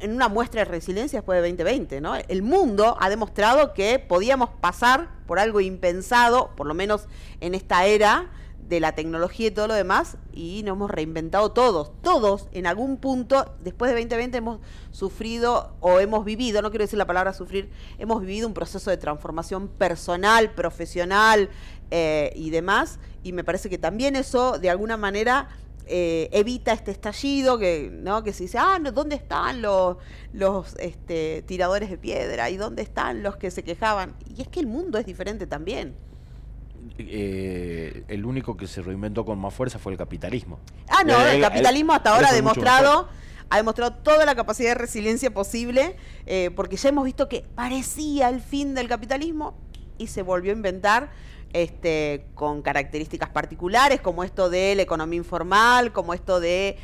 en 0.00 0.12
una 0.12 0.28
muestra 0.28 0.60
de 0.60 0.66
resiliencia 0.66 1.20
después 1.20 1.42
de 1.42 1.48
2020, 1.48 2.00
¿no? 2.00 2.14
El 2.16 2.42
mundo 2.42 2.96
ha 3.00 3.08
demostrado 3.08 3.72
que 3.72 3.98
podíamos 3.98 4.50
pasar 4.60 5.08
por 5.26 5.38
algo 5.38 5.60
impensado, 5.60 6.50
por 6.56 6.66
lo 6.66 6.74
menos 6.74 7.06
en 7.40 7.54
esta 7.54 7.86
era 7.86 8.30
de 8.68 8.80
la 8.80 8.94
tecnología 8.94 9.46
y 9.46 9.50
todo 9.52 9.68
lo 9.68 9.74
demás, 9.74 10.16
y 10.32 10.62
nos 10.64 10.74
hemos 10.74 10.90
reinventado 10.90 11.52
todos, 11.52 11.92
todos 12.02 12.48
en 12.52 12.66
algún 12.66 12.96
punto, 12.96 13.54
después 13.62 13.90
de 13.90 13.94
2020 13.94 14.38
hemos 14.38 14.60
sufrido 14.90 15.76
o 15.80 16.00
hemos 16.00 16.24
vivido, 16.24 16.62
no 16.62 16.70
quiero 16.70 16.84
decir 16.84 16.98
la 16.98 17.06
palabra 17.06 17.32
sufrir, 17.32 17.70
hemos 17.98 18.20
vivido 18.20 18.48
un 18.48 18.54
proceso 18.54 18.90
de 18.90 18.96
transformación 18.96 19.68
personal, 19.68 20.50
profesional 20.50 21.48
eh, 21.92 22.32
y 22.34 22.50
demás, 22.50 22.98
y 23.22 23.32
me 23.32 23.44
parece 23.44 23.70
que 23.70 23.78
también 23.78 24.16
eso 24.16 24.58
de 24.58 24.68
alguna 24.68 24.96
manera 24.96 25.48
eh, 25.86 26.28
evita 26.32 26.72
este 26.72 26.90
estallido, 26.90 27.58
que, 27.58 27.90
¿no? 27.92 28.22
que 28.22 28.32
se 28.32 28.44
dice, 28.44 28.58
ah, 28.58 28.78
no, 28.80 28.92
¿dónde 28.92 29.16
están 29.16 29.62
los, 29.62 29.96
los 30.32 30.74
este, 30.78 31.42
tiradores 31.42 31.90
de 31.90 31.98
piedra? 31.98 32.50
¿Y 32.50 32.56
dónde 32.56 32.82
están 32.82 33.22
los 33.22 33.36
que 33.36 33.50
se 33.50 33.62
quejaban? 33.62 34.14
Y 34.36 34.42
es 34.42 34.48
que 34.48 34.60
el 34.60 34.66
mundo 34.66 34.98
es 34.98 35.06
diferente 35.06 35.46
también. 35.46 35.94
Eh, 36.98 38.04
el 38.08 38.24
único 38.24 38.56
que 38.56 38.66
se 38.66 38.82
reinventó 38.82 39.24
con 39.24 39.38
más 39.38 39.54
fuerza 39.54 39.78
fue 39.78 39.92
el 39.92 39.98
capitalismo. 39.98 40.58
Ah, 40.88 41.04
no, 41.04 41.20
el, 41.26 41.40
capitalismo 41.40 41.92
hasta 41.92 42.14
ahora 42.14 42.28
ha 42.30 42.32
demostrado 42.32 43.08
ha 43.48 43.56
demostrado 43.58 43.92
toda 43.92 44.24
la 44.24 44.34
capacidad 44.34 44.70
de 44.70 44.74
resiliencia 44.74 45.32
posible, 45.32 45.96
eh, 46.26 46.50
porque 46.56 46.76
ya 46.76 46.88
hemos 46.88 47.04
visto 47.04 47.28
que 47.28 47.44
parecía 47.54 48.28
el 48.28 48.40
fin 48.40 48.74
del 48.74 48.88
capitalismo 48.88 49.56
y 49.98 50.08
se 50.08 50.22
volvió 50.22 50.52
a 50.52 50.56
inventar 50.56 51.10
este, 51.52 52.26
con 52.34 52.62
características 52.62 53.30
particulares, 53.30 54.00
como 54.00 54.24
esto 54.24 54.50
de 54.50 54.74
la 54.74 54.82
economía 54.82 55.18
informal, 55.18 55.92
como 55.92 56.14
esto 56.14 56.40
de 56.40 56.76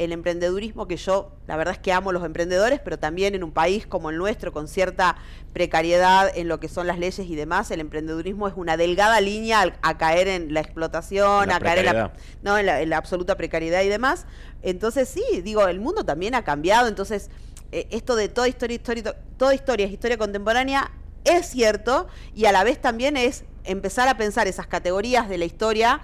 el 0.00 0.12
emprendedurismo, 0.12 0.88
que 0.88 0.96
yo 0.96 1.32
la 1.46 1.58
verdad 1.58 1.74
es 1.74 1.78
que 1.78 1.92
amo 1.92 2.10
los 2.10 2.24
emprendedores, 2.24 2.80
pero 2.82 2.98
también 2.98 3.34
en 3.34 3.44
un 3.44 3.52
país 3.52 3.86
como 3.86 4.08
el 4.08 4.16
nuestro, 4.16 4.50
con 4.50 4.66
cierta 4.66 5.16
precariedad 5.52 6.32
en 6.34 6.48
lo 6.48 6.58
que 6.58 6.68
son 6.68 6.86
las 6.86 6.98
leyes 6.98 7.26
y 7.28 7.36
demás, 7.36 7.70
el 7.70 7.80
emprendedurismo 7.80 8.48
es 8.48 8.54
una 8.56 8.78
delgada 8.78 9.20
línea 9.20 9.76
a, 9.82 9.98
caer 9.98 10.28
en 10.28 10.54
la 10.54 10.60
explotación, 10.60 11.50
a 11.50 11.60
caer 11.60 11.80
en 11.80 11.84
la, 11.84 12.12
no, 12.42 12.56
en 12.56 12.88
la, 12.88 12.96
absoluta 12.96 13.36
precariedad 13.36 13.82
y 13.82 13.88
demás. 13.88 14.24
Entonces 14.62 15.06
sí, 15.06 15.42
digo, 15.42 15.68
el 15.68 15.80
mundo 15.80 16.02
también 16.04 16.34
ha 16.34 16.44
cambiado, 16.44 16.88
entonces 16.88 17.28
eh, 17.70 17.86
esto 17.90 18.16
de 18.16 18.30
toda 18.30 18.48
historia, 18.48 18.76
historia, 18.76 19.14
toda 19.36 19.54
historia 19.54 19.84
es 19.84 19.92
historia 19.92 20.16
contemporánea 20.16 20.90
es 21.24 21.46
cierto 21.46 22.08
y 22.34 22.46
a 22.46 22.52
la 22.52 22.64
vez 22.64 22.80
también 22.80 23.16
es 23.16 23.44
empezar 23.64 24.08
a 24.08 24.16
pensar 24.16 24.48
esas 24.48 24.66
categorías 24.66 25.28
de 25.28 25.38
la 25.38 25.44
historia 25.44 26.00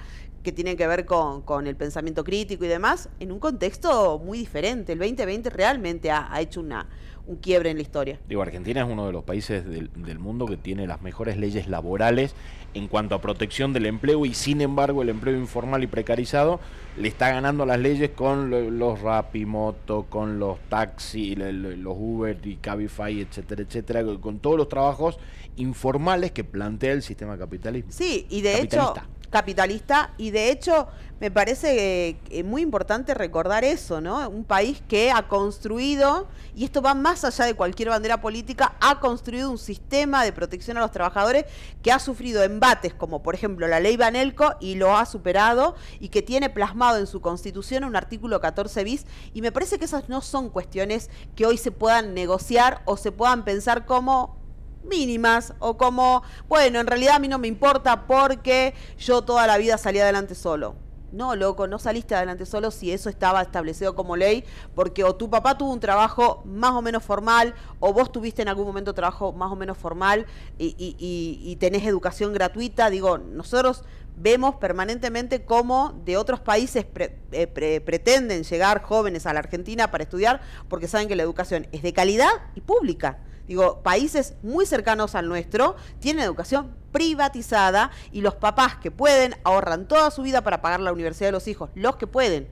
que 0.47 0.53
tienen 0.53 0.77
que 0.77 0.87
ver 0.87 1.07
con, 1.07 1.67
el 1.67 1.75
pensamiento 1.75 2.23
crítico 2.23 2.65
y 2.65 2.69
demás, 2.69 3.09
en 3.19 3.33
un 3.33 3.41
contexto 3.41 4.21
muy 4.21 4.39
diferente. 4.39 4.93
El 4.93 5.01
2020 5.01 5.51
realmente 5.51 6.13
ha, 6.13 6.41
hecho 6.41 6.61
una, 6.61 6.87
un 7.27 7.35
quiebre 7.39 7.71
en 7.71 7.79
la 7.79 7.83
historia. 7.83 8.21
Digo, 8.29 8.43
Argentina 8.43 8.83
es 8.83 8.87
uno 8.89 9.07
de 9.07 9.13
los 9.13 9.25
países 9.25 9.65
del, 9.67 9.91
mundo 10.21 10.47
que 10.47 10.57
tiene 10.57 10.87
las 10.87 11.03
mejores 11.03 11.37
leyes 11.37 11.67
laborales 11.67 12.37
en 12.75 12.87
cuanto 12.87 13.17
a 13.17 13.21
protección 13.21 13.73
del 13.73 13.87
empleo 13.87 14.25
y 14.25 14.35
sin 14.35 14.61
embargo 14.61 15.03
el 15.03 15.09
empleo 15.09 15.37
informal 15.37 15.83
y 15.83 15.89
precarizado 15.89 16.61
le 16.99 17.09
está 17.09 17.31
ganando 17.31 17.67
las 17.67 17.79
leyes 17.79 18.11
con 18.11 18.79
los 18.79 19.01
Rapimoto, 19.01 20.07
con 20.09 20.39
los 20.39 20.59
taxi, 20.69 21.35
los 21.37 21.97
Uber 21.99 22.39
y 22.45 22.57
Cabify, 22.57 23.21
etcétera, 23.21 23.63
etcétera, 23.63 24.03
con 24.21 24.39
todos 24.39 24.57
los 24.57 24.69
trabajos 24.69 25.19
informales 25.57 26.33
que 26.33 26.45
plantea 26.45 26.93
el 26.93 27.03
sistema 27.03 27.37
capitalista. 27.37 27.93
Sí, 27.93 28.27
y 28.31 28.41
de 28.43 28.61
hecho 28.61 28.95
capitalista 29.29 30.15
y 30.17 30.31
de 30.31 30.51
hecho 30.51 30.87
me 31.19 31.31
parece 31.31 32.17
muy 32.45 32.63
importante 32.63 33.13
recordar 33.13 33.65
eso, 33.65 34.01
¿no? 34.01 34.29
Un 34.29 34.45
país 34.45 34.83
que 34.87 35.11
ha 35.11 35.27
construido, 35.29 36.29
y 36.55 36.65
esto 36.65 36.83
va 36.83 36.95
más 36.95 37.25
allá 37.25 37.47
de 37.47 37.55
cualquier 37.55 37.89
bandera 37.89 38.21
política, 38.21 38.77
ha 38.81 39.01
construido 39.01 39.51
un 39.51 39.59
sistema 39.59 40.25
de 40.25 40.33
protección 40.33 40.77
a 40.77 40.81
los 40.81 40.93
trabajadores 40.93 41.47
que 41.83 41.91
ha 41.91 41.99
sufrido 41.99 42.45
embates 42.45 42.93
como 42.93 43.23
por 43.23 43.35
ejemplo 43.35 43.67
la 43.67 43.81
ley 43.81 43.97
Banelco 43.97 44.55
y 44.61 44.75
lo 44.75 44.97
ha 44.97 45.07
superado 45.07 45.75
y 46.01 46.11
que 46.11 46.21
tiene 46.21 46.51
plasmado 46.51 46.86
en 46.95 47.09
su 47.09 47.21
constitución 47.21 47.83
un 47.85 47.97
artículo 47.97 48.41
14 48.41 48.85
bis 48.85 49.07
y 49.35 49.43
me 49.43 49.51
parece 49.51 49.79
que 49.79 49.87
esas 49.87 50.09
no 50.09 50.21
son 50.21 50.51
cuestiones 50.51 51.11
que 51.35 51.47
hoy 51.47 51.59
se 51.59 51.73
puedan 51.73 52.15
negociar 52.15 52.83
o 52.85 52.97
se 52.97 53.11
puedan 53.11 53.45
pensar 53.45 53.87
como 53.87 54.37
mínimas 54.85 55.55
o 55.59 55.77
como, 55.77 56.23
bueno, 56.49 56.79
en 56.79 56.87
realidad 56.87 57.17
a 57.17 57.19
mí 57.19 57.29
no 57.29 57.39
me 57.39 57.49
importa 57.49 58.07
porque 58.07 58.75
yo 58.99 59.23
toda 59.23 59.47
la 59.47 59.59
vida 59.59 59.79
salí 59.79 59.99
adelante 59.99 60.35
solo. 60.35 60.77
No, 61.13 61.37
loco, 61.37 61.67
no 61.69 61.79
saliste 61.79 62.15
adelante 62.15 62.45
solo 62.47 62.71
si 62.71 62.91
eso 62.93 63.09
estaba 63.09 63.41
establecido 63.41 63.95
como 63.95 64.17
ley, 64.17 64.45
porque 64.75 65.05
o 65.05 65.15
tu 65.15 65.31
papá 65.31 65.57
tuvo 65.57 65.73
un 65.73 65.81
trabajo 65.81 66.43
más 66.45 66.73
o 66.73 66.83
menos 66.83 67.05
formal, 67.05 67.55
o 67.79 67.93
vos 67.93 68.11
tuviste 68.11 68.43
en 68.43 68.49
algún 68.49 68.67
momento 68.67 68.93
trabajo 68.93 69.33
más 69.33 69.51
o 69.51 69.57
menos 69.57 69.79
formal 69.79 70.27
y, 70.59 71.57
tenés 71.61 71.85
educación 71.85 72.33
gratuita. 72.33 72.91
Digo, 72.91 73.19
nosotros 73.19 73.85
vemos 74.17 74.57
permanentemente 74.57 75.45
cómo 75.45 76.01
de 76.05 76.17
otros 76.17 76.41
países 76.41 76.87
eh, 77.33 77.83
pretenden 77.85 78.45
llegar 78.45 78.83
jóvenes 78.83 79.27
a 79.27 79.33
la 79.33 79.41
Argentina 79.41 79.91
para 79.91 80.05
estudiar, 80.05 80.41
porque 80.69 80.89
saben 80.89 81.09
que 81.09 81.17
la 81.17 81.23
educación 81.23 81.67
es 81.73 81.83
de 81.83 81.93
calidad 81.93 82.31
y 82.55 82.61
pública. 82.61 83.19
Digo, 83.47 83.83
países 83.83 84.35
muy 84.43 84.67
cercanos 84.67 85.15
al 85.15 85.29
nuestro 85.29 85.77
tienen 86.01 86.25
educación 86.25 86.75
privatizada 86.91 87.93
y 88.11 88.21
los 88.21 88.35
papás 88.35 88.77
que 88.77 88.91
pueden 88.91 89.35
ahorran 89.45 89.87
toda 89.87 90.11
su 90.11 90.23
vida 90.23 90.43
para 90.43 90.63
pagar 90.63 90.81
la 90.81 90.93
universidad 90.93 91.29
de 91.29 91.33
los 91.33 91.47
hijos, 91.47 91.71
los 91.75 91.97
que 91.97 92.07
pueden. 92.07 92.49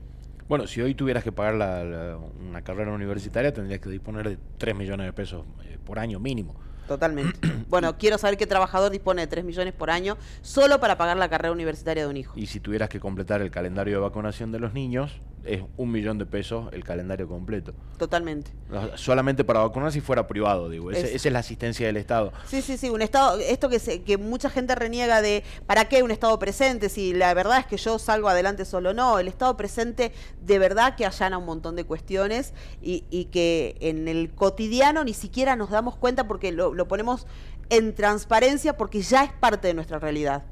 Bueno, 0.47 0.67
si 0.67 0.81
hoy 0.81 0.93
tuvieras 0.93 1.23
que 1.23 1.31
pagar 1.31 1.55
una 2.47 2.61
carrera 2.61 2.91
universitaria, 2.91 3.51
tendrías 3.51 3.81
que 3.81 3.89
disponer 3.89 4.29
de 4.29 4.37
3 4.57 4.75
millones 4.75 5.07
de 5.07 5.13
pesos 5.13 5.43
eh, 5.63 5.79
por 5.83 5.97
año 5.97 6.19
mínimo. 6.19 6.55
Totalmente. 6.87 7.39
bueno, 7.69 7.97
quiero 7.97 8.17
saber 8.17 8.37
qué 8.37 8.47
trabajador 8.47 8.91
dispone 8.91 9.21
de 9.21 9.27
3 9.27 9.45
millones 9.45 9.73
por 9.73 9.89
año 9.89 10.17
solo 10.41 10.79
para 10.79 10.97
pagar 10.97 11.17
la 11.17 11.29
carrera 11.29 11.51
universitaria 11.51 12.03
de 12.03 12.09
un 12.09 12.17
hijo. 12.17 12.33
Y 12.37 12.47
si 12.47 12.59
tuvieras 12.59 12.89
que 12.89 12.99
completar 12.99 13.41
el 13.41 13.51
calendario 13.51 13.95
de 13.95 14.01
vacunación 14.01 14.51
de 14.51 14.59
los 14.59 14.73
niños, 14.73 15.19
es 15.45 15.61
un 15.77 15.91
millón 15.91 16.17
de 16.17 16.25
pesos 16.25 16.71
el 16.73 16.83
calendario 16.83 17.27
completo. 17.27 17.73
Totalmente. 17.97 18.51
Solamente 18.95 19.43
para 19.43 19.61
vacunar 19.61 19.91
si 19.91 20.01
fuera 20.01 20.27
privado, 20.27 20.69
digo. 20.69 20.91
esa 20.91 21.07
es 21.07 21.25
la 21.31 21.39
asistencia 21.39 21.85
del 21.85 21.97
Estado. 21.97 22.33
Sí, 22.45 22.61
sí, 22.61 22.77
sí. 22.77 22.89
Un 22.89 23.01
Estado, 23.01 23.39
esto 23.39 23.69
que, 23.69 23.79
se, 23.79 24.01
que 24.03 24.17
mucha 24.17 24.49
gente 24.49 24.75
reniega 24.75 25.21
de 25.21 25.43
¿para 25.65 25.85
qué 25.85 26.03
un 26.03 26.11
Estado 26.11 26.37
presente? 26.39 26.89
Si 26.89 27.13
la 27.13 27.33
verdad 27.33 27.59
es 27.59 27.65
que 27.65 27.77
yo 27.77 27.99
salgo 27.99 28.29
adelante 28.29 28.65
solo. 28.65 28.93
No, 28.93 29.19
el 29.19 29.27
Estado 29.27 29.55
presente 29.57 30.11
de 30.41 30.59
verdad 30.59 30.95
que 30.95 31.05
allana 31.05 31.37
un 31.37 31.45
montón 31.45 31.75
de 31.75 31.85
cuestiones 31.85 32.53
y, 32.81 33.05
y 33.09 33.25
que 33.25 33.77
en 33.79 34.07
el 34.07 34.33
cotidiano 34.33 35.03
ni 35.03 35.13
siquiera 35.13 35.55
nos 35.55 35.69
damos 35.69 35.95
cuenta 35.95 36.27
porque 36.27 36.51
lo, 36.51 36.73
lo 36.73 36.87
ponemos 36.87 37.27
en 37.69 37.95
transparencia 37.95 38.77
porque 38.77 39.01
ya 39.01 39.23
es 39.23 39.31
parte 39.33 39.67
de 39.67 39.73
nuestra 39.73 39.99
realidad. 39.99 40.43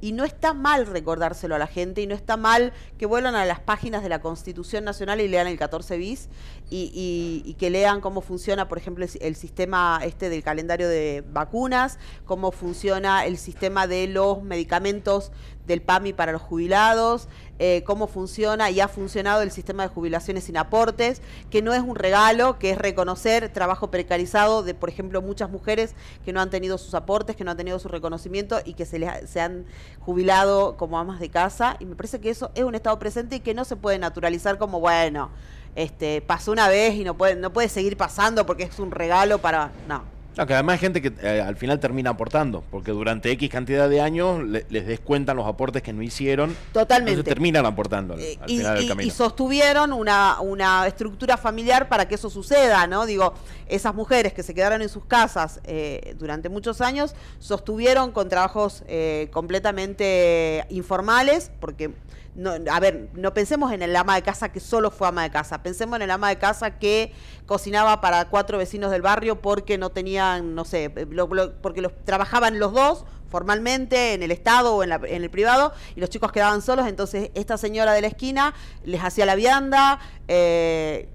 Y 0.00 0.12
no 0.12 0.24
está 0.24 0.54
mal 0.54 0.86
recordárselo 0.86 1.54
a 1.54 1.58
la 1.58 1.66
gente 1.66 2.00
y 2.00 2.06
no 2.06 2.14
está 2.14 2.36
mal 2.36 2.72
que 2.98 3.06
vuelvan 3.06 3.34
a 3.34 3.44
las 3.44 3.60
páginas 3.60 4.02
de 4.02 4.08
la 4.08 4.20
Constitución 4.20 4.84
Nacional 4.84 5.20
y 5.20 5.28
lean 5.28 5.46
el 5.46 5.58
14 5.58 5.96
bis 5.96 6.28
y, 6.70 7.56
que 7.58 7.70
lean 7.70 8.00
cómo 8.00 8.20
funciona, 8.20 8.68
por 8.68 8.78
ejemplo, 8.78 9.06
el, 9.20 9.36
sistema 9.36 10.00
este 10.04 10.28
del 10.28 10.42
calendario 10.42 10.88
de 10.88 11.24
vacunas, 11.32 11.98
cómo 12.24 12.52
funciona 12.52 13.26
el 13.26 13.38
sistema 13.38 13.86
de 13.86 14.06
los 14.06 14.42
medicamentos 14.42 15.32
del 15.66 15.82
PAMI 15.82 16.12
para 16.12 16.32
los 16.32 16.42
jubilados, 16.42 17.28
eh, 17.58 17.82
cómo 17.84 18.06
funciona 18.06 18.70
y 18.70 18.80
ha 18.80 18.88
funcionado 18.88 19.42
el 19.42 19.50
sistema 19.50 19.82
de 19.82 19.88
jubilaciones 19.88 20.44
sin 20.44 20.56
aportes, 20.56 21.22
que 21.50 21.62
no 21.62 21.74
es 21.74 21.80
un 21.80 21.96
regalo, 21.96 22.58
que 22.58 22.70
es 22.70 22.78
reconocer 22.78 23.52
trabajo 23.52 23.90
precarizado 23.90 24.62
de, 24.62 24.74
por 24.74 24.88
ejemplo, 24.88 25.22
muchas 25.22 25.50
mujeres 25.50 25.94
que 26.24 26.32
no 26.32 26.40
han 26.40 26.50
tenido 26.50 26.78
sus 26.78 26.94
aportes, 26.94 27.36
que 27.36 27.44
no 27.44 27.50
han 27.50 27.56
tenido 27.56 27.78
su 27.78 27.88
reconocimiento 27.88 28.60
y 28.64 28.74
que 28.74 28.86
se, 28.86 28.98
les, 28.98 29.28
se 29.28 29.40
han 29.40 29.66
jubilado 30.00 30.76
como 30.76 30.98
amas 30.98 31.20
de 31.20 31.30
casa. 31.30 31.76
Y 31.80 31.84
me 31.84 31.96
parece 31.96 32.20
que 32.20 32.30
eso 32.30 32.50
es 32.54 32.64
un 32.64 32.74
estado 32.74 32.98
presente 32.98 33.36
y 33.36 33.40
que 33.40 33.54
no 33.54 33.64
se 33.64 33.76
puede 33.76 33.98
naturalizar 33.98 34.58
como, 34.58 34.80
bueno, 34.80 35.30
este, 35.74 36.20
pasó 36.22 36.52
una 36.52 36.68
vez 36.68 36.94
y 36.94 37.04
no 37.04 37.16
puede, 37.16 37.36
no 37.36 37.52
puede 37.52 37.68
seguir 37.68 37.96
pasando 37.96 38.46
porque 38.46 38.64
es 38.64 38.78
un 38.78 38.90
regalo 38.90 39.38
para... 39.38 39.72
No. 39.86 40.17
Claro, 40.34 40.46
que 40.46 40.54
además 40.54 40.74
hay 40.74 40.78
gente 40.78 41.02
que 41.02 41.12
eh, 41.22 41.40
al 41.40 41.56
final 41.56 41.80
termina 41.80 42.10
aportando, 42.10 42.62
porque 42.70 42.92
durante 42.92 43.30
X 43.32 43.50
cantidad 43.50 43.88
de 43.88 44.00
años 44.00 44.40
les 44.44 44.86
descuentan 44.86 45.36
los 45.36 45.46
aportes 45.46 45.82
que 45.82 45.92
no 45.92 46.02
hicieron. 46.02 46.56
Totalmente. 46.72 47.12
Entonces 47.12 47.34
terminan 47.34 47.66
aportando 47.66 48.14
al, 48.14 48.20
eh, 48.20 48.38
final 48.46 48.78
del 48.78 48.88
camino. 48.88 49.08
Y 49.08 49.10
sostuvieron 49.10 49.92
una, 49.92 50.40
una 50.40 50.86
estructura 50.86 51.36
familiar 51.36 51.88
para 51.88 52.06
que 52.06 52.14
eso 52.14 52.30
suceda, 52.30 52.86
¿no? 52.86 53.04
Digo, 53.04 53.34
esas 53.66 53.94
mujeres 53.94 54.32
que 54.32 54.42
se 54.42 54.54
quedaron 54.54 54.80
en 54.80 54.88
sus 54.88 55.04
casas 55.04 55.60
eh, 55.64 56.14
durante 56.18 56.48
muchos 56.48 56.80
años 56.80 57.14
sostuvieron 57.38 58.12
con 58.12 58.28
trabajos 58.28 58.84
completamente 59.32 60.64
informales, 60.70 61.50
porque 61.60 61.90
no, 62.38 62.52
a 62.70 62.80
ver, 62.80 63.08
no 63.14 63.34
pensemos 63.34 63.72
en 63.72 63.82
el 63.82 63.96
ama 63.96 64.14
de 64.14 64.22
casa 64.22 64.50
que 64.50 64.60
solo 64.60 64.92
fue 64.92 65.08
ama 65.08 65.24
de 65.24 65.30
casa, 65.30 65.60
pensemos 65.60 65.96
en 65.96 66.02
el 66.02 66.10
ama 66.12 66.28
de 66.28 66.38
casa 66.38 66.78
que 66.78 67.12
cocinaba 67.46 68.00
para 68.00 68.26
cuatro 68.28 68.58
vecinos 68.58 68.92
del 68.92 69.02
barrio 69.02 69.40
porque 69.40 69.76
no 69.76 69.90
tenían, 69.90 70.54
no 70.54 70.64
sé, 70.64 70.88
porque 70.88 71.80
los, 71.80 71.92
trabajaban 72.04 72.60
los 72.60 72.72
dos 72.72 73.04
formalmente 73.28 74.14
en 74.14 74.22
el 74.22 74.30
Estado 74.30 74.76
o 74.76 74.84
en, 74.84 74.92
en, 74.92 75.24
el 75.24 75.30
privado 75.30 75.72
y 75.96 76.00
los 76.00 76.10
chicos 76.10 76.30
quedaban 76.30 76.62
solos, 76.62 76.86
entonces 76.86 77.32
esta 77.34 77.58
señora 77.58 77.92
de 77.92 78.02
la 78.02 78.06
esquina 78.06 78.54
les 78.84 79.02
hacía 79.02 79.26
la 79.26 79.34
vianda. 79.34 79.98
Eh, 80.28 81.08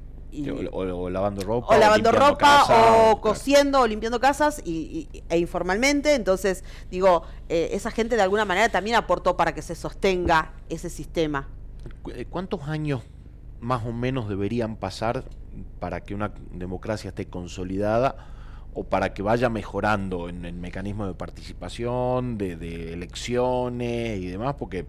o, 0.71 1.09
lavando 1.09 1.41
ropa. 1.41 1.75
O, 1.75 1.77
lavando 1.77 2.11
ropa, 2.11 3.11
o 3.11 3.21
cosiendo, 3.21 3.81
o 3.81 3.87
limpiando 3.87 4.19
casas 4.19 4.61
y, 4.65 5.07
e 5.29 5.37
informalmente. 5.37 6.15
Entonces, 6.15 6.63
digo, 6.89 7.23
eh, 7.49 7.69
esa 7.73 7.91
gente 7.91 8.15
de 8.15 8.21
alguna 8.21 8.45
manera 8.45 8.69
también 8.69 8.95
aportó 8.95 9.37
para 9.37 9.53
que 9.53 9.61
se 9.61 9.75
sostenga 9.75 10.53
ese 10.69 10.89
sistema. 10.89 11.47
Eh, 12.13 12.25
¿Cuántos 12.29 12.63
años 12.63 13.01
más 13.59 13.85
o 13.85 13.93
menos 13.93 14.27
deberían 14.27 14.75
pasar 14.75 15.23
para 15.79 16.01
que 16.01 16.15
una 16.15 16.33
democracia 16.51 17.09
esté 17.09 17.27
consolidada 17.27 18.15
o 18.73 18.83
para 18.83 19.13
que 19.13 19.21
vaya 19.21 19.49
mejorando 19.49 20.29
en 20.29 20.45
el 20.45 20.55
mecanismo 20.55 21.05
de 21.05 21.13
participación, 21.13 22.37
de, 22.37 22.55
de 22.55 22.93
elecciones 22.93 24.19
y 24.19 24.27
demás? 24.27 24.55
Porque 24.57 24.85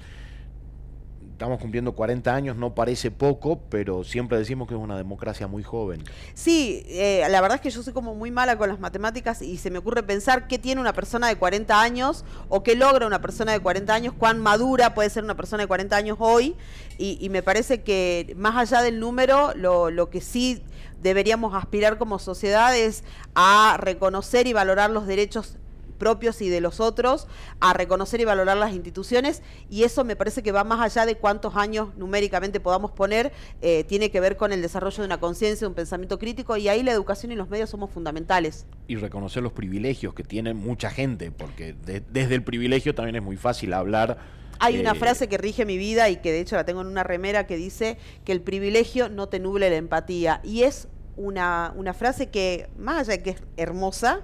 estamos 1.45 1.61
cumpliendo 1.61 1.93
40 1.93 2.35
años, 2.35 2.57
no 2.57 2.75
parece 2.75 3.11
poco, 3.11 3.61
pero 3.69 4.03
siempre 4.03 4.39
decimos 4.39 4.67
que 4.67 4.73
es 4.73 4.81
una 4.81 4.97
democracia 4.97 5.47
muy 5.47 5.63
joven. 5.63 6.03
Sí, 6.33 6.83
eh, 6.89 7.23
la 7.29 7.43
verdad 7.43 7.57
es 7.57 7.61
que 7.61 7.69
yo 7.69 7.83
soy 7.83 7.93
como 7.93 8.15
muy 8.15 8.31
mala 8.31 8.57
con 8.57 8.71
las 8.71 8.81
matemáticas 8.81 9.43
y 9.43 9.59
se 9.59 9.71
me 9.71 9.77
ocurre 9.77 10.03
pensar 10.03 10.47
qué 10.47 10.59
tiene 10.59 10.81
una 10.81 10.95
persona 10.95 11.29
de 11.29 11.37
40 11.37 11.79
años 11.79 12.25
o 12.49 12.63
qué 12.63 12.75
logra 12.77 13.07
una 13.07 13.21
persona 13.21 13.53
de 13.53 13.61
40 13.61 13.93
años, 13.93 14.15
cuán 14.17 14.41
madura 14.41 14.95
puede 14.95 15.11
ser 15.11 15.23
una 15.23 15.37
persona 15.37 15.65
de 15.65 15.67
40 15.67 15.95
años 15.95 16.17
hoy. 16.19 16.57
Y, 16.97 17.29
me 17.29 17.43
parece 17.43 17.83
que 17.83 18.33
más 18.39 18.57
allá 18.57 18.81
del 18.81 19.01
número, 19.01 19.53
lo, 19.55 19.91
lo 19.91 20.09
que 20.09 20.23
sí 20.23 20.63
deberíamos 21.03 21.53
aspirar 21.55 21.99
como 21.99 22.19
sociedad 22.19 22.75
es 22.75 23.05
a 23.35 23.77
reconocer 23.79 24.47
y 24.47 24.55
valorar 24.55 24.91
los 24.91 25.07
derechos 25.07 25.59
propios 25.95 26.43
y 26.43 26.49
de 26.49 26.61
los 26.61 26.81
otros, 26.81 27.27
a 27.61 27.73
reconocer 27.73 28.21
y 28.21 28.25
valorar 28.25 28.57
las 28.57 28.73
instituciones 28.73 29.43
y 29.71 29.85
eso 29.85 30.05
me 30.05 30.17
parece 30.17 30.43
que 30.43 30.53
va 30.53 30.65
más 30.65 30.81
allá 30.81 31.07
de 31.07 31.17
cuántos 31.17 31.57
años 31.57 31.97
numéricamente 31.97 32.61
podamos 32.61 32.91
poner, 32.93 33.33
eh, 33.63 33.85
tiene 33.85 34.11
que 34.11 34.21
ver 34.21 34.37
con 34.37 34.53
el 34.53 34.63
desarrollo 34.63 34.99
de 34.99 35.07
una 35.07 35.21
conciencia, 35.21 35.67
un 35.67 35.75
pensamiento 35.75 36.19
crítico 36.19 36.57
y 36.57 36.69
ahí 36.69 36.83
la 36.83 36.93
educación 36.93 37.33
y 37.33 37.37
los 37.37 37.49
medios 37.49 37.71
somos 37.71 37.91
fundamentales. 37.91 38.67
Y 38.89 38.97
reconocer 38.97 39.43
los 39.43 39.53
privilegios 39.53 40.15
que 40.15 40.25
tiene 40.25 40.55
mucha 40.55 40.91
gente, 40.91 41.31
porque 41.31 41.75
desde 41.75 42.35
el 42.35 42.43
privilegio 42.43 42.95
también 42.95 43.17
es 43.17 43.23
muy 43.23 43.37
fácil 43.37 43.73
hablar. 43.73 44.19
Hay 44.61 44.79
una 44.79 44.93
eh, 44.93 44.95
frase 44.95 45.29
que 45.29 45.39
rige 45.39 45.65
mi 45.65 45.77
vida 45.77 46.09
y 46.11 46.17
que 46.17 46.33
de 46.33 46.41
hecho 46.41 46.57
la 46.57 46.65
tengo 46.65 46.81
en 46.81 46.87
una 46.87 47.03
remera 47.03 47.47
que 47.47 47.57
dice 47.57 47.99
que 48.25 48.33
el 48.33 48.41
privilegio 48.41 49.09
no 49.09 49.29
te 49.29 49.41
nuble 49.41 49.69
la 49.71 49.77
empatía. 49.77 50.41
Y 50.45 50.63
es 50.63 50.89
una, 51.17 51.73
una 51.77 51.95
frase 51.95 52.31
que, 52.31 52.69
más 52.79 53.01
allá 53.01 53.19
de 53.19 53.23
que 53.23 53.31
es 53.31 53.43
hermosa, 53.57 54.21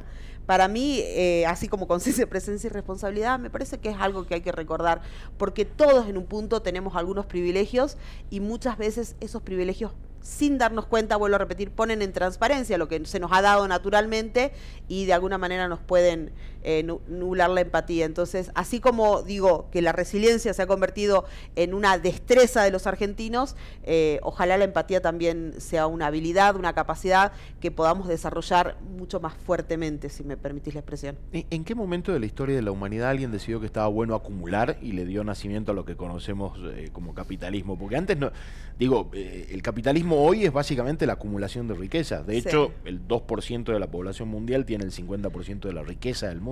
para 0.50 0.66
mí, 0.66 0.98
eh, 1.04 1.46
así 1.46 1.68
como 1.68 1.86
conciencia, 1.86 2.26
presencia 2.28 2.66
y 2.66 2.70
responsabilidad, 2.72 3.38
me 3.38 3.50
parece 3.50 3.78
que 3.78 3.88
es 3.88 3.96
algo 4.00 4.26
que 4.26 4.34
hay 4.34 4.40
que 4.40 4.50
recordar, 4.50 5.00
porque 5.38 5.64
todos 5.64 6.08
en 6.08 6.18
un 6.18 6.26
punto 6.26 6.60
tenemos 6.60 6.96
algunos 6.96 7.24
privilegios 7.26 7.96
y 8.30 8.40
muchas 8.40 8.76
veces 8.76 9.14
esos 9.20 9.42
privilegios 9.42 9.92
sin 10.22 10.58
darnos 10.58 10.86
cuenta, 10.86 11.14
vuelvo 11.14 11.36
a 11.36 11.38
repetir, 11.38 11.70
ponen 11.70 12.02
en 12.02 12.12
transparencia 12.12 12.78
lo 12.78 12.88
que 12.88 13.06
se 13.06 13.20
nos 13.20 13.30
ha 13.32 13.42
dado 13.42 13.68
naturalmente 13.68 14.50
y 14.88 15.04
de 15.04 15.12
alguna 15.12 15.38
manera 15.38 15.68
nos 15.68 15.78
pueden 15.78 16.32
eh, 16.62 16.82
nublar 17.08 17.50
la 17.50 17.62
empatía. 17.62 18.04
Entonces, 18.04 18.50
así 18.54 18.80
como 18.80 19.22
digo 19.22 19.68
que 19.70 19.80
la 19.80 19.92
resiliencia 19.92 20.52
se 20.52 20.62
ha 20.62 20.66
convertido 20.66 21.24
en 21.56 21.72
una 21.72 21.98
destreza 21.98 22.62
de 22.62 22.70
los 22.70 22.86
argentinos, 22.86 23.56
eh, 23.82 24.20
ojalá 24.22 24.58
la 24.58 24.64
empatía 24.64 25.00
también 25.00 25.54
sea 25.58 25.86
una 25.86 26.06
habilidad, 26.06 26.56
una 26.56 26.74
capacidad 26.74 27.32
que 27.60 27.70
podamos 27.70 28.08
desarrollar 28.08 28.76
mucho 28.96 29.20
más 29.20 29.34
fuertemente, 29.34 30.10
si 30.10 30.22
me 30.22 30.36
permitís 30.36 30.74
la 30.74 30.80
expresión. 30.80 31.16
¿En 31.32 31.64
qué 31.64 31.74
momento 31.74 32.12
de 32.12 32.20
la 32.20 32.26
historia 32.26 32.56
de 32.56 32.62
la 32.62 32.72
humanidad 32.72 33.10
alguien 33.10 33.32
decidió 33.32 33.60
que 33.60 33.66
estaba 33.66 33.86
bueno 33.86 34.14
acumular 34.14 34.76
y 34.82 34.92
le 34.92 35.06
dio 35.06 35.24
nacimiento 35.24 35.72
a 35.72 35.74
lo 35.74 35.84
que 35.84 35.96
conocemos 35.96 36.58
eh, 36.74 36.90
como 36.92 37.14
capitalismo? 37.14 37.78
Porque 37.78 37.96
antes 37.96 38.18
no, 38.18 38.32
digo, 38.78 39.10
el 39.12 39.62
capitalismo 39.62 40.22
hoy 40.22 40.44
es 40.44 40.52
básicamente 40.52 41.06
la 41.06 41.14
acumulación 41.14 41.68
de 41.68 41.74
riqueza. 41.74 42.22
De 42.22 42.36
hecho, 42.36 42.72
el 42.84 43.06
2% 43.06 43.72
de 43.72 43.78
la 43.78 43.90
población 43.90 44.28
mundial 44.28 44.66
tiene 44.66 44.84
el 44.84 44.92
50% 44.92 45.60
de 45.60 45.72
la 45.72 45.82
riqueza 45.82 46.28
del 46.28 46.40
mundo. 46.40 46.49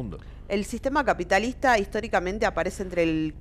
El 0.48 0.64
sistema 0.64 1.04
capitalista 1.04 1.78
históricamente 1.78 2.46
aparece 2.46 2.82
entre 2.82 3.02
el 3.02 3.34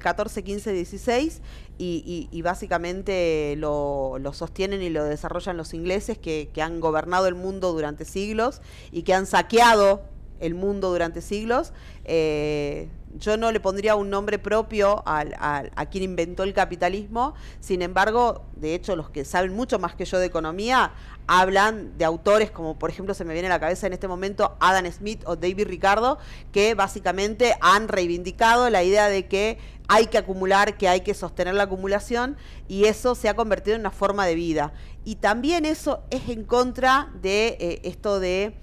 14, 0.00 0.42
15, 0.42 0.72
16 0.72 1.42
y, 1.78 2.42
básicamente 2.42 3.54
lo, 3.58 4.18
sostienen 4.32 4.82
y 4.82 4.90
lo 4.90 5.04
desarrollan 5.04 5.56
los 5.56 5.74
ingleses 5.74 6.16
que, 6.16 6.48
han 6.60 6.80
gobernado 6.80 7.26
el 7.26 7.34
mundo 7.34 7.72
durante 7.72 8.04
siglos 8.04 8.62
y 8.92 9.02
que 9.02 9.12
han 9.12 9.26
saqueado 9.26 10.02
el 10.40 10.54
mundo 10.54 10.90
durante 10.90 11.20
siglos. 11.20 11.72
Eh, 12.04 12.88
yo 13.18 13.36
no 13.36 13.52
le 13.52 13.60
pondría 13.60 13.94
un 13.94 14.10
nombre 14.10 14.38
propio 14.38 15.02
a 15.06 15.86
quien 15.90 16.04
inventó 16.04 16.42
el 16.42 16.52
capitalismo, 16.52 17.34
sin 17.60 17.82
embargo, 17.82 18.44
de 18.56 18.74
hecho, 18.74 18.96
los 18.96 19.10
que 19.10 19.24
saben 19.24 19.54
mucho 19.54 19.78
más 19.78 19.94
que 19.94 20.04
yo 20.04 20.18
de 20.18 20.26
economía 20.26 20.92
hablan 21.26 21.96
de 21.96 22.04
autores 22.04 22.50
como, 22.50 22.78
por 22.78 22.90
ejemplo, 22.90 23.14
se 23.14 23.24
me 23.24 23.32
viene 23.32 23.48
a 23.48 23.52
la 23.52 23.60
cabeza 23.60 23.86
en 23.86 23.92
este 23.92 24.08
momento 24.08 24.56
Adam 24.60 24.90
Smith 24.90 25.22
o 25.26 25.36
David 25.36 25.66
Ricardo, 25.68 26.18
que 26.52 26.74
básicamente 26.74 27.56
han 27.60 27.88
reivindicado 27.88 28.68
la 28.70 28.82
idea 28.82 29.08
de 29.08 29.26
que 29.26 29.58
hay 29.88 30.06
que 30.06 30.18
acumular, 30.18 30.76
que 30.76 30.88
hay 30.88 31.02
que 31.02 31.14
sostener 31.14 31.54
la 31.54 31.64
acumulación, 31.64 32.36
y 32.68 32.84
eso 32.84 33.14
se 33.14 33.28
ha 33.28 33.34
convertido 33.34 33.74
en 33.74 33.82
una 33.82 33.90
forma 33.90 34.26
de 34.26 34.34
vida. 34.34 34.72
Y 35.04 35.16
también 35.16 35.64
eso 35.66 36.02
es 36.10 36.28
en 36.28 36.44
contra 36.44 37.10
de 37.20 37.56
eh, 37.60 37.80
esto 37.84 38.20
de 38.20 38.56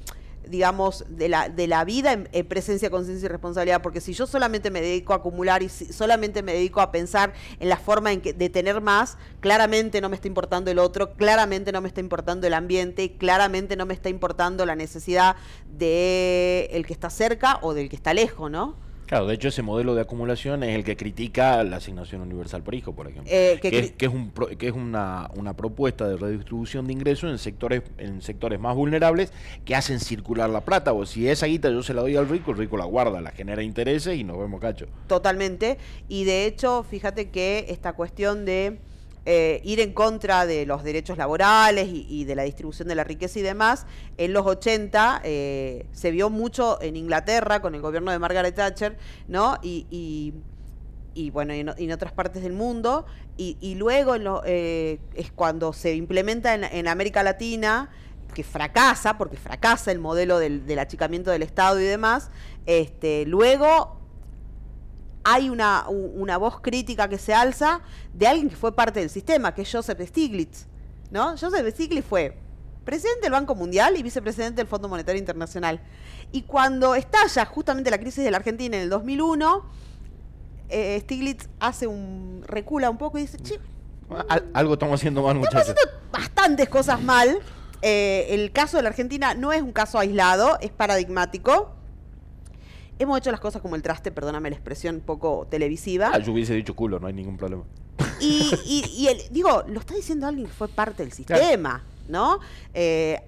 digamos, 0.47 1.05
de 1.09 1.29
la, 1.29 1.49
de 1.49 1.67
la 1.67 1.83
vida 1.85 2.13
en, 2.13 2.47
presencia, 2.47 2.89
conciencia 2.89 3.25
y 3.25 3.29
responsabilidad, 3.29 3.81
porque 3.81 4.01
si 4.01 4.13
yo 4.13 4.27
solamente 4.27 4.71
me 4.71 4.81
dedico 4.81 5.13
a 5.13 5.17
acumular 5.17 5.63
y 5.63 5.69
solamente 5.69 6.43
me 6.43 6.53
dedico 6.53 6.81
a 6.81 6.91
pensar 6.91 7.33
en 7.59 7.69
la 7.69 7.77
forma 7.77 8.11
en 8.11 8.21
que, 8.21 8.33
de 8.33 8.49
tener 8.49 8.81
más, 8.81 9.17
claramente 9.39 10.01
no 10.01 10.09
me 10.09 10.15
está 10.15 10.27
importando 10.27 10.71
el 10.71 10.79
otro, 10.79 11.13
claramente 11.13 11.71
no 11.71 11.81
me 11.81 11.87
está 11.87 12.01
importando 12.01 12.47
el 12.47 12.53
ambiente, 12.53 13.17
claramente 13.17 13.75
no 13.75 13.85
me 13.85 13.93
está 13.93 14.09
importando 14.09 14.65
la 14.65 14.75
necesidad 14.75 15.35
de 15.77 16.69
el 16.71 16.85
que 16.85 16.93
está 16.93 17.09
cerca 17.09 17.59
o 17.61 17.73
del 17.73 17.89
que 17.89 17.95
está 17.95 18.13
lejos, 18.13 18.49
¿no? 18.49 18.90
Claro, 19.11 19.27
de 19.27 19.33
hecho 19.33 19.49
ese 19.49 19.61
modelo 19.61 19.93
de 19.93 19.99
acumulación 19.99 20.63
es 20.63 20.73
el 20.73 20.85
que 20.85 20.95
critica 20.95 21.61
la 21.65 21.75
asignación 21.75 22.21
universal 22.21 22.63
por 22.63 22.75
hijo, 22.75 22.95
por 22.95 23.09
ejemplo. 23.09 23.29
Eh, 23.29 23.59
que, 23.61 23.67
es, 23.77 23.91
que, 23.91 24.05
es, 24.05 24.13
un, 24.13 24.31
que 24.57 24.67
es 24.69 24.71
una, 24.71 25.29
una, 25.35 25.53
propuesta 25.53 26.07
de 26.07 26.15
redistribución 26.15 26.87
de 26.87 26.93
ingresos 26.93 27.29
en 27.29 27.37
sectores, 27.37 27.83
en 27.97 28.21
sectores 28.21 28.57
más 28.57 28.73
vulnerables 28.73 29.33
que 29.65 29.75
hacen 29.75 29.99
circular 29.99 30.49
la 30.49 30.61
plata. 30.61 30.93
O 30.93 31.05
si 31.05 31.27
esa 31.27 31.47
guita 31.47 31.69
yo 31.69 31.83
se 31.83 31.93
la 31.93 32.03
doy 32.03 32.15
al 32.15 32.29
rico, 32.29 32.51
el 32.51 32.57
rico 32.57 32.77
la 32.77 32.85
guarda, 32.85 33.19
la 33.19 33.31
genera 33.31 33.61
intereses 33.63 34.17
y 34.17 34.23
nos 34.23 34.37
vemos 34.37 34.61
cacho. 34.61 34.87
Totalmente. 35.07 35.77
Y 36.07 36.23
de 36.23 36.45
hecho, 36.45 36.81
fíjate 36.83 37.31
que 37.31 37.65
esta 37.67 37.91
cuestión 37.91 38.45
de 38.45 38.79
eh, 39.23 39.61
ir 39.63 39.79
en 39.79 39.93
contra 39.93 40.47
de 40.47 40.65
los 40.65 40.83
derechos 40.83 41.15
laborales 41.15 41.87
y, 41.91 42.25
de 42.25 42.33
la 42.33 42.41
distribución 42.41 42.87
de 42.87 42.95
la 42.95 43.03
riqueza 43.03 43.37
y 43.37 43.43
demás, 43.43 43.85
en 44.17 44.33
los 44.33 44.47
80 44.47 45.21
eh, 45.23 45.85
se 45.91 46.09
vio 46.09 46.31
mucho 46.31 46.81
en 46.81 46.95
Inglaterra 46.95 47.61
con 47.61 47.75
el 47.75 47.81
gobierno 47.81 48.11
de 48.11 48.17
Margaret 48.17 48.55
Thatcher, 48.55 48.97
¿no? 49.27 49.59
Y, 49.61 50.33
bueno, 51.31 51.53
y 51.53 51.59
en, 51.59 51.91
otras 51.91 52.13
partes 52.13 52.41
del 52.41 52.53
mundo, 52.53 53.05
y, 53.37 53.75
luego 53.75 54.15
eh, 54.43 54.99
es 55.13 55.31
cuando 55.31 55.71
se 55.71 55.93
implementa 55.93 56.55
en, 56.55 56.87
América 56.87 57.21
Latina, 57.21 57.91
que 58.33 58.43
fracasa, 58.43 59.19
porque 59.19 59.37
fracasa 59.37 59.91
el 59.91 59.99
modelo 59.99 60.39
del, 60.39 60.65
del 60.65 60.79
achicamiento 60.79 61.29
del 61.29 61.43
Estado 61.43 61.79
y 61.79 61.83
demás, 61.83 62.31
este, 62.65 63.25
luego 63.27 64.00
hay 65.23 65.49
una, 65.49 65.85
una, 65.87 66.37
voz 66.37 66.59
crítica 66.61 67.07
que 67.07 67.17
se 67.17 67.33
alza 67.33 67.81
de 68.13 68.27
alguien 68.27 68.49
que 68.49 68.55
fue 68.55 68.75
parte 68.75 68.99
del 68.99 69.09
sistema, 69.09 69.53
que 69.53 69.61
es 69.63 69.71
Joseph 69.71 69.99
Stiglitz. 70.01 70.67
¿no? 71.11 71.37
Joseph 71.37 71.67
Stiglitz 71.69 72.05
fue 72.05 72.37
presidente 72.85 73.21
del 73.23 73.31
Banco 73.31 73.55
Mundial 73.55 73.97
y 73.97 74.03
vicepresidente 74.03 74.57
del 74.57 74.67
Fondo 74.67 74.89
Monetario 74.89 75.19
Internacional. 75.19 75.81
Y 76.31 76.43
cuando 76.43 76.95
estalla 76.95 77.45
justamente 77.45 77.91
la 77.91 77.99
crisis 77.99 78.23
de 78.23 78.31
la 78.31 78.37
Argentina 78.37 78.75
en 78.77 78.83
el 78.83 78.89
2001, 78.89 79.65
eh, 80.69 80.99
Stiglitz 81.01 81.49
hace 81.59 81.87
un 81.87 82.43
recula 82.47 82.89
un 82.89 82.97
poco 82.97 83.17
y 83.17 83.21
dice, 83.21 83.37
che, 83.37 83.59
algo 84.53 84.73
estamos 84.73 84.99
haciendo 84.99 85.21
mal, 85.23 85.35
muchachos. 85.35 85.69
Estamos 85.69 85.83
haciendo 85.83 86.11
bastantes 86.11 86.69
cosas 86.69 87.01
mal. 87.01 87.39
Eh, 87.81 88.27
el 88.29 88.51
caso 88.51 88.77
de 88.77 88.83
la 88.83 88.89
Argentina 88.89 89.33
no 89.33 89.51
es 89.53 89.61
un 89.61 89.71
caso 89.71 89.99
aislado, 89.99 90.57
es 90.61 90.71
paradigmático 90.71 91.73
hemos 93.01 93.17
hecho 93.17 93.31
las 93.31 93.39
cosas 93.39 93.61
como 93.61 93.75
el 93.75 93.81
traste, 93.81 94.11
perdóname 94.11 94.49
la 94.49 94.55
expresión 94.55 95.01
poco 95.03 95.47
televisiva. 95.49 96.11
Ah, 96.13 96.19
yo 96.19 96.33
hubiese 96.33 96.53
dicho 96.53 96.75
culo, 96.75 96.99
no 96.99 97.07
hay 97.07 97.13
ningún 97.13 97.35
problema. 97.35 97.63
Y, 98.19 98.53
y, 98.65 99.09
digo, 99.31 99.63
lo 99.67 99.79
está 99.79 99.95
diciendo 99.95 100.27
alguien 100.27 100.47
que 100.47 100.53
fue 100.53 100.67
parte 100.67 101.03
del 101.03 101.11
sistema, 101.11 101.83
¿no? 102.07 102.39
Eh, 102.73 103.19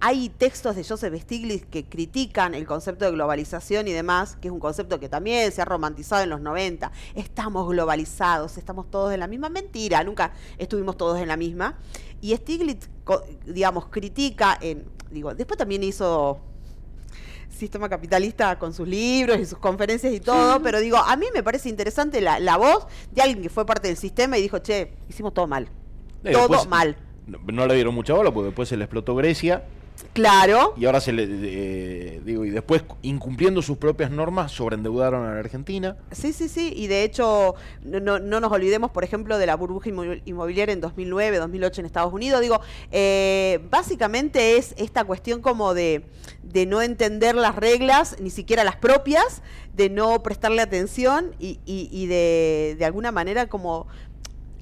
hay 0.00 0.28
textos 0.28 0.76
de 0.76 0.84
Joseph 0.84 1.14
Stiglitz 1.22 1.66
que 1.66 1.84
critican 1.84 2.54
el 2.54 2.66
concepto 2.66 3.04
de 3.04 3.12
globalización 3.12 3.88
y 3.88 3.92
demás, 3.92 4.36
que 4.40 4.48
es 4.48 4.52
un 4.52 4.60
concepto 4.60 5.00
que 5.00 5.08
también 5.08 5.50
se 5.50 5.62
ha 5.62 5.64
romantizado 5.64 6.22
en 6.22 6.30
los 6.30 6.40
90. 6.40 6.90
Estamos 7.14 7.68
globalizados, 7.68 8.58
estamos 8.58 8.90
todos 8.90 9.12
en 9.12 9.20
la 9.20 9.26
misma 9.26 9.48
mentira, 9.48 10.02
nunca 10.04 10.32
estuvimos 10.56 10.96
todos 10.96 11.20
en 11.20 11.28
la 11.28 11.36
misma. 11.36 11.78
Y 12.20 12.34
Stiglitz, 12.34 12.88
digamos, 13.46 13.86
critica 13.86 14.56
en, 14.60 14.84
digo, 15.10 15.34
después 15.34 15.58
también 15.58 15.82
hizo 15.82 16.40
sistema 17.58 17.88
capitalista 17.88 18.58
con 18.58 18.72
sus 18.72 18.88
libros 18.88 19.38
y 19.38 19.44
sus 19.44 19.58
conferencias 19.58 20.12
y 20.12 20.20
todo, 20.20 20.62
pero 20.62 20.80
digo, 20.80 20.96
a 20.96 21.16
mí 21.16 21.26
me 21.34 21.42
parece 21.42 21.68
interesante 21.68 22.20
la, 22.20 22.38
la 22.38 22.56
voz 22.56 22.86
de 23.10 23.22
alguien 23.22 23.42
que 23.42 23.48
fue 23.48 23.66
parte 23.66 23.88
del 23.88 23.96
sistema 23.96 24.38
y 24.38 24.42
dijo, 24.42 24.60
che, 24.60 24.92
hicimos 25.08 25.34
todo 25.34 25.46
mal. 25.46 25.68
todo 26.32 26.64
mal. 26.66 26.96
No, 27.26 27.38
no, 27.52 27.66
le 27.66 27.74
dieron 27.74 27.94
mucha 27.94 28.14
bola 28.14 28.32
porque 28.32 28.46
después 28.46 28.68
se 28.68 28.76
le 28.76 28.84
explotó 28.84 29.14
Grecia 29.14 29.64
Claro. 30.18 30.74
Y 30.76 30.84
ahora 30.84 31.00
se 31.00 31.12
le 31.12 32.20
digo 32.24 32.44
y 32.44 32.50
después 32.50 32.82
incumpliendo 33.02 33.62
sus 33.62 33.78
propias 33.78 34.10
normas 34.10 34.50
sobreendeudaron 34.50 35.24
a 35.24 35.34
la 35.34 35.38
Argentina. 35.38 35.96
Sí, 36.10 36.32
sí, 36.32 36.48
sí, 36.48 36.72
y 36.74 36.88
de 36.88 37.04
hecho 37.04 37.54
no, 37.82 38.18
nos 38.18 38.52
olvidemos, 38.52 38.90
por 38.90 39.04
ejemplo, 39.04 39.38
de 39.38 39.46
la 39.46 39.54
burbuja 39.54 39.90
inmobiliaria 40.24 40.72
en 40.72 40.80
2009, 40.80 41.38
2008 41.38 41.80
en 41.80 41.86
Estados 41.86 42.12
Unidos. 42.12 42.40
Digo, 42.40 42.60
eh, 42.90 43.60
básicamente 43.70 44.56
es 44.56 44.74
esta 44.76 45.04
cuestión 45.04 45.40
como 45.40 45.72
de, 45.72 46.04
de 46.42 46.66
no 46.66 46.82
entender 46.82 47.36
las 47.36 47.54
reglas, 47.54 48.16
ni 48.20 48.30
siquiera 48.30 48.64
las 48.64 48.76
propias, 48.76 49.42
de 49.74 49.88
no 49.88 50.22
prestarle 50.24 50.60
atención 50.60 51.36
y, 51.38 51.60
y, 51.64 51.88
y 51.92 52.06
de, 52.06 52.74
de 52.76 52.84
alguna 52.84 53.12
manera 53.12 53.48
como 53.48 53.86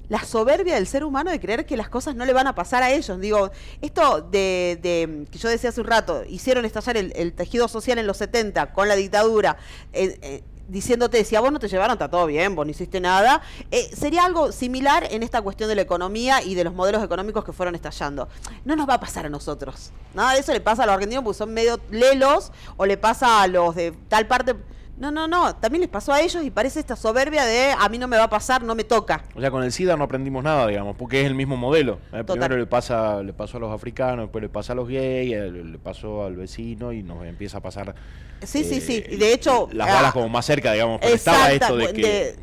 la 0.09 0.23
soberbia 0.23 0.75
del 0.75 0.87
ser 0.87 1.03
humano 1.03 1.31
de 1.31 1.39
creer 1.39 1.65
que 1.65 1.77
las 1.77 1.89
cosas 1.89 2.15
no 2.15 2.25
le 2.25 2.33
van 2.33 2.47
a 2.47 2.55
pasar 2.55 2.83
a 2.83 2.91
ellos. 2.91 3.19
Digo, 3.19 3.51
esto 3.81 4.21
de, 4.21 5.25
que 5.31 5.37
yo 5.37 5.49
decía 5.49 5.69
hace 5.69 5.81
un 5.81 5.87
rato, 5.87 6.23
hicieron 6.27 6.65
estallar 6.65 6.97
el, 6.97 7.33
tejido 7.33 7.67
social 7.67 7.97
en 7.97 8.07
los 8.07 8.17
70 8.17 8.73
con 8.73 8.87
la 8.87 8.95
dictadura. 8.95 9.57
Eh, 9.93 10.17
eh, 10.21 10.43
diciéndote, 10.67 11.23
si 11.23 11.35
a 11.35 11.39
vos 11.39 11.51
no 11.51 11.59
te 11.59 11.67
llevaron, 11.67 11.93
está 11.93 12.09
todo 12.09 12.25
bien, 12.25 12.55
vos 12.55 12.65
no 12.65 12.71
hiciste 12.71 12.99
nada. 12.99 13.41
Eh, 13.71 13.89
sería 13.95 14.25
algo 14.25 14.51
similar 14.51 15.07
en 15.09 15.23
esta 15.23 15.41
cuestión 15.41 15.69
de 15.69 15.75
la 15.75 15.81
economía 15.81 16.41
y 16.41 16.55
de 16.55 16.63
los 16.63 16.73
modelos 16.73 17.03
económicos 17.03 17.43
que 17.43 17.53
fueron 17.53 17.75
estallando. 17.75 18.27
No 18.65 18.75
nos 18.75 18.87
va 18.87 18.95
a 18.95 18.99
pasar 18.99 19.25
a 19.25 19.29
nosotros. 19.29 19.91
Nada 20.13 20.33
de 20.33 20.39
eso 20.39 20.51
le 20.51 20.61
pasa 20.61 20.83
a 20.83 20.85
los 20.85 20.93
argentinos 20.93 21.23
porque 21.23 21.37
son 21.37 21.53
medio 21.53 21.79
lelos 21.89 22.51
o 22.75 22.85
le 22.85 22.97
pasa 22.97 23.41
a 23.41 23.47
los 23.47 23.75
de 23.75 23.93
tal 24.09 24.27
parte 24.27 24.55
no, 24.97 25.11
no, 25.11 25.27
no, 25.27 25.55
también 25.55 25.81
les 25.81 25.89
pasó 25.89 26.11
a 26.11 26.21
ellos 26.21 26.43
y 26.43 26.49
parece 26.49 26.79
esta 26.79 26.95
soberbia 26.95 27.45
de 27.45 27.71
a 27.77 27.87
mí 27.89 27.97
no 27.97 28.07
me 28.07 28.17
va 28.17 28.23
a 28.23 28.29
pasar, 28.29 28.63
no 28.63 28.73
me 28.73 28.83
toca. 28.83 29.23
O 29.35 29.41
sea, 29.41 29.51
con 29.51 29.63
el 29.63 29.71
SIDA 29.71 29.95
no 29.95 30.03
aprendimos 30.03 30.43
nada, 30.43 30.65
digamos, 30.67 30.95
porque 30.95 31.21
es 31.21 31.27
el 31.27 31.35
mismo 31.35 31.55
modelo. 31.55 31.99
Eh, 32.11 32.23
primero 32.23 32.57
le 32.57 32.65
pasa 32.65 33.21
le 33.21 33.33
pasó 33.33 33.57
a 33.57 33.59
los 33.59 33.73
africanos, 33.73 34.25
después 34.25 34.41
le 34.41 34.49
pasa 34.49 34.73
a 34.73 34.75
los 34.75 34.87
gays, 34.87 35.33
eh, 35.33 35.51
le 35.51 35.77
pasó 35.77 36.23
al 36.23 36.35
vecino 36.35 36.91
y 36.93 37.03
nos 37.03 37.23
empieza 37.25 37.59
a 37.59 37.61
pasar 37.61 37.95
Sí, 38.43 38.63
sí, 38.63 38.81
sí. 38.81 39.03
Y 39.09 39.15
de 39.15 39.33
hecho. 39.33 39.67
Las 39.71 39.87
balas 39.87 40.09
ah, 40.09 40.13
como 40.13 40.29
más 40.29 40.45
cerca, 40.45 40.73
digamos. 40.73 40.99
Pero 41.01 41.15
estaba 41.15 41.51
esto 41.51 41.75
de 41.75 41.93
que 41.93 42.35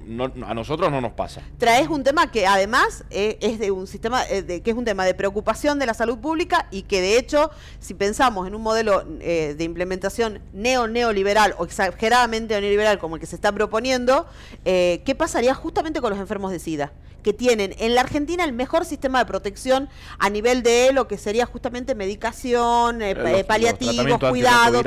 a 0.45 0.55
nosotros 0.55 0.91
no 0.91 1.01
nos 1.01 1.13
pasa. 1.13 1.43
Traes 1.59 1.89
un 1.89 2.03
tema 2.03 2.31
que 2.31 2.47
además 2.47 3.05
eh, 3.11 3.39
es 3.41 3.59
de 3.59 3.71
un 3.71 3.87
sistema, 3.87 4.25
eh, 4.29 4.43
de, 4.43 4.61
que 4.61 4.71
es 4.71 4.77
un 4.77 4.85
tema 4.85 5.05
de 5.05 5.15
preocupación 5.15 5.79
de 5.79 5.87
la 5.87 5.95
salud 5.95 6.19
pública 6.19 6.67
y 6.71 6.83
que 6.83 7.01
de 7.01 7.19
hecho, 7.19 7.51
si 7.79 7.95
pensamos 7.95 8.47
en 8.47 8.55
un 8.55 8.63
modelo 8.63 9.05
eh, 9.21 9.55
de 9.57 9.65
implementación 9.65 10.41
neo-neoliberal 10.53 11.55
o 11.59 11.65
exageradamente 11.65 12.44
neoliberal 12.47 12.99
como 12.99 13.17
el 13.17 13.21
que 13.21 13.27
se 13.27 13.37
está 13.37 13.53
proponiendo, 13.53 14.27
¿qué 14.65 15.15
pasaría 15.17 15.55
justamente 15.55 16.01
con 16.01 16.11
los 16.11 16.19
enfermos 16.19 16.51
de 16.51 16.59
SIDA? 16.59 16.93
que 17.25 17.33
tienen 17.33 17.75
en 17.79 17.97
la 17.97 18.03
Argentina 18.03 18.45
el 18.45 18.53
mejor 18.53 18.85
sistema 18.85 19.19
de 19.19 19.25
protección 19.25 19.89
a 20.21 20.31
nivel 20.31 20.63
de 20.63 20.93
lo 20.93 21.09
que 21.09 21.19
sería 21.19 21.47
justamente 21.47 21.97
medicación, 21.97 23.03
eh, 23.03 23.45
paliativos, 23.49 24.21
cuidado, 24.21 24.83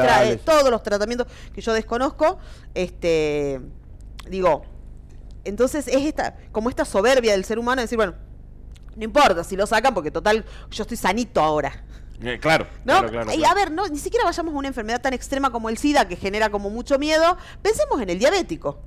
todos 0.45 0.69
los 0.69 0.83
tratamientos 0.83 1.27
que 1.53 1.59
yo 1.59 1.73
desconozco. 1.73 2.37
Este, 2.73 3.59
digo, 4.29 4.63
entonces 5.43 5.87
es 5.87 6.05
esta, 6.05 6.37
como 6.51 6.69
esta 6.69 6.85
soberbia 6.85 7.33
del 7.33 7.43
ser 7.43 7.59
humano 7.59 7.81
de 7.81 7.85
decir, 7.85 7.97
bueno, 7.97 8.13
no 8.95 9.03
importa 9.03 9.43
si 9.43 9.55
lo 9.55 9.65
sacan 9.65 9.93
porque 9.93 10.11
total, 10.11 10.45
yo 10.71 10.83
estoy 10.83 10.97
sanito 10.97 11.41
ahora. 11.41 11.83
Eh, 12.21 12.39
claro, 12.39 12.65
claro, 12.83 13.33
Y 13.33 13.43
a 13.43 13.53
ver, 13.53 13.71
no, 13.71 13.87
ni 13.87 13.99
siquiera 13.99 14.25
vayamos 14.25 14.53
a 14.53 14.57
una 14.57 14.67
enfermedad 14.67 15.01
tan 15.01 15.13
extrema 15.13 15.51
como 15.51 15.69
el 15.69 15.77
SIDA, 15.77 16.07
que 16.07 16.15
genera 16.15 16.49
como 16.49 16.69
mucho 16.69 16.97
miedo. 16.97 17.37
Pensemos 17.61 18.01
en 18.01 18.09
el 18.09 18.17
diabético, 18.17 18.79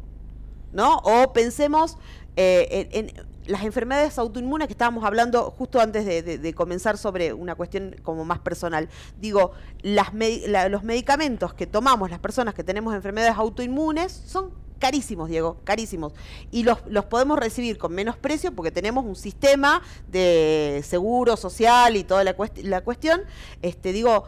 ¿no? 0.73 0.99
O 0.99 1.33
pensemos 1.33 1.97
eh, 2.37 2.89
en, 2.93 3.13
las 3.47 3.63
enfermedades 3.65 4.19
autoinmunes 4.19 4.69
que 4.69 4.73
estábamos 4.73 5.05
hablando 5.05 5.51
justo 5.51 5.81
antes 5.81 6.05
de, 6.05 6.55
comenzar 6.55 6.99
sobre 6.99 7.33
una 7.33 7.55
cuestión 7.55 7.97
como 8.03 8.25
más 8.25 8.39
personal. 8.39 8.89
Digo, 9.21 9.53
las 9.83 10.13
los 10.71 10.85
medicamentos 10.85 11.55
que 11.55 11.67
tomamos 11.67 12.11
las 12.11 12.21
personas 12.21 12.55
que 12.55 12.65
tenemos 12.65 12.95
enfermedades 12.95 13.37
autoinmunes 13.37 14.13
son 14.13 14.53
carísimos, 14.81 15.29
Diego, 15.29 15.59
carísimos. 15.63 16.13
Y 16.51 16.65
los, 16.65 16.79
los 16.89 17.05
podemos 17.05 17.39
recibir 17.39 17.79
con 17.79 17.93
menos 17.93 18.17
precio 18.17 18.53
porque 18.53 18.73
tenemos 18.73 19.05
un 19.05 19.15
sistema 19.15 19.83
de 20.09 20.83
seguro 20.85 21.37
social 21.37 21.97
y 21.97 22.03
toda 22.03 22.25
la, 22.25 22.35
la 22.65 22.81
cuestión. 22.81 23.21
Este, 23.63 23.93
digo, 23.93 24.25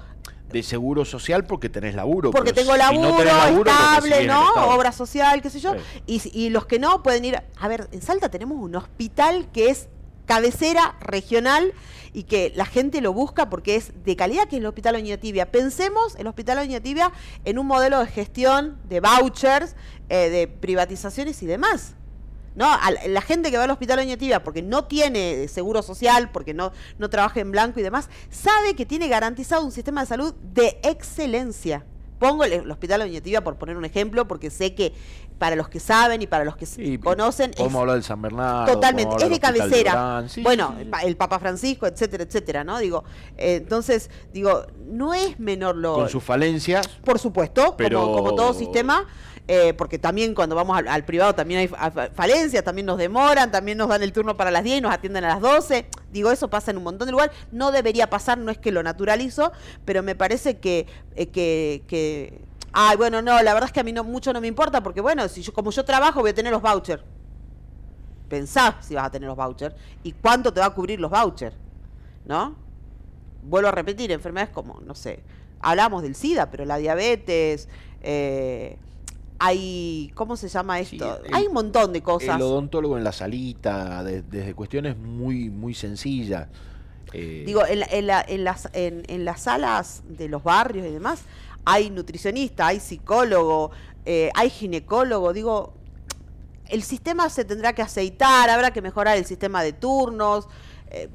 de 0.52 0.62
seguro 0.62 1.04
social 1.04 1.44
porque 1.44 1.68
tenés 1.68 1.94
laburo. 1.94 2.30
Porque 2.30 2.52
tengo 2.52 2.76
laburo, 2.76 3.18
estable, 3.18 4.26
¿no? 4.26 4.52
Obra 4.74 4.92
social, 4.92 5.42
qué 5.42 5.50
sé 5.50 5.58
yo. 5.58 5.74
Y, 6.06 6.50
los 6.50 6.66
que 6.66 6.78
no 6.78 7.02
pueden 7.02 7.24
ir. 7.24 7.42
A 7.58 7.68
ver, 7.68 7.88
en 7.90 8.02
Salta 8.02 8.28
tenemos 8.28 8.58
un 8.58 8.76
hospital 8.76 9.48
que 9.52 9.70
es 9.70 9.88
cabecera 10.26 10.96
regional 11.00 11.72
y 12.12 12.24
que 12.24 12.52
la 12.54 12.66
gente 12.66 13.00
lo 13.00 13.12
busca 13.12 13.48
porque 13.48 13.76
es 13.76 13.92
de 14.04 14.16
calidad, 14.16 14.48
que 14.48 14.56
es 14.56 14.60
el 14.60 14.66
Hospital 14.66 14.96
Oñatibia. 14.96 15.50
Pensemos 15.50 16.14
el 16.16 16.26
Hospital 16.26 16.58
Oñatibia 16.58 17.12
en 17.44 17.58
un 17.58 17.66
modelo 17.66 18.00
de 18.00 18.06
gestión 18.06 18.78
de 18.88 19.00
vouchers, 19.00 19.74
eh, 20.08 20.28
de 20.28 20.48
privatizaciones 20.48 21.42
y 21.42 21.46
demás. 21.46 21.94
¿no? 22.54 22.66
la 23.06 23.22
gente 23.22 23.50
que 23.50 23.56
va 23.56 23.64
al 23.64 23.70
hospital 23.70 23.98
Doña 23.98 24.16
Tibia 24.16 24.44
porque 24.44 24.62
no 24.62 24.84
tiene 24.84 25.48
seguro 25.48 25.82
social, 25.82 26.30
porque 26.30 26.54
no, 26.54 26.72
no 26.98 27.08
trabaja 27.10 27.40
en 27.40 27.50
blanco 27.50 27.80
y 27.80 27.82
demás, 27.82 28.08
sabe 28.30 28.74
que 28.74 28.86
tiene 28.86 29.08
garantizado 29.08 29.64
un 29.64 29.72
sistema 29.72 30.02
de 30.02 30.06
salud 30.06 30.34
de 30.52 30.78
excelencia. 30.82 31.86
Pongo 32.22 32.44
el, 32.44 32.70
hospital 32.70 33.00
Doña 33.00 33.20
Tibia 33.20 33.42
por 33.42 33.56
poner 33.56 33.76
un 33.76 33.84
ejemplo, 33.84 34.28
porque 34.28 34.48
sé 34.48 34.76
que 34.76 34.92
para 35.38 35.56
los 35.56 35.68
que 35.68 35.80
saben 35.80 36.22
y 36.22 36.28
para 36.28 36.44
los 36.44 36.54
que 36.54 37.00
conocen. 37.00 37.50
Podemos 37.50 37.80
hablar 37.80 37.96
del 37.96 38.04
San 38.04 38.22
Bernardo. 38.22 38.74
Totalmente, 38.74 39.24
es 39.24 39.28
de 39.28 39.40
cabecera. 39.40 40.24
bueno, 40.40 40.76
el 41.02 41.16
Papa 41.16 41.40
Francisco, 41.40 41.84
etcétera, 41.84 42.22
etcétera, 42.22 42.62
¿no? 42.62 42.78
Digo, 42.78 43.02
eh, 43.36 43.56
entonces, 43.56 44.08
digo, 44.32 44.66
no 44.86 45.14
es 45.14 45.40
menor 45.40 45.74
lo. 45.74 45.94
Con 45.94 46.08
sus 46.08 46.22
falencias. 46.22 46.86
Por 46.86 47.18
supuesto, 47.18 47.76
como, 47.76 48.12
como 48.12 48.36
todo 48.36 48.54
sistema. 48.54 49.04
Eh, 49.48 49.74
porque 49.74 49.98
también 49.98 50.34
cuando 50.34 50.54
vamos 50.54 50.80
al, 50.86 51.04
privado 51.04 51.34
también 51.34 51.60
hay 51.60 51.68
falencias, 52.14 52.62
también 52.62 52.86
nos 52.86 52.96
demoran, 52.96 53.50
también 53.50 53.76
nos 53.76 53.88
dan 53.88 54.02
el 54.02 54.12
turno 54.12 54.36
para 54.36 54.52
las 54.52 54.62
10 54.62 54.78
y 54.78 54.80
nos 54.80 54.92
atienden 54.92 55.24
a 55.24 55.28
las 55.28 55.40
12. 55.40 55.86
Digo, 56.12 56.30
eso 56.30 56.48
pasa 56.48 56.70
en 56.70 56.76
un 56.76 56.84
montón 56.84 57.06
de 57.06 57.12
lugares. 57.12 57.34
No 57.50 57.72
debería 57.72 58.08
pasar, 58.08 58.38
no 58.38 58.50
es 58.52 58.58
que 58.58 58.70
lo 58.70 58.82
naturalizo, 58.82 59.52
pero 59.84 60.02
me 60.02 60.14
parece 60.14 60.58
que, 60.58 60.86
eh, 61.16 61.26
que, 61.26 61.82
que 61.88 62.40
ay, 62.72 62.96
bueno, 62.96 63.20
no, 63.20 63.42
la 63.42 63.52
verdad 63.52 63.68
es 63.68 63.72
que 63.72 63.80
a 63.80 63.84
mí 63.84 63.92
no, 63.92 64.04
mucho 64.04 64.32
no 64.32 64.40
me 64.40 64.46
importa, 64.46 64.82
porque 64.82 65.00
bueno, 65.00 65.28
si 65.28 65.42
yo, 65.42 65.52
como 65.52 65.72
yo 65.72 65.84
trabajo 65.84 66.20
voy 66.20 66.30
a 66.30 66.34
tener 66.34 66.52
los 66.52 66.62
vouchers. 66.62 67.02
Pensá 68.28 68.76
si 68.80 68.94
vas 68.94 69.06
a 69.06 69.10
tener 69.10 69.28
los 69.28 69.36
vouchers 69.36 69.74
y 70.02 70.12
cuánto 70.12 70.52
te 70.52 70.60
va 70.60 70.66
a 70.66 70.70
cubrir 70.70 71.00
los 71.00 71.10
vouchers, 71.10 71.54
¿no? 72.24 72.54
Vuelvo 73.42 73.68
a 73.68 73.72
repetir, 73.72 74.12
enfermedades 74.12 74.54
como, 74.54 74.80
no 74.80 74.94
sé, 74.94 75.22
hablamos 75.60 76.02
del 76.02 76.14
SIDA, 76.14 76.50
pero 76.50 76.64
la 76.64 76.76
diabetes, 76.78 77.68
eh, 78.00 78.78
hay, 79.44 80.12
¿cómo 80.14 80.36
se 80.36 80.48
llama 80.48 80.78
esto? 80.78 81.20
hay 81.32 81.46
un 81.46 81.52
montón 81.52 81.92
de 81.92 82.00
cosas. 82.00 82.36
El 82.36 82.42
odontólogo 82.42 82.96
en 82.96 83.02
la 83.02 83.10
salita, 83.10 84.04
desde 84.04 84.54
cuestiones 84.54 84.96
muy, 84.96 85.50
muy 85.50 85.74
sencillas. 85.74 86.46
Eh, 87.12 87.42
Digo, 87.44 87.66
en, 87.66 87.82
en, 87.90 88.06
las, 88.44 88.68
en, 88.72 89.24
las 89.24 89.42
salas 89.42 90.04
de 90.06 90.28
los 90.28 90.44
barrios 90.44 90.86
y 90.86 90.90
demás, 90.90 91.24
hay 91.64 91.90
nutricionista, 91.90 92.68
hay 92.68 92.78
psicólogo, 92.78 93.72
eh, 94.04 94.30
hay 94.36 94.48
ginecólogo. 94.48 95.32
Digo, 95.32 95.74
el 96.68 96.84
sistema 96.84 97.28
se 97.28 97.44
tendrá 97.44 97.72
que 97.72 97.82
aceitar, 97.82 98.48
habrá 98.48 98.72
que 98.72 98.80
mejorar 98.80 99.18
el 99.18 99.24
sistema 99.24 99.64
de 99.64 99.72
turnos. 99.72 100.46
Eh, 100.88 101.08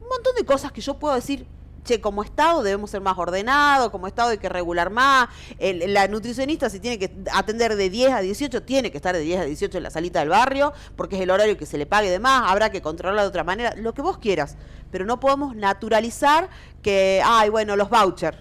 un 0.00 0.08
montón 0.08 0.34
de 0.36 0.44
cosas 0.46 0.72
que 0.72 0.80
yo 0.80 0.98
puedo 0.98 1.14
decir, 1.14 1.46
che, 1.86 2.00
como 2.00 2.22
Estado 2.22 2.62
debemos 2.62 2.90
ser 2.90 3.00
más 3.00 3.16
ordenados, 3.16 3.90
como 3.90 4.06
Estado 4.06 4.30
hay 4.30 4.38
que 4.38 4.48
regular 4.48 4.90
más, 4.90 5.28
la 5.58 6.08
nutricionista 6.08 6.68
si 6.68 6.80
tiene 6.80 6.98
que 6.98 7.10
atender 7.32 7.76
de 7.76 7.88
10 7.88 8.12
a 8.12 8.20
18, 8.20 8.62
tiene 8.64 8.90
que 8.90 8.98
estar 8.98 9.14
de 9.14 9.20
10 9.20 9.40
a 9.40 9.44
18 9.44 9.78
en 9.78 9.82
la 9.84 9.90
salita 9.90 10.20
del 10.20 10.28
barrio, 10.28 10.72
porque 10.96 11.16
es 11.16 11.22
el 11.22 11.30
horario 11.30 11.56
que 11.56 11.64
se 11.64 11.78
le 11.78 11.86
pague 11.86 12.10
de 12.10 12.18
más, 12.18 12.50
habrá 12.50 12.70
que 12.70 12.82
controlarla 12.82 13.22
de 13.22 13.28
otra 13.28 13.44
manera, 13.44 13.74
lo 13.76 13.94
que 13.94 14.02
vos 14.02 14.18
quieras, 14.18 14.56
pero 14.90 15.06
no 15.06 15.18
podemos 15.20 15.56
naturalizar 15.56 16.50
que, 16.82 17.22
ay, 17.24 17.48
bueno, 17.48 17.76
los 17.76 17.88
vouchers. 17.88 18.38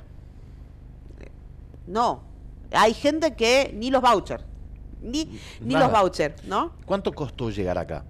No, 1.88 2.24
hay 2.72 2.94
gente 2.94 3.36
que 3.36 3.72
ni 3.76 3.92
los 3.92 4.02
vouchers, 4.02 4.44
ni, 5.02 5.40
ni 5.62 5.76
los 5.76 5.92
vouchers, 5.92 6.44
¿no? 6.46 6.74
¿Cuánto 6.86 7.14
costó 7.14 7.52
llegar 7.52 7.78
acá? 7.78 8.04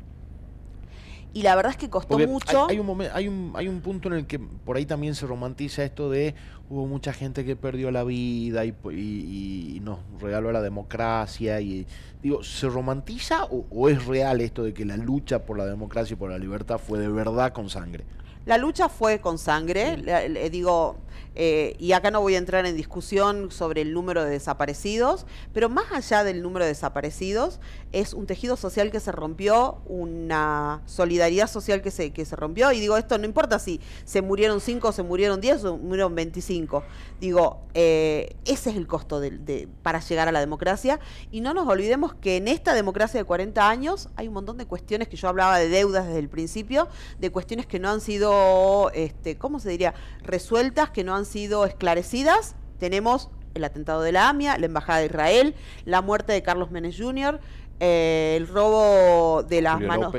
Y 1.35 1.41
la 1.41 1.53
verdad 1.53 1.73
es 1.73 1.77
que 1.77 1.89
costó 1.89 2.17
mucho. 2.17 2.69
Hay, 2.69 2.79
un 2.79 3.01
hay, 3.13 3.27
un, 3.27 3.51
hay 3.55 3.67
un 3.67 3.81
punto 3.81 4.07
en 4.07 4.13
el 4.13 4.25
que 4.25 4.39
por 4.39 4.77
ahí 4.77 4.85
también 4.85 5.15
se 5.15 5.27
romantiza 5.27 5.83
esto 5.83 6.09
de 6.09 6.33
hubo 6.69 6.87
mucha 6.87 7.11
gente 7.11 7.43
que 7.43 7.57
perdió 7.57 7.91
la 7.91 8.05
vida 8.05 8.63
y, 8.63 9.81
nos 9.83 9.99
regaló 10.21 10.53
la 10.53 10.61
democracia. 10.61 11.59
y 11.59 11.85
Digo, 12.23 12.41
¿se 12.41 12.69
romantiza 12.69 13.43
o, 13.43 13.65
o, 13.69 13.89
es 13.89 14.05
real 14.05 14.39
esto 14.39 14.63
de 14.63 14.73
que 14.73 14.85
la 14.85 14.95
lucha 14.95 15.45
por 15.45 15.57
la 15.57 15.65
democracia 15.65 16.13
y 16.13 16.15
por 16.15 16.31
la 16.31 16.37
libertad 16.37 16.77
fue 16.77 16.99
de 16.99 17.09
verdad 17.09 17.51
con 17.51 17.69
sangre? 17.69 18.05
La 18.45 18.57
lucha 18.57 18.89
fue 18.89 19.19
con 19.19 19.39
sangre, 19.39 19.97
le, 19.97 20.49
digo, 20.51 20.97
eh, 21.35 21.75
y 21.79 21.91
acá 21.91 22.11
no 22.11 22.21
voy 22.21 22.35
a 22.35 22.37
entrar 22.37 22.65
en 22.65 22.75
discusión 22.75 23.51
sobre 23.51 23.81
el 23.81 23.93
número 23.93 24.23
de 24.23 24.31
desaparecidos, 24.31 25.25
pero 25.53 25.69
más 25.69 25.91
allá 25.91 26.23
del 26.23 26.41
número 26.41 26.65
de 26.65 26.69
desaparecidos, 26.71 27.59
es 27.91 28.13
un 28.13 28.25
tejido 28.25 28.57
social 28.57 28.91
que 28.91 28.99
se 28.99 29.11
rompió, 29.11 29.79
una 29.85 30.81
solidaridad 30.85 31.49
social 31.49 31.81
que 31.81 31.91
se, 31.91 32.11
que 32.11 32.25
se 32.25 32.35
rompió, 32.35 32.71
y 32.71 32.79
digo, 32.79 32.97
esto 32.97 33.17
no 33.17 33.25
importa 33.25 33.59
si 33.59 33.79
se 34.03 34.21
murieron 34.21 34.61
5 34.61 34.87
o 34.87 34.91
se 34.91 35.03
murieron 35.03 35.41
10 35.41 35.63
o 35.63 35.75
se 35.77 35.83
murieron 35.83 36.15
25, 36.15 36.83
digo, 37.19 37.61
eh, 37.73 38.35
ese 38.45 38.69
es 38.69 38.77
el 38.77 38.87
costo 38.87 39.19
de, 39.19 39.67
para 39.81 39.99
llegar 39.99 40.27
a 40.27 40.31
la 40.31 40.39
democracia, 40.39 40.99
y 41.31 41.41
no 41.41 41.53
nos 41.53 41.67
olvidemos 41.67 42.13
que 42.13 42.37
en 42.37 42.47
esta 42.47 42.73
democracia 42.73 43.19
de 43.19 43.23
40 43.23 43.69
años 43.69 44.09
hay 44.15 44.27
un 44.27 44.33
montón 44.33 44.57
de 44.57 44.65
cuestiones 44.65 45.07
que 45.07 45.17
yo 45.17 45.27
hablaba 45.27 45.57
de 45.57 45.69
deudas 45.69 46.05
desde 46.07 46.19
el 46.19 46.29
principio, 46.29 46.87
de 47.19 47.29
cuestiones 47.31 47.65
que 47.65 47.79
no 47.79 47.89
han 47.89 48.01
sido 48.01 48.91
este, 48.93 49.37
¿cómo 49.37 49.59
se 49.59 49.69
diría?, 49.69 49.93
resueltas, 50.21 50.89
que 50.89 51.03
no 51.05 51.15
han 51.15 51.25
sido 51.25 51.65
esclarecidas. 51.65 52.55
Tenemos 52.79 53.29
el 53.55 53.63
atentado 53.63 54.01
de 54.01 54.11
la 54.11 54.29
AMIA, 54.29 54.57
la 54.57 54.65
Embajada 54.65 54.99
de 54.99 55.05
Israel, 55.05 55.55
la 55.85 56.01
muerte 56.01 56.33
de 56.33 56.43
Carlos 56.43 56.71
Menes 56.71 56.97
Jr., 56.97 57.39
eh, 57.79 58.35
el 58.37 58.47
robo 58.47 59.43
de 59.43 59.61
las 59.61 59.81
manos... 59.81 60.13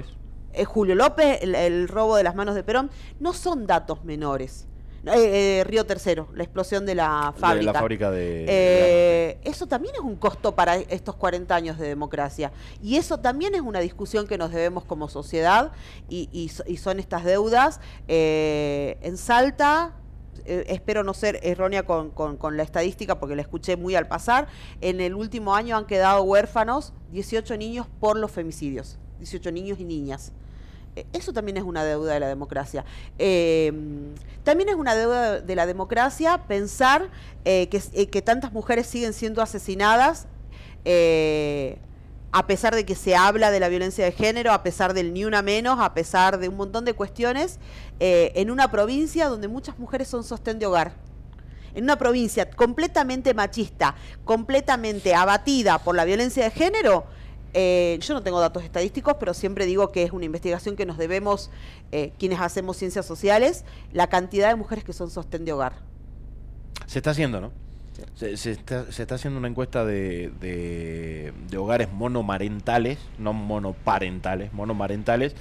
Eh, 0.52 0.64
Julio 0.64 0.94
López, 0.94 1.40
el, 1.42 1.86
robo 1.86 2.16
de 2.16 2.22
las 2.22 2.34
manos 2.34 2.54
de 2.54 2.64
Perón, 2.64 2.90
no 3.20 3.34
son 3.34 3.66
datos 3.66 4.06
menores. 4.06 4.66
Eh, 5.04 5.62
Río 5.66 5.84
Tercero, 5.84 6.28
la 6.34 6.44
explosión 6.44 6.86
de 6.86 6.94
la 6.94 7.34
fábrica. 7.36 7.58
De 7.58 7.72
la 7.74 7.78
fábrica 7.78 8.10
de, 8.10 9.38
Eso 9.44 9.66
también 9.66 9.94
es 9.96 10.00
un 10.00 10.16
costo 10.16 10.54
para 10.54 10.76
estos 10.76 11.14
40 11.16 11.54
años 11.54 11.78
de 11.78 11.86
democracia. 11.86 12.52
Y 12.82 12.96
eso 12.96 13.18
también 13.18 13.54
es 13.54 13.60
una 13.60 13.80
discusión 13.80 14.26
que 14.26 14.38
nos 14.38 14.50
debemos 14.50 14.84
como 14.84 15.08
sociedad 15.10 15.72
y, 16.08 16.48
son 16.48 17.00
estas 17.00 17.24
deudas. 17.24 17.78
en 18.08 19.16
Salta, 19.18 19.92
espero 20.44 21.02
no 21.02 21.14
ser 21.14 21.40
errónea 21.42 21.84
con, 21.84 22.10
con, 22.10 22.56
la 22.56 22.62
estadística 22.62 23.18
porque 23.18 23.36
la 23.36 23.42
escuché 23.42 23.76
muy 23.76 23.94
al 23.94 24.06
pasar, 24.06 24.48
en 24.80 25.00
el 25.00 25.14
último 25.14 25.54
año 25.54 25.76
han 25.76 25.86
quedado 25.86 26.22
huérfanos 26.22 26.92
18 27.12 27.56
niños 27.56 27.86
por 28.00 28.16
los 28.18 28.30
femicidios, 28.30 28.98
18 29.18 29.52
niños 29.52 29.80
y 29.80 29.84
niñas. 29.84 30.32
Eh, 30.96 31.06
eso 31.12 31.32
también 31.32 31.58
es 31.58 31.62
una 31.62 31.84
deuda 31.84 32.14
de 32.14 32.20
la 32.20 32.28
democracia. 32.28 32.84
Eh, 33.18 33.72
también 34.42 34.70
es 34.70 34.74
una 34.74 34.94
deuda 34.94 35.40
de 35.40 35.54
la 35.54 35.66
democracia 35.66 36.42
pensar 36.48 37.10
eh, 37.44 37.68
que, 37.68 38.22
tantas 38.22 38.52
mujeres 38.52 38.86
siguen 38.86 39.12
siendo 39.12 39.42
asesinadas 39.42 40.26
a 42.32 42.46
pesar 42.46 42.74
de 42.74 42.84
que 42.84 42.94
se 42.94 43.16
habla 43.16 43.50
de 43.50 43.60
la 43.60 43.68
violencia 43.68 44.04
de 44.04 44.12
género, 44.12 44.52
a 44.52 44.62
pesar 44.62 44.94
del 44.94 45.12
ni 45.12 45.24
una 45.24 45.42
menos, 45.42 45.78
a 45.80 45.94
pesar 45.94 46.38
de 46.38 46.48
un 46.48 46.56
montón 46.56 46.84
de 46.84 46.92
cuestiones, 46.92 47.58
en 47.98 48.50
una 48.50 48.70
provincia 48.70 49.28
donde 49.28 49.48
muchas 49.48 49.78
mujeres 49.78 50.08
son 50.08 50.22
sostén 50.22 50.58
de 50.58 50.66
hogar. 50.66 50.92
En 51.74 51.84
una 51.84 51.96
provincia 51.96 52.50
completamente 52.50 53.32
machista, 53.32 53.94
completamente 54.24 55.14
abatida 55.14 55.78
por 55.78 55.94
la 55.94 56.04
violencia 56.04 56.44
de 56.44 56.50
género, 56.50 57.06
eh, 57.58 57.98
yo 58.02 58.12
no 58.12 58.22
tengo 58.22 58.38
datos 58.38 58.64
estadísticos, 58.64 59.16
pero 59.18 59.32
siempre 59.32 59.64
digo 59.64 59.90
que 59.90 60.02
es 60.02 60.12
una 60.12 60.26
investigación 60.26 60.76
que 60.76 60.84
nos 60.84 60.98
debemos, 60.98 61.50
eh, 61.90 62.12
quienes 62.18 62.38
hacemos 62.38 62.76
ciencias 62.76 63.06
sociales, 63.06 63.64
la 63.94 64.08
cantidad 64.08 64.50
de 64.50 64.56
mujeres 64.56 64.84
que 64.84 64.92
son 64.92 65.10
sostén 65.10 65.46
de 65.46 65.54
hogar. 65.54 65.72
Se 66.84 66.98
está 66.98 67.12
haciendo, 67.12 67.40
¿no? 67.40 67.52
Se, 68.16 68.32
está, 68.32 69.14
haciendo 69.14 69.38
una 69.38 69.48
encuesta 69.48 69.84
de, 69.84 70.32
de, 70.40 71.58
hogares 71.58 71.92
monomarentales, 71.92 72.98
no 73.18 73.34
monoparentales, 73.34 74.54
monomarentales, 74.54 75.34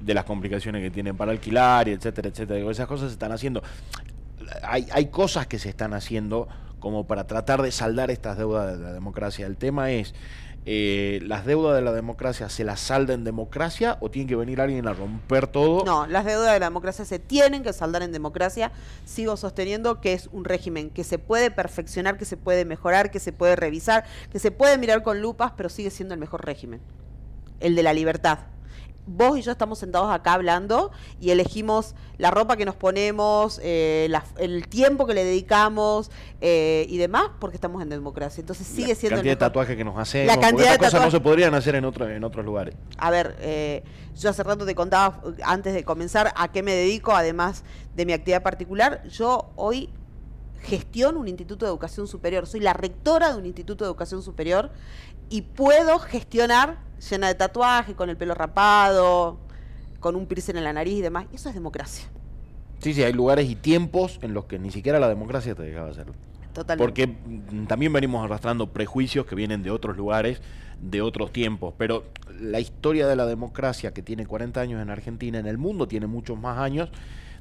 de 0.00 0.14
las 0.14 0.24
complicaciones 0.24 0.80
que 0.80 0.92
tienen 0.92 1.16
para 1.16 1.32
alquilar 1.32 1.88
y 1.88 1.90
etcétera, 1.90 2.28
etcétera. 2.28 2.70
esas 2.70 2.86
cosas 2.86 3.08
se 3.08 3.14
están 3.14 3.32
haciendo. 3.32 3.64
Hay, 4.62 4.86
hay 4.92 5.06
cosas 5.06 5.48
que 5.48 5.58
se 5.58 5.70
están 5.70 5.92
haciendo 5.92 6.46
como 6.78 7.08
para 7.08 7.26
tratar 7.26 7.62
de 7.62 7.72
saldar 7.72 8.12
estas 8.12 8.38
deudas 8.38 8.78
de 8.78 8.84
la 8.84 8.92
democracia. 8.92 9.46
El 9.46 9.56
tema 9.56 9.90
es 9.90 10.14
eh, 10.66 11.20
las 11.22 11.46
deudas 11.46 11.74
de 11.74 11.82
la 11.82 11.92
democracia 11.92 12.48
se 12.48 12.64
las 12.64 12.80
salda 12.80 13.14
en 13.14 13.24
democracia 13.24 13.96
o 14.00 14.10
tiene 14.10 14.28
que 14.28 14.36
venir 14.36 14.60
alguien 14.60 14.86
a 14.86 14.92
romper 14.92 15.46
todo? 15.46 15.84
No, 15.84 16.06
las 16.06 16.24
deudas 16.24 16.52
de 16.52 16.60
la 16.60 16.66
democracia 16.66 17.04
se 17.04 17.18
tienen 17.18 17.62
que 17.62 17.72
saldar 17.72 18.02
en 18.02 18.12
democracia. 18.12 18.70
Sigo 19.04 19.36
sosteniendo 19.36 20.00
que 20.00 20.12
es 20.12 20.28
un 20.32 20.44
régimen 20.44 20.90
que 20.90 21.04
se 21.04 21.18
puede 21.18 21.50
perfeccionar, 21.50 22.18
que 22.18 22.24
se 22.24 22.36
puede 22.36 22.64
mejorar, 22.64 23.10
que 23.10 23.20
se 23.20 23.32
puede 23.32 23.56
revisar, 23.56 24.04
que 24.30 24.38
se 24.38 24.50
puede 24.50 24.76
mirar 24.78 25.02
con 25.02 25.20
lupas, 25.20 25.52
pero 25.56 25.68
sigue 25.68 25.90
siendo 25.90 26.14
el 26.14 26.20
mejor 26.20 26.44
régimen, 26.44 26.80
el 27.60 27.74
de 27.74 27.82
la 27.82 27.92
libertad 27.92 28.40
vos 29.10 29.38
y 29.38 29.42
yo 29.42 29.52
estamos 29.52 29.78
sentados 29.78 30.10
acá 30.10 30.34
hablando 30.34 30.92
y 31.20 31.30
elegimos 31.30 31.94
la 32.18 32.30
ropa 32.30 32.56
que 32.56 32.64
nos 32.64 32.76
ponemos, 32.76 33.60
eh, 33.62 34.08
el 34.38 34.68
tiempo 34.68 35.06
que 35.06 35.14
le 35.14 35.24
dedicamos 35.24 36.10
eh, 36.40 36.86
y 36.88 36.96
demás, 36.98 37.30
porque 37.38 37.56
estamos 37.56 37.82
en 37.82 37.88
democracia. 37.88 38.40
Entonces 38.40 38.66
sigue 38.66 38.94
siendo... 38.94 39.16
La 39.16 39.22
cantidad 39.22 39.32
de 39.32 39.40
tatuajes 39.40 39.76
que 39.76 39.84
nos 39.84 39.98
hacemos, 39.98 40.34
la 40.34 40.40
cantidad 40.40 40.72
de 40.72 40.78
cosas 40.78 41.02
no 41.02 41.10
se 41.10 41.20
podrían 41.20 41.54
hacer 41.54 41.74
en, 41.74 41.84
otro, 41.84 42.08
en 42.08 42.22
otros 42.22 42.44
lugares. 42.44 42.74
A 42.98 43.10
ver, 43.10 43.36
eh, 43.40 43.82
yo 44.16 44.30
hace 44.30 44.42
rato 44.42 44.64
te 44.64 44.74
contaba, 44.74 45.20
antes 45.44 45.74
de 45.74 45.84
comenzar, 45.84 46.32
a 46.36 46.52
qué 46.52 46.62
me 46.62 46.74
dedico, 46.74 47.12
además 47.12 47.64
de 47.94 48.06
mi 48.06 48.12
actividad 48.12 48.42
particular. 48.42 49.02
Yo 49.08 49.50
hoy 49.56 49.90
gestiono 50.60 51.20
un 51.20 51.28
instituto 51.28 51.64
de 51.64 51.70
educación 51.70 52.06
superior, 52.06 52.46
soy 52.46 52.60
la 52.60 52.74
rectora 52.74 53.32
de 53.32 53.38
un 53.38 53.46
instituto 53.46 53.84
de 53.84 53.88
educación 53.88 54.22
superior 54.22 54.70
y 55.30 55.42
puedo 55.42 55.98
gestionar 55.98 56.89
llena 57.08 57.28
de 57.28 57.34
tatuaje, 57.34 57.94
con 57.94 58.10
el 58.10 58.16
pelo 58.16 58.34
rapado, 58.34 59.38
con 60.00 60.16
un 60.16 60.26
piercing 60.26 60.56
en 60.56 60.64
la 60.64 60.72
nariz 60.72 60.94
y 60.94 61.02
demás. 61.02 61.26
Eso 61.32 61.48
es 61.48 61.54
democracia. 61.54 62.06
Sí, 62.80 62.94
sí, 62.94 63.02
hay 63.02 63.12
lugares 63.12 63.48
y 63.48 63.56
tiempos 63.56 64.18
en 64.22 64.34
los 64.34 64.46
que 64.46 64.58
ni 64.58 64.70
siquiera 64.70 64.98
la 64.98 65.08
democracia 65.08 65.54
te 65.54 65.62
dejaba 65.62 65.90
hacerlo. 65.90 66.14
Totalmente. 66.54 66.84
Porque 66.84 67.06
mm, 67.06 67.66
también 67.66 67.92
venimos 67.92 68.24
arrastrando 68.24 68.72
prejuicios 68.72 69.26
que 69.26 69.34
vienen 69.34 69.62
de 69.62 69.70
otros 69.70 69.96
lugares, 69.96 70.40
de 70.80 71.02
otros 71.02 71.32
tiempos. 71.32 71.74
Pero 71.76 72.04
la 72.40 72.58
historia 72.58 73.06
de 73.06 73.16
la 73.16 73.26
democracia 73.26 73.92
que 73.92 74.02
tiene 74.02 74.26
40 74.26 74.60
años 74.60 74.82
en 74.82 74.90
Argentina, 74.90 75.38
en 75.38 75.46
el 75.46 75.58
mundo 75.58 75.86
tiene 75.86 76.06
muchos 76.06 76.38
más 76.38 76.58
años. 76.58 76.90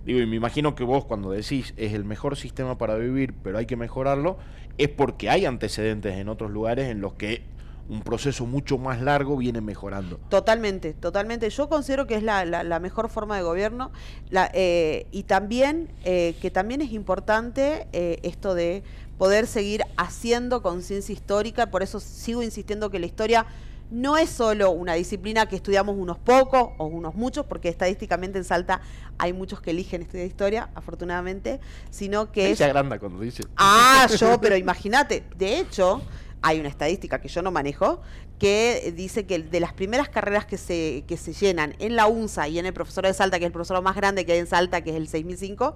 Digo, 0.05 0.19
y 0.19 0.25
me 0.25 0.35
imagino 0.35 0.75
que 0.75 0.83
vos 0.83 1.05
cuando 1.05 1.31
decís 1.31 1.73
es 1.77 1.93
el 1.93 2.03
mejor 2.03 2.37
sistema 2.37 2.77
para 2.77 2.95
vivir, 2.95 3.33
pero 3.43 3.57
hay 3.57 3.65
que 3.65 3.75
mejorarlo, 3.75 4.37
es 4.77 4.89
porque 4.89 5.29
hay 5.29 5.45
antecedentes 5.45 6.17
en 6.17 6.29
otros 6.29 6.51
lugares 6.51 6.89
en 6.89 7.01
los 7.01 7.13
que 7.13 7.43
un 7.89 8.01
proceso 8.01 8.45
mucho 8.45 8.77
más 8.77 9.01
largo 9.01 9.35
viene 9.35 9.61
mejorando. 9.61 10.19
Totalmente, 10.29 10.93
totalmente. 10.93 11.49
Yo 11.49 11.67
considero 11.67 12.05
que 12.05 12.15
es 12.15 12.23
la, 12.23 12.45
la, 12.45 12.79
mejor 12.79 13.09
forma 13.09 13.35
de 13.35 13.41
gobierno 13.41 13.91
la, 14.29 14.49
eh, 14.53 15.07
y 15.11 15.23
también 15.23 15.89
eh, 16.03 16.35
que 16.39 16.51
también 16.51 16.81
es 16.81 16.91
importante 16.91 17.87
eh, 17.91 18.19
esto 18.21 18.53
de 18.53 18.83
poder 19.17 19.47
seguir 19.47 19.83
haciendo 19.97 20.61
conciencia 20.61 21.11
histórica, 21.11 21.71
por 21.71 21.83
eso 21.83 21.99
sigo 21.99 22.41
insistiendo 22.43 22.89
que 22.89 22.99
la 22.99 23.05
historia 23.05 23.45
no 23.91 24.17
es 24.17 24.29
solo 24.29 24.69
una 24.71 24.93
disciplina 24.93 25.47
que 25.47 25.55
estudiamos 25.55 25.97
unos 25.97 26.17
pocos 26.19 26.69
o 26.77 26.85
unos 26.85 27.15
muchos, 27.15 27.45
porque 27.45 27.69
estadísticamente 27.69 28.37
en 28.37 28.43
Salta 28.43 28.81
hay 29.17 29.33
muchos 29.33 29.61
que 29.61 29.71
eligen 29.71 30.03
estudiar 30.03 30.27
historia, 30.27 30.69
afortunadamente, 30.75 31.59
sino 31.89 32.31
que... 32.31 32.55
Se 32.55 32.63
agranda 32.63 32.99
cuando 32.99 33.19
dice. 33.19 33.43
Ah, 33.57 34.07
yo, 34.17 34.39
pero 34.39 34.55
imagínate, 34.55 35.23
de 35.35 35.57
hecho, 35.57 36.01
hay 36.41 36.59
una 36.59 36.69
estadística 36.69 37.19
que 37.19 37.27
yo 37.27 37.41
no 37.41 37.51
manejo, 37.51 38.01
que 38.37 38.93
dice 38.95 39.25
que 39.25 39.39
de 39.39 39.59
las 39.59 39.73
primeras 39.73 40.09
carreras 40.09 40.45
que 40.45 40.57
se, 40.57 41.03
que 41.07 41.17
se 41.17 41.33
llenan 41.33 41.75
en 41.79 41.95
la 41.95 42.07
UNSA 42.07 42.47
y 42.47 42.59
en 42.59 42.65
el 42.65 42.73
profesor 42.73 43.05
de 43.05 43.13
Salta, 43.13 43.39
que 43.39 43.45
es 43.45 43.47
el 43.47 43.53
profesor 43.53 43.81
más 43.81 43.95
grande 43.95 44.25
que 44.25 44.33
hay 44.33 44.39
en 44.39 44.47
Salta, 44.47 44.81
que 44.81 44.91
es 44.91 44.95
el 44.95 45.07
6005, 45.07 45.75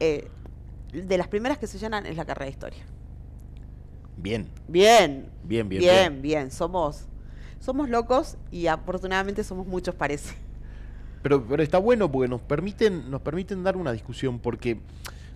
eh, 0.00 0.28
de 0.92 1.18
las 1.18 1.28
primeras 1.28 1.58
que 1.58 1.66
se 1.66 1.78
llenan 1.78 2.06
es 2.06 2.16
la 2.16 2.24
carrera 2.24 2.46
de 2.46 2.50
historia. 2.50 2.84
Bien. 4.16 4.48
Bien. 4.68 5.28
Bien, 5.44 5.68
bien. 5.68 5.80
Bien, 5.80 6.22
bien. 6.22 6.50
Somos, 6.50 7.06
somos 7.60 7.88
locos 7.88 8.36
y 8.50 8.66
afortunadamente 8.66 9.44
somos 9.44 9.66
muchos, 9.66 9.94
parece. 9.94 10.34
Pero, 11.22 11.46
pero 11.46 11.62
está 11.62 11.78
bueno 11.78 12.10
porque 12.10 12.28
nos 12.28 12.40
permiten, 12.40 13.10
nos 13.10 13.22
permiten 13.22 13.62
dar 13.62 13.76
una 13.76 13.92
discusión, 13.92 14.40
porque, 14.40 14.80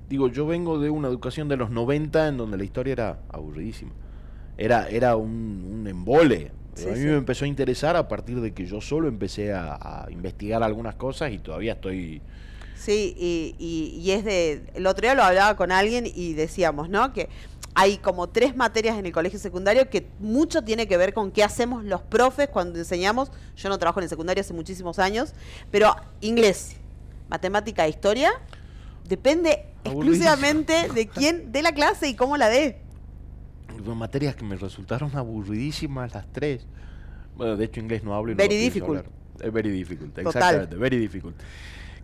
digo, 0.09 0.29
yo 0.29 0.47
vengo 0.47 0.79
de 0.79 0.91
una 0.91 1.09
educación 1.09 1.49
de 1.49 1.57
los 1.57 1.71
90 1.71 2.29
en 2.29 2.37
donde 2.37 2.57
la 2.57 2.65
historia 2.65 2.93
era 2.93 3.21
aburridísima 3.31 3.93
era, 4.59 4.89
era 4.89 5.17
un, 5.17 5.87
embole. 5.89 6.51
a 6.77 6.91
mí 6.91 6.99
me 6.99 7.17
empezó 7.17 7.45
a 7.45 7.49
interesar 7.49 7.97
a 7.97 8.09
partir 8.09 8.41
de 8.41 8.53
que 8.53 8.67
yo 8.67 8.81
solo 8.81 9.09
empecé 9.09 9.55
a, 9.55 10.07
investigar 10.11 10.63
algunas 10.63 10.97
cosas 10.97 11.33
y 11.33 11.39
todavía 11.39 11.75
estoy... 11.75 12.21
Sí, 12.77 13.15
y, 13.19 13.55
y, 13.59 14.11
es 14.13 14.25
de... 14.25 14.63
El 14.75 14.87
otro 14.87 15.03
día 15.03 15.15
lo 15.15 15.23
hablaba 15.23 15.57
con 15.57 15.73
alguien 15.73 16.05
y 16.07 16.35
decíamos, 16.35 16.89
¿no? 16.89 17.13
Que 17.13 17.29
hay 17.75 17.99
como 17.99 18.29
tres 18.29 18.57
materias 18.57 18.99
en 18.99 19.07
el 19.07 19.13
colegio 19.13 19.39
secundario 19.39 19.89
que 19.91 20.07
mucho 20.21 20.63
tiene 20.63 20.87
que 20.87 20.97
ver 20.97 21.13
con 21.13 21.31
qué 21.31 21.43
hacemos 21.43 21.85
los 21.85 22.03
profes 22.03 22.49
cuando 22.49 22.79
enseñamos. 22.79 23.31
Yo 23.57 23.69
no 23.69 23.79
trabajo 23.79 24.01
en 24.01 24.05
el 24.05 24.11
secundario 24.11 24.41
hace 24.41 24.55
muchísimos 24.55 24.99
años, 24.99 25.33
pero 25.71 25.95
inglés, 26.21 26.77
matemática 27.29 27.87
e 27.87 27.91
historia 27.91 28.33
depende 29.09 29.65
exclusivamente 29.85 30.89
de 30.95 31.09
quién 31.09 31.51
dé 31.51 31.63
la 31.63 31.73
clase 31.73 32.09
y 32.09 32.15
cómo 32.15 32.37
la 32.37 32.49
dé 32.49 32.81
materias 33.95 34.37
que 34.37 34.45
me 34.45 34.57
resultaron 34.57 35.15
aburridísimas 35.17 36.15
las 36.15 36.31
tres. 36.33 36.67
Bueno, 37.37 37.57
de 37.57 37.65
hecho 37.65 37.81
inglés 37.81 38.03
no 38.03 38.15
hablo 38.15 38.33
y 38.33 38.35
very 38.35 38.57
difficult. 38.57 39.07
Es 39.41 39.53
very 39.53 39.71
difficult, 39.71 40.19
exactamente, 40.19 40.77
very 40.77 40.99
difficult. 40.99 41.37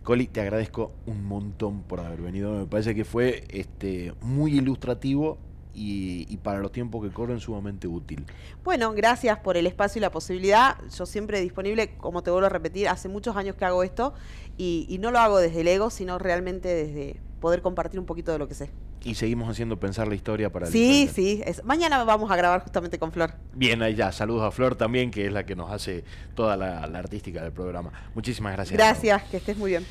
Coli, 0.03 0.27
te 0.27 0.39
agradezco 0.39 0.93
un 1.07 1.25
montón 1.25 1.81
por 1.81 1.99
haber 1.99 2.21
venido. 2.21 2.53
Me 2.53 2.65
parece 2.67 2.93
que 2.93 3.03
fue 3.03 3.43
este 3.49 4.13
muy 4.21 4.55
ilustrativo 4.55 5.39
y, 5.73 6.25
y, 6.29 6.37
para 6.37 6.59
los 6.59 6.71
tiempos 6.71 7.03
que 7.03 7.11
corren 7.11 7.41
sumamente 7.41 7.87
útil. 7.87 8.23
Bueno, 8.63 8.93
gracias 8.93 9.39
por 9.39 9.57
el 9.57 9.67
espacio 9.67 9.99
y 9.99 10.01
la 10.01 10.11
posibilidad. 10.11 10.77
Yo 10.95 11.05
siempre 11.05 11.41
disponible, 11.41 11.97
como 11.97 12.23
te 12.23 12.31
vuelvo 12.31 12.45
a 12.45 12.49
repetir, 12.49 12.87
hace 12.87 13.09
muchos 13.09 13.35
años 13.35 13.55
que 13.57 13.65
hago 13.65 13.83
esto 13.83 14.13
y, 14.57 14.85
y 14.87 14.99
no 14.99 15.11
lo 15.11 15.19
hago 15.19 15.39
desde 15.39 15.61
el 15.61 15.67
ego, 15.67 15.89
sino 15.89 16.17
realmente 16.19 16.69
desde 16.69 17.19
poder 17.41 17.61
compartir 17.61 17.99
un 17.99 18.05
poquito 18.05 18.31
de 18.31 18.37
lo 18.37 18.47
que 18.47 18.53
sé 18.53 18.69
y 19.05 19.13
seguimos 19.13 19.47
haciendo 19.47 19.79
pensar 19.79 20.07
la 20.07 20.15
historia 20.15 20.51
para 20.51 20.65
el 20.65 20.71
Sí, 20.71 21.07
sí. 21.13 21.43
mañana 21.63 22.03
vamos 22.03 22.31
a 22.31 22.35
grabar 22.35 22.63
justamente 22.63 22.97
con 22.97 23.11
Flor. 23.11 23.35
Bien, 23.53 23.83
ahí 23.83 23.93
ya. 23.93 24.11
Saludos 24.11 24.41
a 24.41 24.49
Flor 24.49 24.75
también, 24.75 25.11
que 25.11 25.27
es 25.27 25.31
la 25.31 25.45
que 25.45 25.55
nos 25.55 25.71
hace 25.71 26.03
toda 26.33 26.57
la, 26.57 26.79
artística 26.81 27.43
del 27.43 27.51
programa. 27.51 27.91
Muchísimas 28.15 28.53
gracias. 28.53 28.75
Gracias, 28.75 29.23
que 29.25 29.37
estés 29.37 29.57
muy 29.57 29.69
bien. 29.69 29.85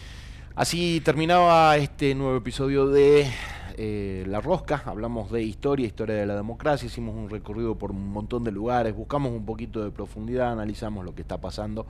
Así 0.56 1.00
terminaba 1.04 1.76
este 1.76 2.12
nuevo 2.16 2.36
episodio 2.36 2.88
de 2.88 3.30
eh, 3.76 4.24
La 4.26 4.40
Rosca. 4.40 4.82
Hablamos 4.84 5.30
de 5.30 5.44
historia, 5.44 5.86
historia 5.86 6.16
de 6.16 6.26
la 6.26 6.34
democracia. 6.34 6.86
Hicimos 6.86 7.14
un 7.14 7.30
recorrido 7.30 7.78
por 7.78 7.92
un 7.92 8.08
montón 8.08 8.42
de 8.42 8.50
lugares. 8.50 8.96
Buscamos 8.96 9.30
un 9.30 9.46
poquito 9.46 9.84
de 9.84 9.92
profundidad, 9.92 10.50
analizamos 10.50 11.04
lo 11.04 11.14
que 11.14 11.22
está 11.22 11.40
pasando, 11.40 11.86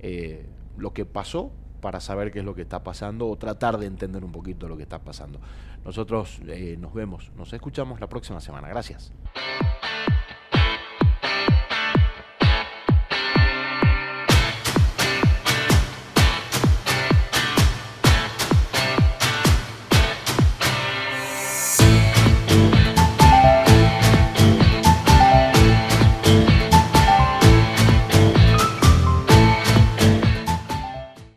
eh, 0.00 0.44
lo 0.76 0.92
que 0.92 1.04
pasó 1.04 1.52
para 1.84 2.00
saber 2.00 2.32
qué 2.32 2.38
es 2.38 2.46
lo 2.46 2.54
que 2.54 2.62
está 2.62 2.82
pasando 2.82 3.28
o 3.28 3.36
tratar 3.36 3.76
de 3.76 3.84
entender 3.84 4.24
un 4.24 4.32
poquito 4.32 4.66
lo 4.68 4.74
que 4.74 4.84
está 4.84 5.00
pasando. 5.00 5.38
Nosotros 5.84 6.40
eh, 6.46 6.78
nos 6.80 6.94
vemos, 6.94 7.30
nos 7.36 7.52
escuchamos 7.52 8.00
la 8.00 8.06
próxima 8.06 8.40
semana. 8.40 8.68
Gracias. 8.68 9.12